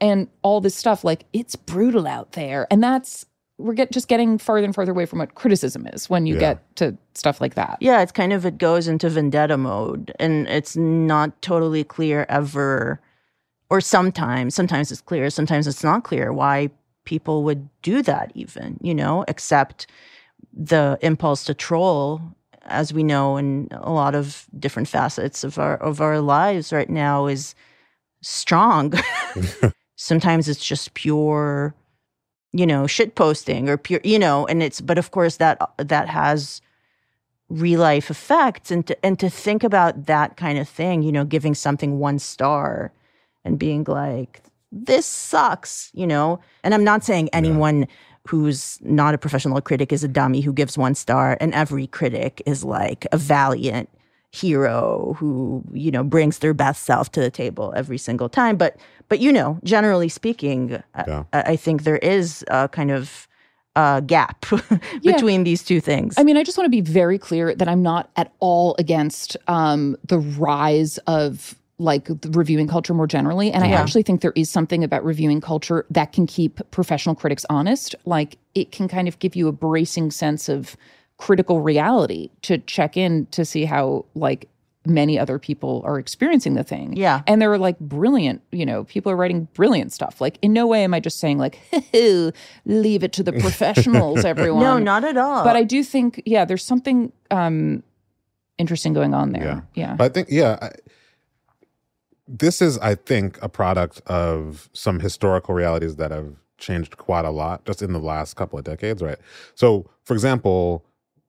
and 0.00 0.28
all 0.42 0.60
this 0.62 0.74
stuff. 0.74 1.04
Like 1.04 1.26
it's 1.34 1.54
brutal 1.54 2.06
out 2.06 2.32
there, 2.32 2.66
and 2.70 2.82
that's 2.82 3.26
we're 3.58 3.72
get 3.74 3.92
just 3.92 4.08
getting 4.08 4.36
farther 4.38 4.64
and 4.64 4.74
farther 4.74 4.90
away 4.92 5.06
from 5.06 5.20
what 5.20 5.34
criticism 5.36 5.86
is 5.88 6.10
when 6.10 6.26
you 6.26 6.34
Yeah. 6.34 6.40
get 6.40 6.76
to 6.76 6.96
stuff 7.14 7.40
like 7.40 7.54
that. 7.54 7.78
yeah 7.80 8.00
it's 8.02 8.12
kind 8.12 8.32
of 8.32 8.44
it 8.44 8.58
goes 8.58 8.88
into 8.88 9.08
vendetta 9.08 9.56
mode 9.56 10.12
and 10.18 10.48
it's 10.48 10.76
not 10.76 11.40
totally 11.42 11.84
clear 11.84 12.26
ever 12.28 13.00
or 13.70 13.80
sometimes 13.80 14.54
sometimes 14.54 14.90
it's 14.90 15.00
clear 15.00 15.30
sometimes 15.30 15.66
it's 15.66 15.84
not 15.84 16.04
clear 16.04 16.32
why 16.32 16.68
people 17.04 17.44
would 17.44 17.68
do 17.82 18.02
that 18.02 18.32
even 18.34 18.76
you 18.82 18.94
know 18.94 19.24
except 19.28 19.86
the 20.52 20.98
impulse 21.02 21.44
to 21.44 21.54
troll 21.54 22.20
as 22.62 22.92
we 22.94 23.02
know 23.02 23.36
in 23.36 23.68
a 23.72 23.92
lot 23.92 24.14
of 24.14 24.46
different 24.58 24.88
facets 24.88 25.44
of 25.44 25.58
our 25.58 25.76
of 25.76 26.00
our 26.00 26.20
lives 26.20 26.72
right 26.72 26.90
now 26.90 27.26
is 27.26 27.54
strong 28.22 28.92
sometimes 29.96 30.48
it's 30.48 30.64
just 30.64 30.94
pure 30.94 31.74
you 32.56 32.66
know 32.66 32.86
shit 32.86 33.14
posting 33.14 33.68
or 33.68 33.76
pure 33.76 34.00
you 34.04 34.18
know 34.18 34.46
and 34.46 34.62
it's 34.62 34.80
but 34.80 34.96
of 34.96 35.10
course 35.10 35.36
that 35.36 35.58
that 35.78 36.08
has 36.08 36.62
real 37.48 37.80
life 37.80 38.10
effects 38.10 38.70
and 38.70 38.86
to, 38.86 39.04
and 39.04 39.18
to 39.18 39.28
think 39.28 39.62
about 39.64 40.06
that 40.06 40.36
kind 40.36 40.58
of 40.58 40.68
thing, 40.68 41.02
you 41.02 41.12
know, 41.12 41.24
giving 41.24 41.54
something 41.54 41.98
one 41.98 42.18
star 42.18 42.92
and 43.44 43.58
being 43.58 43.84
like, 43.84 44.42
this 44.72 45.06
sucks, 45.06 45.90
you 45.94 46.06
know? 46.06 46.40
And 46.62 46.74
I'm 46.74 46.84
not 46.84 47.04
saying 47.04 47.28
anyone 47.32 47.86
who's 48.26 48.78
not 48.82 49.14
a 49.14 49.18
professional 49.18 49.60
critic 49.60 49.92
is 49.92 50.02
a 50.02 50.08
dummy 50.08 50.40
who 50.40 50.52
gives 50.52 50.78
one 50.78 50.94
star, 50.94 51.36
and 51.40 51.52
every 51.52 51.86
critic 51.86 52.42
is 52.46 52.64
like 52.64 53.06
a 53.12 53.18
valiant 53.18 53.90
hero 54.34 55.14
who, 55.18 55.62
you 55.72 55.90
know, 55.90 56.02
brings 56.02 56.38
their 56.38 56.54
best 56.54 56.84
self 56.84 57.12
to 57.12 57.20
the 57.20 57.30
table 57.30 57.72
every 57.76 57.98
single 57.98 58.28
time. 58.28 58.56
But 58.56 58.76
but 59.08 59.20
you 59.20 59.32
know, 59.32 59.58
generally 59.64 60.08
speaking, 60.08 60.82
Yeah. 61.06 61.24
I, 61.32 61.42
I 61.42 61.56
think 61.56 61.84
there 61.84 61.98
is 61.98 62.44
a 62.48 62.68
kind 62.68 62.90
of 62.90 63.28
uh, 63.76 64.00
gap 64.00 64.46
between 65.02 65.44
these 65.44 65.62
two 65.62 65.80
things. 65.80 66.14
I 66.16 66.22
mean, 66.24 66.36
I 66.36 66.42
just 66.42 66.56
want 66.56 66.66
to 66.66 66.70
be 66.70 66.80
very 66.80 67.18
clear 67.18 67.54
that 67.54 67.68
I'm 67.68 67.82
not 67.82 68.10
at 68.16 68.32
all 68.38 68.76
against 68.78 69.36
um, 69.48 69.96
the 70.04 70.18
rise 70.18 70.98
of 71.06 71.54
like 71.78 72.06
the 72.06 72.30
reviewing 72.30 72.68
culture 72.68 72.94
more 72.94 73.08
generally. 73.08 73.50
And 73.50 73.64
I 73.64 73.70
actually 73.70 74.04
think 74.04 74.20
there 74.20 74.32
is 74.36 74.48
something 74.48 74.84
about 74.84 75.04
reviewing 75.04 75.40
culture 75.40 75.84
that 75.90 76.12
can 76.12 76.24
keep 76.24 76.60
professional 76.70 77.16
critics 77.16 77.44
honest. 77.50 77.96
Like 78.04 78.38
it 78.54 78.70
can 78.70 78.86
kind 78.86 79.08
of 79.08 79.18
give 79.18 79.34
you 79.34 79.48
a 79.48 79.52
bracing 79.52 80.12
sense 80.12 80.48
of 80.48 80.76
critical 81.16 81.60
reality 81.60 82.30
to 82.42 82.58
check 82.58 82.96
in 82.96 83.26
to 83.26 83.44
see 83.44 83.64
how 83.64 84.04
like 84.14 84.48
many 84.86 85.18
other 85.18 85.38
people 85.38 85.82
are 85.84 85.98
experiencing 85.98 86.54
the 86.54 86.64
thing. 86.64 86.94
Yeah. 86.94 87.22
And 87.26 87.40
they're 87.40 87.56
like 87.58 87.78
brilliant, 87.78 88.42
you 88.52 88.66
know, 88.66 88.84
people 88.84 89.10
are 89.10 89.16
writing 89.16 89.48
brilliant 89.54 89.92
stuff. 89.92 90.20
Like 90.20 90.38
in 90.42 90.52
no 90.52 90.66
way 90.66 90.84
am 90.84 90.92
I 90.92 91.00
just 91.00 91.18
saying 91.18 91.38
like 91.38 91.58
leave 92.64 93.02
it 93.02 93.12
to 93.14 93.22
the 93.22 93.32
professionals 93.40 94.24
everyone. 94.24 94.62
no, 94.62 94.78
not 94.78 95.04
at 95.04 95.16
all. 95.16 95.44
But 95.44 95.56
I 95.56 95.62
do 95.62 95.82
think, 95.82 96.22
yeah, 96.26 96.44
there's 96.44 96.64
something 96.64 97.12
um, 97.30 97.82
interesting 98.58 98.92
going 98.92 99.14
on 99.14 99.32
there. 99.32 99.66
Yeah. 99.74 99.94
But 99.94 100.04
I 100.04 100.08
think, 100.10 100.28
yeah, 100.30 100.58
I, 100.60 100.70
this 102.26 102.60
is, 102.60 102.78
I 102.78 102.94
think, 102.94 103.38
a 103.42 103.48
product 103.48 104.00
of 104.06 104.68
some 104.72 105.00
historical 105.00 105.54
realities 105.54 105.96
that 105.96 106.10
have 106.10 106.34
changed 106.58 106.96
quite 106.96 107.24
a 107.24 107.30
lot 107.30 107.64
just 107.64 107.82
in 107.82 107.92
the 107.92 107.98
last 107.98 108.34
couple 108.34 108.58
of 108.58 108.64
decades, 108.64 109.02
right? 109.02 109.18
So, 109.54 109.90
for 110.04 110.14
example, 110.14 110.84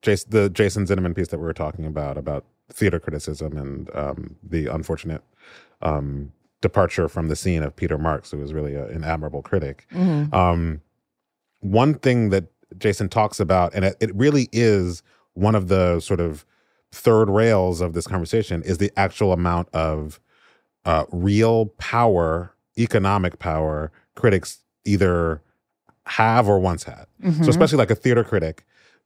Jason, 0.05 0.29
the 0.29 0.49
Jason 0.49 0.85
Zinoman 0.85 1.15
piece 1.15 1.29
that 1.29 1.39
we 1.39 1.43
were 1.43 1.53
talking 1.53 1.85
about, 1.85 2.17
about 2.17 2.45
theater 2.71 2.99
criticism 2.99 3.57
and 3.57 3.89
um, 3.95 4.35
the 4.43 4.67
unfortunate 4.67 5.23
um, 5.81 6.31
departure 6.61 7.09
from 7.09 7.27
the 7.27 7.35
scene 7.35 7.63
of 7.63 7.75
Peter 7.75 7.97
Marks, 7.97 8.31
who 8.31 8.37
was 8.37 8.53
really 8.53 8.75
a, 8.75 8.85
an 8.87 9.03
admirable 9.03 9.41
critic. 9.41 9.87
Um, 10.33 10.81
one 11.61 11.95
thing 11.95 12.29
that 12.29 12.45
Jason 12.77 13.09
talks 13.09 13.39
about, 13.39 13.73
and 13.73 13.83
it, 13.85 13.95
it 13.99 14.15
really 14.15 14.47
is 14.51 15.01
one 15.33 15.55
of 15.55 15.67
the 15.67 15.99
sort 15.99 16.19
of 16.19 16.45
third 16.91 17.29
rails 17.29 17.81
of 17.81 17.93
this 17.93 18.05
conversation, 18.07 18.61
is 18.61 18.77
the 18.77 18.91
actual 18.95 19.33
amount 19.33 19.69
of 19.73 20.19
uh, 20.85 21.05
real 21.11 21.65
power, 21.77 22.53
economic 22.77 23.39
power, 23.39 23.91
critics 24.13 24.59
either 24.85 25.41
have 26.05 26.47
or 26.47 26.59
once 26.59 26.83
had. 26.83 27.05
So, 27.43 27.49
especially 27.49 27.79
like 27.79 27.89
a 27.89 27.95
theater 27.95 28.23
critic, 28.23 28.63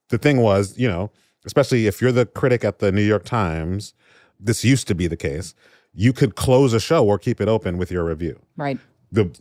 the 0.09 0.17
thing 0.17 0.37
was, 0.41 0.77
you 0.77 0.87
know, 0.87 1.11
especially 1.45 1.87
if 1.87 2.01
you're 2.01 2.11
the 2.11 2.25
critic 2.25 2.63
at 2.63 2.79
the 2.79 2.91
New 2.91 3.01
York 3.03 3.23
Times, 3.23 3.93
this 4.39 4.63
used 4.63 4.87
to 4.87 4.95
be 4.95 5.07
the 5.07 5.17
case. 5.17 5.53
You 5.93 6.13
could 6.13 6.35
close 6.35 6.73
a 6.73 6.79
show 6.79 7.05
or 7.05 7.17
keep 7.17 7.41
it 7.41 7.47
open 7.47 7.77
with 7.77 7.91
your 7.91 8.03
review 8.03 8.39
Right. 8.57 8.77
the 9.11 9.31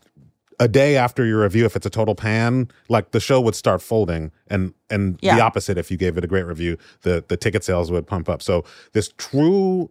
a 0.61 0.67
day 0.67 0.97
after 0.97 1.25
your 1.25 1.43
review, 1.43 1.65
if 1.67 1.77
it's 1.77 1.87
a 1.87 1.91
total 1.91 2.17
pan, 2.17 2.69
like 2.89 3.13
the 3.13 3.21
show 3.21 3.41
would 3.41 3.55
start 3.55 3.81
folding, 3.81 4.33
and 4.49 4.75
and 4.91 5.17
the 5.37 5.41
opposite, 5.41 5.79
if 5.79 5.89
you 5.91 5.97
gave 5.97 6.19
it 6.19 6.25
a 6.25 6.27
great 6.27 6.47
review, 6.47 6.77
the 7.03 7.25
the 7.29 7.37
ticket 7.37 7.63
sales 7.63 7.93
would 7.93 8.07
pump 8.09 8.29
up. 8.29 8.43
So 8.43 8.65
this 8.93 9.13
true 9.19 9.89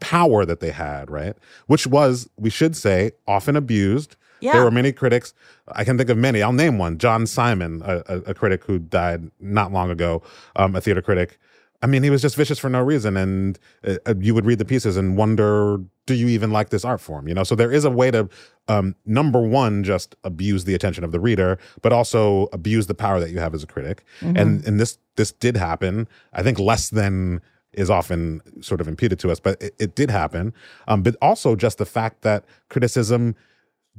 power 0.00 0.44
that 0.44 0.58
they 0.58 0.72
had, 0.72 1.10
right, 1.10 1.36
which 1.68 1.86
was 1.86 2.28
we 2.36 2.50
should 2.50 2.76
say 2.76 3.12
often 3.28 3.54
abused. 3.54 4.16
Yeah. 4.42 4.52
There 4.54 4.64
were 4.64 4.70
many 4.70 4.92
critics. 4.92 5.32
I 5.68 5.84
can 5.84 5.96
think 5.96 6.10
of 6.10 6.18
many. 6.18 6.42
I'll 6.42 6.52
name 6.52 6.76
one: 6.76 6.98
John 6.98 7.26
Simon, 7.26 7.82
a, 7.84 8.02
a, 8.06 8.16
a 8.30 8.34
critic 8.34 8.64
who 8.64 8.78
died 8.78 9.30
not 9.40 9.72
long 9.72 9.90
ago, 9.90 10.22
um, 10.56 10.74
a 10.76 10.80
theater 10.80 11.00
critic. 11.00 11.38
I 11.84 11.88
mean, 11.88 12.04
he 12.04 12.10
was 12.10 12.22
just 12.22 12.36
vicious 12.36 12.60
for 12.60 12.68
no 12.68 12.80
reason, 12.80 13.16
and 13.16 13.58
uh, 13.84 13.96
uh, 14.06 14.14
you 14.18 14.34
would 14.34 14.46
read 14.46 14.58
the 14.58 14.64
pieces 14.64 14.96
and 14.96 15.16
wonder, 15.16 15.78
do 16.06 16.14
you 16.14 16.28
even 16.28 16.52
like 16.52 16.70
this 16.70 16.84
art 16.84 17.00
form? 17.00 17.26
You 17.26 17.34
know, 17.34 17.42
so 17.42 17.56
there 17.56 17.72
is 17.72 17.84
a 17.84 17.90
way 17.90 18.10
to, 18.12 18.28
um, 18.68 18.94
number 19.04 19.40
one, 19.40 19.82
just 19.82 20.14
abuse 20.22 20.64
the 20.64 20.74
attention 20.74 21.02
of 21.02 21.10
the 21.10 21.18
reader, 21.18 21.58
but 21.80 21.92
also 21.92 22.48
abuse 22.52 22.86
the 22.86 22.94
power 22.94 23.18
that 23.18 23.30
you 23.30 23.40
have 23.40 23.52
as 23.52 23.64
a 23.64 23.66
critic. 23.66 24.04
And 24.20 24.64
and 24.66 24.80
this 24.80 24.98
this 25.16 25.32
did 25.32 25.56
happen. 25.56 26.08
I 26.32 26.42
think 26.42 26.58
less 26.58 26.90
than 26.90 27.40
is 27.72 27.90
often 27.90 28.42
sort 28.60 28.80
of 28.80 28.86
imputed 28.86 29.18
to 29.18 29.30
us, 29.30 29.40
but 29.40 29.60
it, 29.60 29.74
it 29.78 29.94
did 29.94 30.10
happen. 30.10 30.52
Um, 30.86 31.02
but 31.02 31.16
also 31.20 31.56
just 31.56 31.78
the 31.78 31.86
fact 31.86 32.22
that 32.22 32.44
criticism 32.68 33.34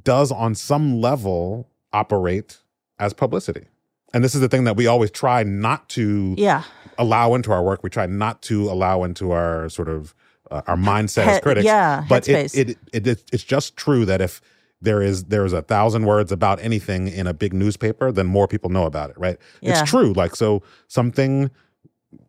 does, 0.04 0.32
on 0.32 0.56
some 0.56 0.99
level, 1.01 1.70
operate 1.91 2.60
as 2.99 3.14
publicity. 3.14 3.66
And 4.14 4.24
this 4.24 4.36
is 4.36 4.41
the 4.41 4.49
thing 4.49 4.64
that 4.66 4.76
we 4.76 4.88
always 4.88 5.12
try 5.12 5.43
not 5.43 5.89
to 5.89 6.36
yeah. 6.38 6.64
allow 6.97 7.34
into 7.34 7.51
our 7.51 7.64
work. 7.64 7.84
We 7.84 7.89
try 7.89 8.06
not 8.06 8.41
to 8.43 8.70
allow 8.70 9.04
into 9.04 9.32
our 9.32 9.70
sort 9.70 9.89
of 9.89 10.14
uh, 10.51 10.62
our 10.68 10.76
mindset 10.76 11.24
as 11.24 11.26
Head- 11.26 11.43
critics. 11.43 11.66
yeah, 11.66 12.06
but 12.08 12.30
it, 12.30 12.56
it, 12.56 12.78
it 12.91 13.08
it 13.08 13.24
it's 13.32 13.43
just 13.43 13.76
true 13.76 14.06
that 14.06 14.22
if 14.22 14.39
there 14.82 15.01
is 15.01 15.26
there 15.26 15.45
is 15.45 15.54
a 15.54 15.62
thousand 15.62 16.06
words 16.06 16.32
about 16.32 16.60
anything 16.62 17.08
in 17.08 17.26
a 17.26 17.34
big 17.34 17.54
newspaper, 17.54 18.12
then 18.12 18.28
more 18.28 18.47
people 18.47 18.70
know 18.70 18.86
about 18.86 19.10
it, 19.10 19.18
right? 19.18 19.38
Yeah. 19.62 19.82
It's 19.82 19.89
true. 19.89 20.14
Like 20.14 20.36
so, 20.36 20.62
something 20.88 21.49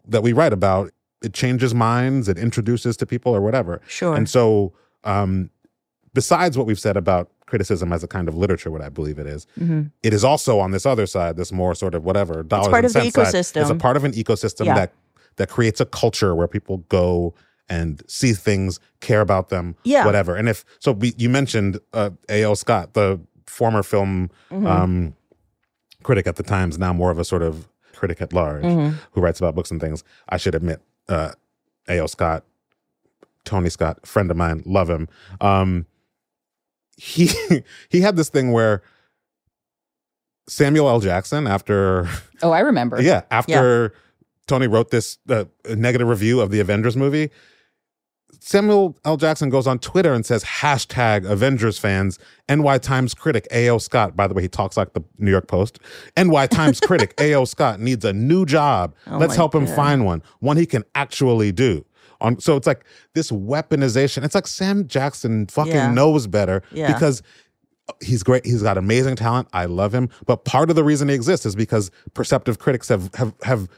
that 0.06 0.22
we 0.22 0.32
write 0.32 0.52
about 0.52 0.90
it 1.22 1.32
changes 1.32 1.74
minds, 1.74 2.28
it 2.28 2.38
introduces 2.38 2.96
to 2.98 3.06
people 3.06 3.34
or 3.34 3.40
whatever. 3.40 3.80
Sure. 3.88 4.14
And 4.14 4.28
so, 4.28 4.72
um, 5.04 5.50
besides 6.12 6.56
what 6.56 6.66
we've 6.66 6.78
said 6.78 6.96
about 6.96 7.30
criticism 7.46 7.92
as 7.92 8.02
a 8.02 8.08
kind 8.08 8.28
of 8.28 8.34
literature, 8.36 8.70
what 8.70 8.80
I 8.82 8.88
believe 8.88 9.18
it 9.18 9.26
is, 9.26 9.46
it 10.02 10.12
is 10.14 10.24
also 10.24 10.58
on 10.58 10.70
this 10.70 10.86
other 10.86 11.06
side, 11.06 11.36
this 11.36 11.52
more 11.52 11.74
sort 11.74 11.94
of 11.94 12.04
whatever 12.04 12.42
dollars 12.42 12.68
part 12.68 12.78
and 12.84 12.86
of 12.86 12.92
the 12.92 13.10
cents 13.10 13.50
side. 13.50 13.60
It's 13.62 13.70
a 13.70 13.74
part 13.74 13.96
of 13.96 14.04
an 14.04 14.12
ecosystem 14.12 14.66
Yeah. 14.66 14.74
that 14.74 14.92
that 15.36 15.48
creates 15.50 15.80
a 15.80 15.84
culture 15.86 16.34
where 16.34 16.46
people 16.46 16.78
go 16.88 17.34
and 17.68 18.02
see 18.06 18.32
things, 18.34 18.78
care 19.00 19.20
about 19.20 19.48
them, 19.48 19.74
Yeah. 19.84 20.04
whatever. 20.06 20.36
And 20.36 20.48
if 20.48 20.64
so, 20.78 20.92
we, 20.92 21.12
you 21.16 21.28
mentioned 21.28 21.80
uh, 21.92 22.10
A.O. 22.28 22.54
Scott, 22.54 22.94
the 22.94 23.18
former 23.46 23.82
film 23.82 24.30
Mm-hmm. 24.50 24.66
um, 24.66 25.14
critic 26.02 26.26
at 26.26 26.36
the 26.36 26.42
Times, 26.42 26.78
now 26.78 26.92
more 26.92 27.10
of 27.10 27.18
a 27.18 27.24
sort 27.24 27.42
of 27.42 27.68
critic 27.94 28.20
at 28.22 28.32
large 28.32 28.62
Mm-hmm. 28.64 28.96
who 29.12 29.20
writes 29.20 29.40
about 29.40 29.54
books 29.54 29.70
and 29.70 29.80
things. 29.80 30.04
I 30.28 30.36
should 30.36 30.54
admit, 30.54 30.80
uh, 31.08 31.32
A.O. 31.88 32.06
Scott, 32.06 32.44
Tony 33.44 33.68
Scott, 33.70 34.06
friend 34.06 34.30
of 34.30 34.36
mine, 34.36 34.62
love 34.64 34.88
him. 34.88 35.08
Um, 35.40 35.86
he 36.96 37.30
he 37.88 38.00
had 38.00 38.16
this 38.16 38.28
thing 38.28 38.52
where 38.52 38.82
Samuel 40.48 40.88
L. 40.88 41.00
Jackson, 41.00 41.46
after 41.46 42.08
Oh, 42.42 42.50
I 42.50 42.60
remember. 42.60 43.00
yeah, 43.00 43.22
after 43.30 43.94
Tony 44.46 44.66
wrote 44.66 44.90
this 44.90 45.18
uh, 45.28 45.44
negative 45.74 46.06
review 46.08 46.40
of 46.40 46.50
the 46.50 46.60
Avengers 46.60 46.96
movie, 46.96 47.30
Samuel 48.40 48.94
L. 49.06 49.16
Jackson 49.16 49.48
goes 49.48 49.66
on 49.66 49.78
Twitter 49.78 50.12
and 50.12 50.26
says 50.26 50.44
hashtag 50.44 51.24
Avengers 51.24 51.78
fans, 51.78 52.18
NY 52.46 52.76
Times 52.78 53.14
critic 53.14 53.48
A.O. 53.50 53.78
Scott. 53.78 54.16
By 54.16 54.26
the 54.26 54.34
way, 54.34 54.42
he 54.42 54.48
talks 54.48 54.76
like 54.76 54.92
the 54.92 55.02
New 55.16 55.30
York 55.30 55.48
Post. 55.48 55.78
NY 56.18 56.46
Times 56.48 56.78
critic 56.78 57.14
A.O. 57.18 57.46
Scott 57.46 57.80
needs 57.80 58.04
a 58.04 58.12
new 58.12 58.44
job. 58.44 58.94
Let's 59.06 59.30
my 59.30 59.34
help 59.36 59.54
him 59.54 59.64
God. 59.64 59.74
find 59.76 60.04
one, 60.04 60.22
one 60.40 60.58
he 60.58 60.66
can 60.66 60.84
actually 60.94 61.52
do. 61.52 61.86
On, 62.24 62.40
so 62.40 62.56
it's 62.56 62.66
like 62.66 62.84
this 63.14 63.30
weaponization. 63.30 64.24
It's 64.24 64.34
like 64.34 64.46
Sam 64.46 64.88
Jackson 64.88 65.46
fucking 65.46 65.72
Yeah. 65.72 65.92
knows 65.92 66.26
better 66.26 66.62
Yeah. 66.72 66.92
because 66.92 67.22
he's 68.00 68.22
great. 68.22 68.44
He's 68.46 68.62
got 68.62 68.78
amazing 68.78 69.16
talent. 69.16 69.48
I 69.52 69.66
love 69.66 69.94
him. 69.94 70.08
But 70.26 70.44
part 70.44 70.70
of 70.70 70.76
the 70.76 70.84
reason 70.84 71.08
he 71.08 71.14
exists 71.14 71.44
is 71.46 71.54
because 71.54 71.90
perceptive 72.14 72.58
critics 72.58 72.88
have 72.88 73.10
have 73.14 73.34
have 73.42 73.68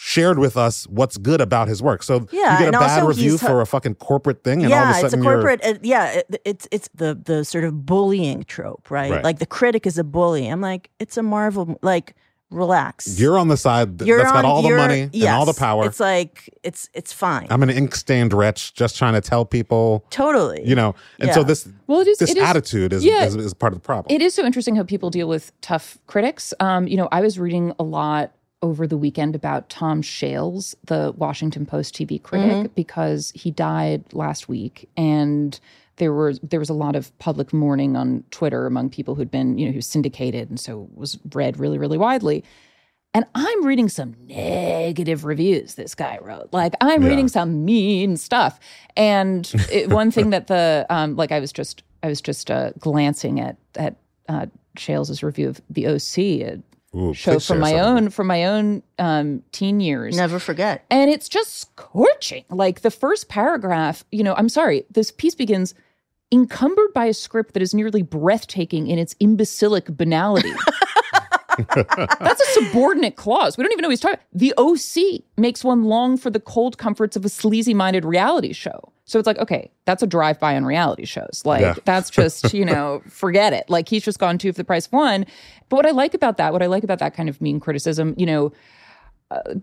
shared 0.00 0.38
with 0.38 0.56
us 0.56 0.86
what's 0.86 1.16
good 1.18 1.40
about 1.40 1.66
his 1.66 1.82
work. 1.82 2.04
So 2.04 2.28
Yeah, 2.30 2.52
you 2.60 2.66
get 2.66 2.74
a 2.74 2.78
bad 2.78 3.04
review 3.04 3.30
he's- 3.32 3.42
for 3.42 3.60
a 3.60 3.66
fucking 3.66 3.96
corporate 3.96 4.44
thing, 4.44 4.62
and 4.62 4.72
all 4.72 4.78
of 4.78 4.84
yeah, 4.84 4.90
a 4.90 4.94
sudden 5.00 5.06
it's 5.06 5.14
a 5.14 5.30
corporate. 5.30 5.60
uh, 5.64 5.74
yeah, 5.82 6.04
it, 6.20 6.40
it's 6.44 6.68
it's 6.70 6.88
the 6.94 7.20
the 7.20 7.44
sort 7.44 7.64
of 7.64 7.84
bullying 7.84 8.44
trope, 8.44 8.92
right? 8.92 9.10
Right. 9.10 9.24
Like 9.24 9.40
the 9.40 9.46
critic 9.46 9.88
is 9.88 9.98
a 9.98 10.04
bully. 10.04 10.46
I'm 10.46 10.60
like, 10.60 10.90
it's 11.00 11.16
a 11.16 11.22
Marvel. 11.24 11.78
Like, 11.82 12.14
relax. 12.50 13.18
You're 13.20 13.38
on 13.38 13.48
the 13.48 13.56
side 13.56 13.98
th- 13.98 14.08
You're 14.08 14.18
that's 14.18 14.32
got 14.32 14.44
on- 14.44 14.50
all 14.50 14.62
the 14.62 14.68
you're- 14.68 14.80
money 14.80 15.02
and 15.12 15.24
all 15.24 15.44
the 15.44 15.52
power. 15.54 15.84
It's 15.86 16.00
like 16.00 16.48
it's 16.62 16.88
it's 16.94 17.12
fine. 17.12 17.46
I'm 17.50 17.62
an 17.62 17.70
ink 17.70 17.94
stained 17.94 18.32
wretch 18.32 18.74
just 18.74 18.96
trying 18.96 19.14
to 19.14 19.20
tell 19.20 19.44
people, 19.44 20.04
totally. 20.10 20.62
you 20.66 20.74
know. 20.74 20.94
And 21.20 21.32
so 21.32 21.40
Yeah. 21.40 21.46
this 21.46 21.68
Well, 21.86 22.00
it 22.00 22.08
is. 22.08 22.18
this 22.18 22.30
it 22.30 22.36
is 22.38 22.42
attitude 22.42 22.92
is, 22.92 23.04
yeah. 23.04 23.24
is 23.24 23.36
is 23.36 23.54
part 23.54 23.72
of 23.72 23.78
the 23.80 23.84
problem. 23.84 24.14
It 24.14 24.22
is 24.22 24.34
so 24.34 24.44
interesting 24.44 24.76
how 24.76 24.82
people 24.84 25.10
deal 25.10 25.28
with 25.28 25.52
tough 25.60 25.98
critics. 26.06 26.54
Um, 26.60 26.86
you 26.88 26.96
know, 26.96 27.08
I 27.12 27.20
was 27.20 27.38
reading 27.38 27.72
a 27.78 27.82
lot 27.84 28.32
over 28.60 28.86
the 28.88 28.96
weekend 28.96 29.36
about 29.36 29.68
Tom 29.68 30.02
Shales, 30.02 30.74
the 30.86 31.12
Washington 31.16 31.64
Post 31.64 31.94
TV 31.94 32.20
critic, 32.20 32.74
because 32.74 33.30
he 33.34 33.52
died 33.52 34.02
last 34.12 34.48
week, 34.48 34.88
and 34.96 35.60
there 35.98 36.12
were 36.12 36.34
there 36.42 36.58
was 36.60 36.68
a 36.70 36.74
lot 36.74 36.96
of 36.96 37.16
public 37.18 37.52
mourning 37.52 37.96
on 37.96 38.24
Twitter 38.30 38.66
among 38.66 38.90
people 38.90 39.14
who'd 39.14 39.30
been, 39.30 39.58
you 39.58 39.66
know, 39.66 39.72
who 39.72 39.80
syndicated 39.80 40.48
and 40.48 40.58
so 40.58 40.88
was 40.94 41.18
read 41.34 41.58
really, 41.58 41.78
really 41.78 41.98
widely. 41.98 42.42
And 43.14 43.24
I'm 43.34 43.64
reading 43.64 43.88
some 43.88 44.14
negative 44.26 45.24
reviews 45.24 45.74
this 45.74 45.94
guy 45.94 46.18
wrote. 46.20 46.48
Like 46.52 46.74
I'm 46.80 47.02
Yeah. 47.02 47.08
reading 47.08 47.28
some 47.28 47.64
mean 47.64 48.16
stuff. 48.16 48.60
And 48.96 49.50
it, 49.72 49.90
one 49.90 50.10
thing 50.10 50.30
that 50.30 50.46
the 50.46 50.86
um, 50.90 51.16
like 51.16 51.32
I 51.32 51.40
was 51.40 51.52
just 51.52 51.82
I 52.02 52.08
was 52.08 52.20
just 52.20 52.50
uh, 52.50 52.70
glancing 52.78 53.40
at 53.40 53.56
at 53.76 53.96
uh, 54.28 54.46
Shales's 54.76 55.22
review 55.22 55.48
of 55.48 55.60
the 55.70 55.86
OC, 55.88 56.18
a 56.18 56.62
Ooh, 56.96 57.12
show 57.14 57.38
from 57.40 57.60
my 57.60 57.72
some. 57.72 57.80
own 57.80 58.10
from 58.10 58.26
my 58.28 58.44
own 58.44 58.82
um, 58.98 59.42
teen 59.52 59.80
years. 59.80 60.16
Never 60.16 60.38
forget. 60.38 60.84
And 60.90 61.10
it's 61.10 61.28
just 61.28 61.58
scorching. 61.58 62.44
Like 62.50 62.82
the 62.82 62.90
first 62.90 63.28
paragraph, 63.28 64.04
you 64.12 64.22
know, 64.22 64.34
I'm 64.34 64.48
sorry, 64.50 64.84
this 64.90 65.10
piece 65.10 65.34
begins 65.34 65.74
encumbered 66.30 66.92
by 66.94 67.06
a 67.06 67.14
script 67.14 67.54
that 67.54 67.62
is 67.62 67.72
nearly 67.74 68.02
breathtaking 68.02 68.86
in 68.88 68.98
its 68.98 69.14
imbecilic 69.20 69.86
banality. 69.96 70.52
That's 71.74 72.40
a 72.40 72.52
subordinate 72.52 73.16
clause. 73.16 73.56
We 73.56 73.64
don't 73.64 73.72
even 73.72 73.82
know 73.82 73.88
what 73.88 73.92
he's 73.92 74.00
talking. 74.00 74.20
The 74.32 74.54
OC 74.58 75.22
makes 75.36 75.64
one 75.64 75.84
long 75.84 76.16
for 76.16 76.30
the 76.30 76.38
cold 76.38 76.78
comforts 76.78 77.16
of 77.16 77.24
a 77.24 77.28
sleazy-minded 77.28 78.04
reality 78.04 78.52
show. 78.52 78.92
So 79.06 79.18
it's 79.18 79.26
like, 79.26 79.38
okay, 79.38 79.70
that's 79.86 80.02
a 80.02 80.06
drive-by 80.06 80.54
on 80.54 80.64
reality 80.64 81.04
shows. 81.04 81.42
Like 81.44 81.62
Yeah. 81.62 81.74
that's 81.84 82.10
just, 82.10 82.52
you 82.54 82.64
know, 82.64 83.02
forget 83.08 83.52
it. 83.52 83.68
Like 83.68 83.88
he's 83.88 84.04
just 84.04 84.18
gone 84.18 84.38
two 84.38 84.52
for 84.52 84.58
the 84.58 84.64
price 84.64 84.86
of 84.86 84.92
one. 84.92 85.26
But 85.68 85.76
what 85.76 85.86
I 85.86 85.90
like 85.90 86.14
about 86.14 86.36
that, 86.36 86.52
what 86.52 86.62
I 86.62 86.66
like 86.66 86.84
about 86.84 86.98
that 87.00 87.14
kind 87.14 87.28
of 87.28 87.40
mean 87.40 87.58
criticism, 87.58 88.14
you 88.16 88.26
know, 88.26 88.52
uh, 89.30 89.54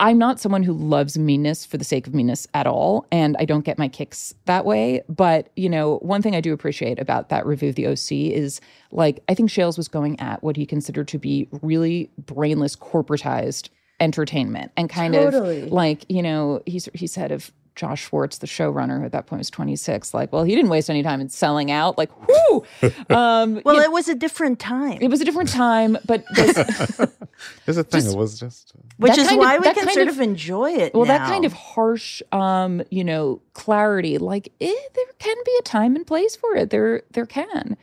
I'm 0.00 0.16
not 0.16 0.40
someone 0.40 0.62
who 0.62 0.72
loves 0.72 1.18
meanness 1.18 1.66
for 1.66 1.76
the 1.76 1.84
sake 1.84 2.06
of 2.06 2.14
meanness 2.14 2.46
at 2.54 2.66
all, 2.66 3.06
and 3.12 3.36
I 3.38 3.44
don't 3.44 3.66
get 3.66 3.78
my 3.78 3.86
kicks 3.86 4.34
that 4.46 4.64
way. 4.64 5.02
But 5.10 5.50
you 5.56 5.68
know, 5.68 5.98
one 5.98 6.22
thing 6.22 6.34
I 6.34 6.40
do 6.40 6.54
appreciate 6.54 6.98
about 6.98 7.28
that 7.28 7.44
review 7.44 7.68
of 7.68 7.74
the 7.74 7.86
OC 7.86 8.12
is 8.34 8.62
like 8.90 9.22
I 9.28 9.34
think 9.34 9.50
Shales 9.50 9.76
was 9.76 9.88
going 9.88 10.18
at 10.18 10.42
what 10.42 10.56
he 10.56 10.64
considered 10.64 11.06
to 11.08 11.18
be 11.18 11.48
really 11.60 12.10
brainless, 12.18 12.74
corporatized 12.74 13.68
entertainment, 14.00 14.72
and 14.74 14.88
kind 14.88 15.12
Totally. 15.12 15.62
of 15.62 15.72
like 15.72 16.06
you 16.08 16.22
know 16.22 16.62
he's 16.64 16.88
he 16.94 17.06
said 17.06 17.30
of 17.30 17.52
Josh 17.80 18.08
Schwartz, 18.08 18.36
the 18.36 18.46
showrunner, 18.46 18.98
who 18.98 19.06
at 19.06 19.12
that 19.12 19.24
point 19.26 19.38
was 19.40 19.48
26, 19.48 20.12
like, 20.12 20.34
well, 20.34 20.42
he 20.44 20.54
didn't 20.54 20.70
waste 20.70 20.90
any 20.90 21.02
time 21.02 21.18
in 21.22 21.30
selling 21.30 21.70
out. 21.70 21.96
Like, 21.96 22.10
whoo! 22.28 22.64
Um, 23.08 23.62
Well, 23.64 23.74
you 23.74 23.80
know, 23.80 23.84
it 23.86 23.90
was 23.92 24.06
a 24.08 24.14
different 24.14 24.58
time, 24.58 24.98
it 25.00 25.08
was 25.08 25.22
a 25.22 25.24
different 25.24 25.48
time, 25.48 25.96
but 26.06 26.22
this, 26.34 26.54
Here's 27.64 27.76
the 27.76 27.84
thing. 27.84 28.02
Just- 28.02 28.14
it 28.14 28.18
was 28.18 28.38
just 28.38 28.74
which 28.98 29.16
is 29.16 29.26
kind 29.28 29.40
of- 29.40 29.46
why 29.46 29.56
we 29.56 29.64
can 29.64 29.74
kind 29.86 29.92
sort 29.92 30.08
of- 30.08 30.16
of, 30.16 30.20
enjoy 30.20 30.72
it. 30.72 30.92
well 30.94 31.06
that 31.06 31.26
kind 31.26 31.46
of 31.46 31.54
harsh 31.54 32.20
um 32.32 32.82
you 32.90 33.02
know 33.02 33.40
clarity 33.54 34.18
like 34.18 34.52
eh, 34.60 34.66
there 34.94 35.04
can 35.18 35.36
be 35.46 35.56
a 35.58 35.62
time 35.62 35.96
and 35.96 36.06
place 36.06 36.36
for 36.36 36.54
it 36.54 36.68
there 36.68 37.02
there 37.12 37.24
can 37.24 37.78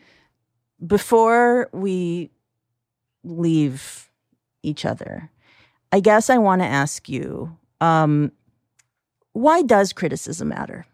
before 0.85 1.69
we 1.73 2.29
leave 3.23 4.09
each 4.61 4.85
other, 4.85 5.31
I 5.91 5.99
guess 6.01 6.29
I 6.29 6.37
want 6.37 6.61
to 6.61 6.67
ask 6.67 7.09
you 7.09 7.57
um, 7.81 8.31
why 9.37 9.61
does 9.61 9.93
criticism 9.93 10.49
matter? 10.49 10.85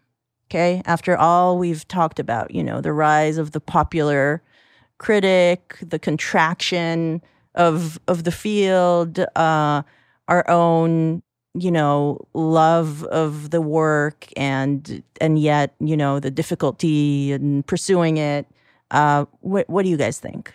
Okay. 0.50 0.82
After 0.84 1.16
all 1.16 1.58
we've 1.58 1.88
talked 1.88 2.18
about, 2.18 2.50
you 2.50 2.62
know, 2.62 2.80
the 2.82 2.92
rise 2.92 3.38
of 3.38 3.52
the 3.52 3.60
popular 3.60 4.42
critic, 4.98 5.78
the 5.80 5.98
contraction 5.98 7.22
of 7.54 7.98
of 8.06 8.24
the 8.24 8.30
field, 8.30 9.18
uh, 9.34 9.82
our 10.28 10.48
own, 10.50 11.22
you 11.54 11.70
know, 11.70 12.18
love 12.34 13.04
of 13.04 13.50
the 13.50 13.62
work 13.62 14.28
and 14.36 15.02
and 15.20 15.38
yet, 15.38 15.74
you 15.80 15.96
know, 15.96 16.20
the 16.20 16.30
difficulty 16.30 17.32
in 17.32 17.62
pursuing 17.62 18.18
it. 18.18 18.46
Uh, 18.90 19.24
what 19.40 19.68
what 19.70 19.84
do 19.84 19.88
you 19.88 19.96
guys 19.96 20.18
think? 20.18 20.52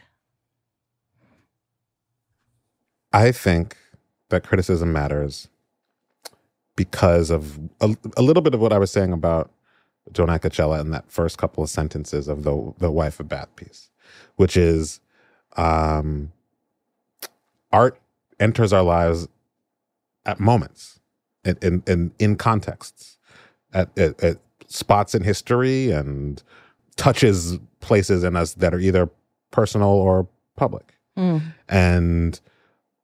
I 3.11 3.31
think 3.31 3.75
that 4.29 4.43
criticism 4.43 4.93
matters 4.93 5.47
because 6.79 7.29
of 7.29 7.59
a, 7.81 7.93
a 8.15 8.21
little 8.21 8.41
bit 8.41 8.53
of 8.53 8.61
what 8.61 8.71
I 8.71 8.77
was 8.77 8.89
saying 8.89 9.11
about 9.11 9.51
Joan 10.13 10.29
Acocella 10.29 10.79
in 10.79 10.91
that 10.91 11.11
first 11.11 11.37
couple 11.37 11.61
of 11.61 11.69
sentences 11.69 12.29
of 12.29 12.43
the 12.43 12.73
the 12.77 12.89
wife 12.89 13.19
of 13.19 13.27
Bath 13.27 13.53
piece, 13.57 13.89
which 14.37 14.55
is 14.55 15.01
um, 15.57 16.31
art 17.73 17.99
enters 18.39 18.71
our 18.71 18.81
lives 18.81 19.27
at 20.25 20.39
moments, 20.39 21.01
in 21.43 21.57
in 21.61 21.83
in, 21.85 22.11
in 22.17 22.37
contexts, 22.37 23.17
at, 23.73 23.89
at, 23.99 24.23
at 24.23 24.37
spots 24.67 25.13
in 25.13 25.21
history, 25.21 25.91
and 25.91 26.41
touches 26.95 27.59
places 27.81 28.23
in 28.23 28.37
us 28.37 28.53
that 28.53 28.73
are 28.73 28.79
either 28.79 29.09
personal 29.51 29.89
or 29.89 30.29
public, 30.55 30.95
and 31.67 32.39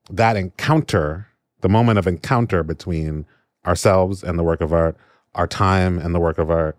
that 0.10 0.38
encounter, 0.38 1.28
the 1.60 1.68
moment 1.68 2.00
of 2.00 2.08
encounter 2.08 2.64
between 2.64 3.26
ourselves 3.68 4.24
and 4.24 4.40
the 4.40 4.44
work 4.44 4.62
of 4.62 4.74
art, 4.74 4.96
our 5.36 5.48
time 5.48 5.98
and 6.00 6.16
the 6.16 6.20
work 6.20 6.38
of 6.38 6.50
art, 6.50 6.78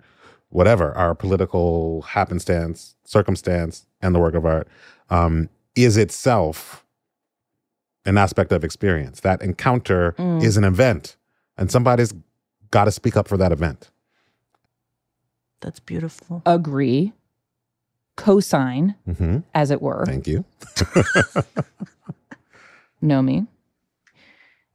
whatever, 0.50 0.92
our 0.96 1.14
political 1.14 2.02
happenstance, 2.02 2.96
circumstance, 3.04 3.86
and 4.00 4.14
the 4.14 4.18
work 4.20 4.34
of 4.34 4.46
art, 4.46 4.68
um, 5.10 5.48
is 5.74 5.96
itself 5.96 6.84
an 8.04 8.16
aspect 8.16 8.52
of 8.52 8.64
experience. 8.64 9.20
That 9.20 9.42
encounter 9.42 10.14
Mm. 10.18 10.42
is 10.42 10.56
an 10.56 10.64
event, 10.64 11.16
and 11.56 11.70
somebody's 11.70 12.14
got 12.70 12.84
to 12.84 12.92
speak 12.92 13.16
up 13.16 13.28
for 13.28 13.36
that 13.36 13.52
event. 13.52 13.90
That's 15.60 15.80
beautiful. 15.80 16.42
agree 16.46 17.12
cosign 18.16 18.94
hmm 19.04 19.38
as 19.54 19.70
it 19.70 19.82
were 19.82 20.06
Thank 20.06 20.26
you. 20.26 20.44
know 23.02 23.20
me 23.22 23.46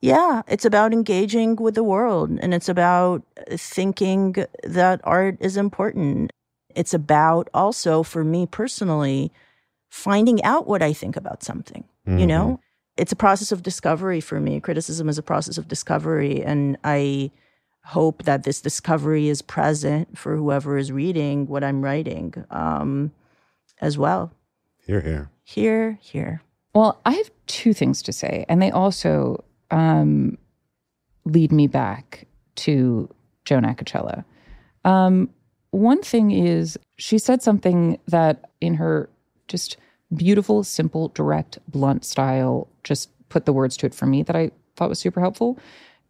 Yeah, 0.01 0.41
it's 0.47 0.65
about 0.65 0.93
engaging 0.93 1.55
with 1.57 1.75
the 1.75 1.83
world 1.83 2.31
and 2.41 2.53
it's 2.53 2.67
about 2.67 3.23
thinking 3.51 4.35
that 4.63 4.99
art 5.03 5.37
is 5.39 5.57
important. 5.57 6.31
It's 6.75 6.93
about 6.93 7.49
also, 7.53 8.01
for 8.01 8.23
me 8.23 8.47
personally, 8.47 9.31
finding 9.89 10.43
out 10.43 10.67
what 10.67 10.81
I 10.81 10.93
think 10.93 11.15
about 11.15 11.43
something. 11.43 11.83
You 12.07 12.25
know, 12.25 12.59
it's 12.97 13.11
a 13.11 13.15
process 13.15 13.51
of 13.51 13.61
discovery 13.61 14.21
for 14.21 14.39
me. 14.39 14.59
Criticism 14.59 15.07
is 15.07 15.19
a 15.19 15.23
process 15.23 15.59
of 15.59 15.67
discovery. 15.67 16.41
And 16.43 16.77
I 16.83 17.29
hope 17.83 18.23
that 18.23 18.43
this 18.43 18.59
discovery 18.59 19.27
is 19.27 19.41
present 19.43 20.17
for 20.17 20.35
whoever 20.35 20.77
is 20.77 20.91
reading 20.91 21.45
what 21.45 21.63
I'm 21.63 21.83
writing 21.83 22.33
um, 22.49 23.11
as 23.79 23.97
well. 23.99 24.31
Here, 24.85 25.01
here. 25.01 25.29
Here, 25.43 25.99
here. 26.01 26.41
well 26.73 27.01
i 27.05 27.11
have 27.11 27.29
two 27.45 27.73
things 27.73 28.01
to 28.01 28.13
say 28.13 28.45
and 28.47 28.61
they 28.61 28.71
also 28.71 29.43
um 29.71 30.37
lead 31.25 31.51
me 31.51 31.67
back 31.67 32.27
to 32.55 33.09
Joan 33.45 33.63
Acocella 33.63 34.23
um 34.85 35.29
one 35.71 36.01
thing 36.01 36.31
is 36.31 36.77
she 36.97 37.17
said 37.17 37.41
something 37.41 37.99
that 38.07 38.49
in 38.59 38.75
her 38.75 39.09
just 39.47 39.77
beautiful 40.15 40.63
simple 40.63 41.09
direct 41.09 41.57
blunt 41.67 42.03
style 42.03 42.67
just 42.83 43.09
put 43.29 43.45
the 43.45 43.53
words 43.53 43.77
to 43.77 43.85
it 43.85 43.95
for 43.95 44.05
me 44.05 44.23
that 44.23 44.35
i 44.35 44.51
thought 44.75 44.89
was 44.89 44.99
super 44.99 45.21
helpful 45.21 45.57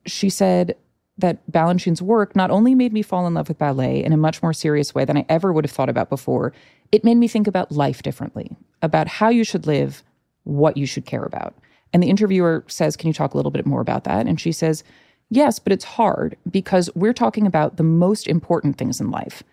she 0.05 0.29
said 0.29 0.75
that 1.17 1.39
Balanchine's 1.51 2.01
work 2.01 2.35
not 2.35 2.51
only 2.51 2.75
made 2.75 2.93
me 2.93 3.01
fall 3.01 3.27
in 3.27 3.33
love 3.33 3.47
with 3.47 3.57
ballet 3.57 4.03
in 4.03 4.13
a 4.13 4.17
much 4.17 4.41
more 4.41 4.53
serious 4.53 4.93
way 4.93 5.05
than 5.05 5.17
I 5.17 5.25
ever 5.29 5.53
would 5.53 5.65
have 5.65 5.71
thought 5.71 5.89
about 5.89 6.09
before, 6.09 6.53
it 6.91 7.03
made 7.03 7.15
me 7.15 7.27
think 7.27 7.47
about 7.47 7.71
life 7.71 8.01
differently, 8.01 8.55
about 8.81 9.07
how 9.07 9.29
you 9.29 9.43
should 9.43 9.67
live, 9.67 10.03
what 10.43 10.77
you 10.77 10.85
should 10.85 11.05
care 11.05 11.23
about. 11.23 11.53
And 11.93 12.01
the 12.01 12.09
interviewer 12.09 12.63
says, 12.67 12.95
Can 12.95 13.07
you 13.07 13.13
talk 13.13 13.33
a 13.33 13.37
little 13.37 13.51
bit 13.51 13.65
more 13.65 13.81
about 13.81 14.03
that? 14.05 14.27
And 14.27 14.39
she 14.39 14.51
says, 14.51 14.83
Yes, 15.29 15.59
but 15.59 15.71
it's 15.71 15.85
hard 15.85 16.37
because 16.49 16.89
we're 16.95 17.13
talking 17.13 17.47
about 17.47 17.77
the 17.77 17.83
most 17.83 18.27
important 18.27 18.77
things 18.77 18.99
in 18.99 19.11
life 19.11 19.43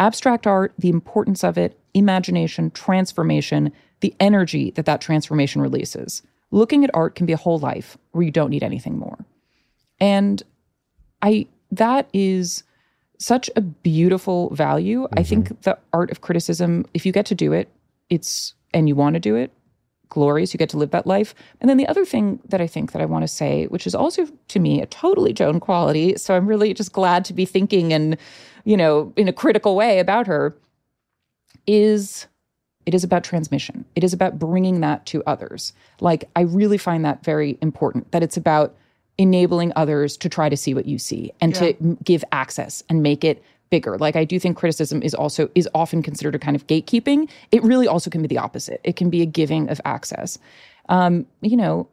abstract 0.00 0.46
art, 0.46 0.72
the 0.78 0.88
importance 0.88 1.42
of 1.42 1.58
it, 1.58 1.76
imagination, 1.92 2.70
transformation, 2.70 3.72
the 4.00 4.14
energy 4.20 4.70
that 4.72 4.86
that 4.86 5.00
transformation 5.00 5.60
releases. 5.60 6.22
Looking 6.52 6.84
at 6.84 6.90
art 6.94 7.14
can 7.14 7.26
be 7.26 7.32
a 7.32 7.38
whole 7.38 7.58
life 7.58 7.98
where 8.12 8.24
you 8.24 8.30
don't 8.30 8.50
need 8.50 8.62
anything 8.62 8.96
more. 8.96 9.24
And 10.00 10.42
I 11.20 11.46
that 11.72 12.08
is 12.12 12.62
such 13.18 13.50
a 13.56 13.60
beautiful 13.60 14.50
value. 14.54 15.08
I 15.16 15.22
think 15.22 15.46
mm-hmm. 15.46 15.60
the 15.62 15.78
art 15.92 16.10
of 16.10 16.20
criticism, 16.20 16.86
if 16.94 17.04
you 17.04 17.12
get 17.12 17.26
to 17.26 17.34
do 17.34 17.52
it, 17.52 17.68
it's 18.08 18.54
and 18.72 18.88
you 18.88 18.94
want 18.94 19.14
to 19.14 19.20
do 19.20 19.34
it, 19.34 19.52
glorious. 20.08 20.52
You 20.52 20.58
get 20.58 20.68
to 20.70 20.78
live 20.78 20.90
that 20.90 21.06
life. 21.06 21.34
And 21.60 21.68
then 21.68 21.76
the 21.76 21.86
other 21.86 22.04
thing 22.04 22.40
that 22.48 22.60
I 22.60 22.66
think 22.66 22.92
that 22.92 23.02
I 23.02 23.06
want 23.06 23.22
to 23.22 23.28
say, 23.28 23.66
which 23.66 23.86
is 23.86 23.94
also 23.94 24.28
to 24.48 24.58
me 24.58 24.80
a 24.80 24.86
totally 24.86 25.32
Joan 25.32 25.60
quality, 25.60 26.16
so 26.16 26.34
I'm 26.34 26.46
really 26.46 26.74
just 26.74 26.92
glad 26.92 27.24
to 27.26 27.32
be 27.32 27.44
thinking 27.44 27.92
and, 27.92 28.16
you 28.64 28.76
know, 28.76 29.12
in 29.16 29.28
a 29.28 29.32
critical 29.32 29.76
way 29.76 29.98
about 29.98 30.26
her, 30.26 30.56
is 31.66 32.26
it 32.86 32.94
is 32.94 33.04
about 33.04 33.22
transmission. 33.22 33.84
It 33.94 34.02
is 34.02 34.14
about 34.14 34.38
bringing 34.38 34.80
that 34.80 35.04
to 35.06 35.22
others. 35.26 35.74
Like 36.00 36.24
I 36.34 36.40
really 36.42 36.78
find 36.78 37.04
that 37.04 37.22
very 37.22 37.58
important. 37.60 38.10
That 38.12 38.22
it's 38.22 38.38
about 38.38 38.74
enabling 39.18 39.72
others 39.76 40.16
to 40.16 40.28
try 40.28 40.48
to 40.48 40.56
see 40.56 40.72
what 40.72 40.86
you 40.86 40.98
see 40.98 41.32
and 41.40 41.54
to 41.56 41.74
give 42.04 42.24
access 42.32 42.82
and 42.88 43.02
make 43.02 43.24
it 43.24 43.42
bigger. 43.70 43.98
Like 43.98 44.16
I 44.16 44.24
do 44.24 44.38
think 44.38 44.56
criticism 44.56 45.02
is 45.02 45.14
also 45.14 45.48
is 45.54 45.68
often 45.74 46.02
considered 46.02 46.34
a 46.34 46.38
kind 46.38 46.56
of 46.56 46.66
gatekeeping. 46.66 47.28
It 47.52 47.62
really 47.62 47.86
also 47.86 48.10
can 48.10 48.22
be 48.22 48.28
the 48.28 48.38
opposite. 48.38 48.80
It 48.84 48.96
can 48.96 49.10
be 49.10 49.22
a 49.22 49.26
giving 49.26 49.68
of 49.68 49.80
access. 49.84 50.38
Um, 50.88 51.26
you 51.40 51.56
know, 51.56 51.88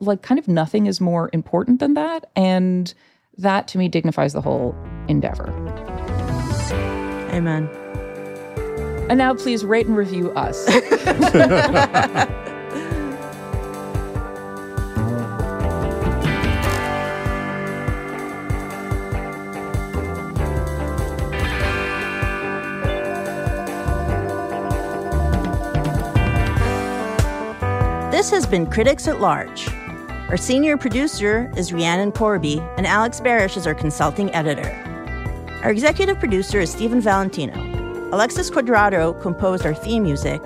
like 0.00 0.22
kind 0.22 0.38
of 0.38 0.48
nothing 0.48 0.86
is 0.86 1.00
more 1.00 1.30
important 1.32 1.80
than 1.80 1.94
that. 1.94 2.30
And 2.36 2.92
that 3.36 3.68
to 3.68 3.78
me 3.78 3.88
dignifies 3.88 4.32
the 4.32 4.40
whole 4.40 4.74
endeavor. 5.08 5.48
Amen. 7.32 7.68
And 9.08 9.18
now 9.18 9.34
please 9.34 9.64
rate 9.64 9.86
and 9.86 9.96
review 9.96 10.30
us. 10.32 10.66
This 28.18 28.30
has 28.30 28.46
been 28.46 28.66
Critics 28.66 29.06
at 29.06 29.20
Large. 29.20 29.68
Our 30.28 30.36
senior 30.36 30.76
producer 30.76 31.52
is 31.56 31.72
Rhiannon 31.72 32.10
Corby, 32.10 32.58
and 32.76 32.84
Alex 32.84 33.20
Barish 33.20 33.56
is 33.56 33.64
our 33.64 33.76
consulting 33.76 34.34
editor. 34.34 34.72
Our 35.62 35.70
executive 35.70 36.18
producer 36.18 36.58
is 36.58 36.68
Stephen 36.68 37.00
Valentino. 37.00 37.54
Alexis 38.12 38.50
Quadrado 38.50 39.14
composed 39.22 39.64
our 39.64 39.72
theme 39.72 40.02
music, 40.02 40.42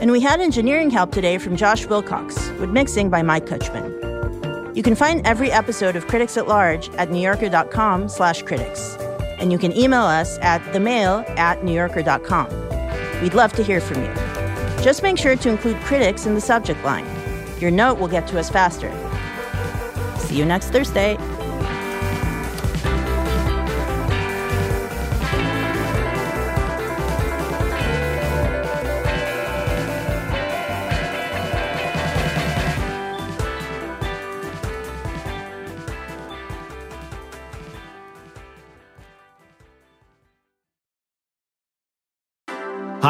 and 0.00 0.10
we 0.10 0.18
had 0.18 0.40
engineering 0.40 0.90
help 0.90 1.12
today 1.12 1.38
from 1.38 1.54
Josh 1.54 1.86
Wilcox, 1.86 2.48
with 2.58 2.70
mixing 2.70 3.08
by 3.08 3.22
Mike 3.22 3.46
Kutchman. 3.46 4.74
You 4.74 4.82
can 4.82 4.96
find 4.96 5.24
every 5.24 5.52
episode 5.52 5.94
of 5.94 6.08
Critics 6.08 6.36
at 6.36 6.48
Large 6.48 6.88
at 6.96 7.10
newyorker.com 7.10 8.08
slash 8.08 8.42
critics, 8.42 8.96
and 9.38 9.52
you 9.52 9.58
can 9.58 9.70
email 9.78 10.02
us 10.02 10.38
at 10.40 10.60
themail 10.72 11.24
at 11.38 11.60
newyorker.com. 11.60 13.22
We'd 13.22 13.34
love 13.34 13.52
to 13.52 13.62
hear 13.62 13.80
from 13.80 14.02
you. 14.02 14.21
Just 14.82 15.04
make 15.04 15.16
sure 15.16 15.36
to 15.36 15.48
include 15.48 15.76
critics 15.82 16.26
in 16.26 16.34
the 16.34 16.40
subject 16.40 16.82
line. 16.84 17.06
Your 17.60 17.70
note 17.70 18.00
will 18.00 18.08
get 18.08 18.26
to 18.26 18.38
us 18.38 18.50
faster. 18.50 18.90
See 20.18 20.36
you 20.36 20.44
next 20.44 20.70
Thursday. 20.70 21.16